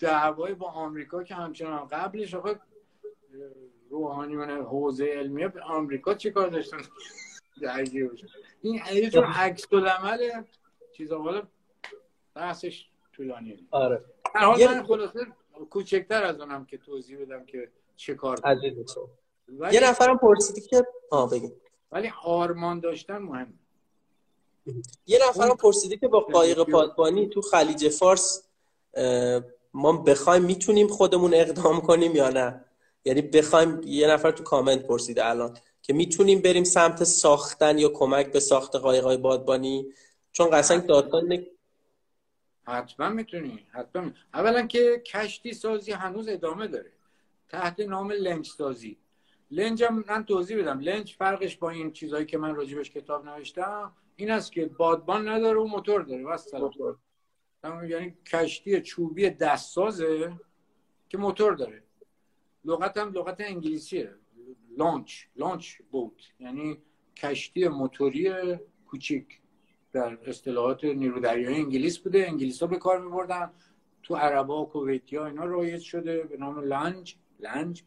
[0.00, 2.54] دعوای با آمریکا که همچنان قبلش آقا
[3.90, 6.78] روحانیون حوزه علمیه به آمریکا چی کار داشتن؟
[8.62, 10.42] این یه جور عکس العمل
[10.92, 11.42] چیزا حالا
[12.34, 13.58] بحثش طولانیه.
[13.70, 14.04] آره.
[14.34, 15.20] در حال من خلاصه
[15.70, 18.40] کوچکتر از اونم که توضیح بدم که چه کار
[19.72, 21.52] یه نفرم پرسیدی که آه بگیم
[21.94, 23.58] ولی آرمان داشتن مهم.
[25.06, 28.42] یه نفرم پرسیدی که با قایق پادبانی تو خلیج فارس
[29.74, 32.64] ما بخوایم می‌تونیم خودمون اقدام کنیم یا نه؟
[33.04, 38.32] یعنی بخوایم یه نفر تو کامنت پرسیده الان که می‌تونیم بریم سمت ساختن یا کمک
[38.32, 39.86] به ساخت قایق‌های بادبانی؟
[40.32, 41.46] چون قشنگ داستان
[42.66, 44.10] حتما می‌تونی حتما.
[44.34, 46.92] اولا که کشتی سازی هنوز ادامه داره.
[47.48, 48.96] تحت نام لنج سازی
[49.50, 50.80] لنج هم من توضیح بدم.
[50.80, 55.60] لنج فرقش با این چیزهایی که من راجبش کتاب نوشتم این است که بادبان نداره
[55.60, 56.24] و موتور داره.
[56.24, 56.54] بس
[57.88, 60.40] یعنی کشتی چوبی دستسازه
[61.08, 61.82] که موتور داره.
[62.64, 64.14] لغت هم لغت انگلیسیه.
[64.76, 66.32] launch launch boat.
[66.40, 66.82] یعنی
[67.16, 68.56] کشتی موتوری
[68.86, 69.40] کوچیک.
[69.92, 72.28] در اصطلاحات نیرو دریایی انگلیس بوده.
[72.28, 73.50] انگلیس ها به کار میبردن.
[74.02, 76.22] تو عربا و کویتی ها اینا رایج شده.
[76.22, 77.82] به نام لنج لنج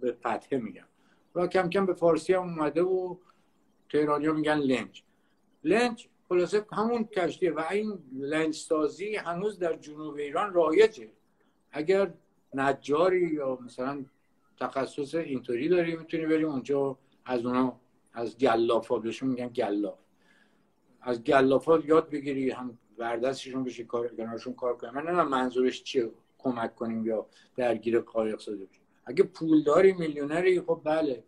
[0.00, 0.86] به فتحه میگم.
[1.34, 3.16] و کم کم به فارسی هم اومده و
[3.88, 5.02] تهرانی ها میگن لنج.
[5.64, 11.10] لنج خلاصه همون کشتیه و این لنج سازی هنوز در جنوب ایران رایجه.
[11.70, 12.14] اگر
[12.54, 14.04] نجاری یا مثلا
[14.60, 17.80] تخصص اینطوری داری می‌تونی بریم اونجا از اونا
[18.12, 19.98] از گلافا بهشون میگن گلاف.
[21.00, 26.10] از گلافا یاد بگیری هم وردستشون بشی کار کنارشون کار کنیم من نمی‌دونم منظورش چیه.
[26.38, 28.85] کمک کنیم یا درگیر قایق بشیم.
[29.06, 31.24] اگه پول داری میلیونری خب بله.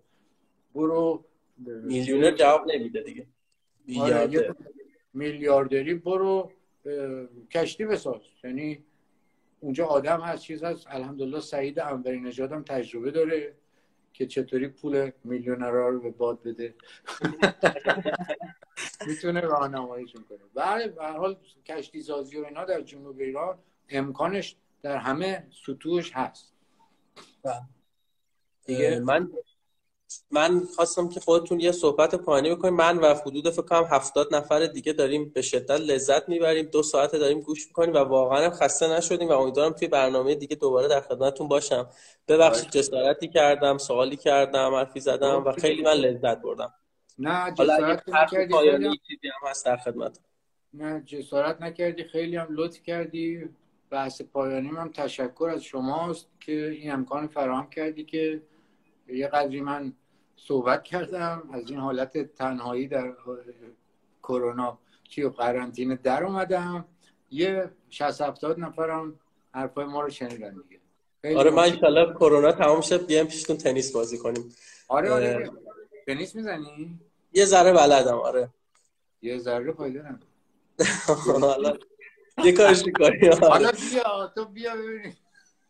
[0.74, 1.24] برو.
[1.58, 3.26] میلیونر جواب نمیده دیگه.
[4.00, 4.54] آره،
[5.14, 6.52] میلیاردری برو
[7.52, 8.20] کشتی بساز.
[8.44, 8.84] یعنی
[9.60, 10.86] اونجا آدم هست چیز هست.
[10.90, 13.54] الحمدلله سعید انوری نژاد هم تجربه داره
[14.12, 16.74] که چطوری پول میلیونرها رو به باد بده.
[19.06, 20.38] می‌تونه راهنماییشون کنه.
[20.54, 21.36] بله به حال
[21.66, 26.57] کشتی سازی و اینا در جنوب ایران امکانش در همه سطوحش هست.
[28.66, 29.30] دیگه من
[30.30, 32.74] من خواستم که خودتون یه صحبت پایانی بکنیم.
[32.74, 36.66] من و حدود فکر کنم هفتاد نفر دیگه داریم به شدت لذت می‌بریم.
[36.66, 40.88] دو ساعت داریم گوش می‌کنیم و واقعا خسته نشدیم و امیدوارم توی برنامه دیگه دوباره
[40.88, 41.88] در خدمتتون باشم.
[42.28, 46.74] ببخشید جسارتی کردم سوالی کردم حرفی زدم و خیلی من لذت بردم.
[47.18, 50.18] نه جسارت هم هست در خدمت
[50.74, 53.48] نه جسارت نکردی خیلی هم لطف کردی.
[53.90, 58.42] بحث پایانی هم تشکر از شماست که این امکان فراهم کردی که
[59.08, 59.92] یه قدری من
[60.36, 61.42] صحبت کردم.
[61.52, 63.12] از این حالت تنهایی در
[64.22, 64.78] کرونا
[65.08, 66.84] چی و قرنطینه در اومدم.
[67.30, 69.20] یه 60 70 نفرم
[69.54, 71.38] حرفای ما رو شنیدن دیگه.
[71.38, 74.54] آره من انشالله کرونا تمام شد بیام پیشتون تنیس بازی کنیم.
[74.88, 75.50] آره آره.
[76.06, 77.00] تنیس می‌زنی؟
[77.32, 78.48] یه ذره بلدم آره.
[79.22, 79.74] یه ذره
[81.40, 81.72] حالا
[82.44, 85.16] یه کارش می‌کنی؟ حالا بیا تو بیا ببینیم.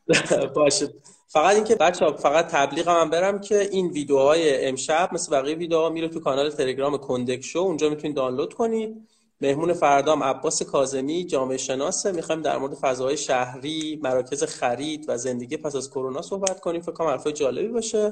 [0.56, 0.88] باشه.
[1.28, 5.88] فقط اینکه بچه ها فقط تبلیغ هم برم که این ویدیوهای امشب مثل بقیه ویدیوها
[5.88, 7.58] میره تو کانال تلگرام کندک شو.
[7.58, 9.08] اونجا می‌تونید دانلود کنید.
[9.40, 15.56] مهمون فردام عباس کازمی جامعه شناسه می‌خوایم در مورد فضاهای شهری مراکز خرید و زندگی
[15.56, 16.80] پس از کرونا صحبت کنیم.
[16.80, 18.10] فکر کنم حرفای جالبی باشه.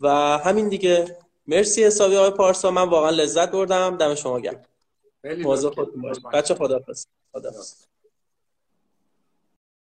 [0.00, 0.08] و
[0.44, 1.18] همین دیگه.
[1.46, 2.70] مرسی حسابی های پارسا.
[2.70, 3.96] من واقعا لذت بردم.
[3.96, 4.62] دم شما گرم.
[5.38, 6.20] موضوع خودتون باشه.
[6.32, 7.93] بچه خدافظ خدافظ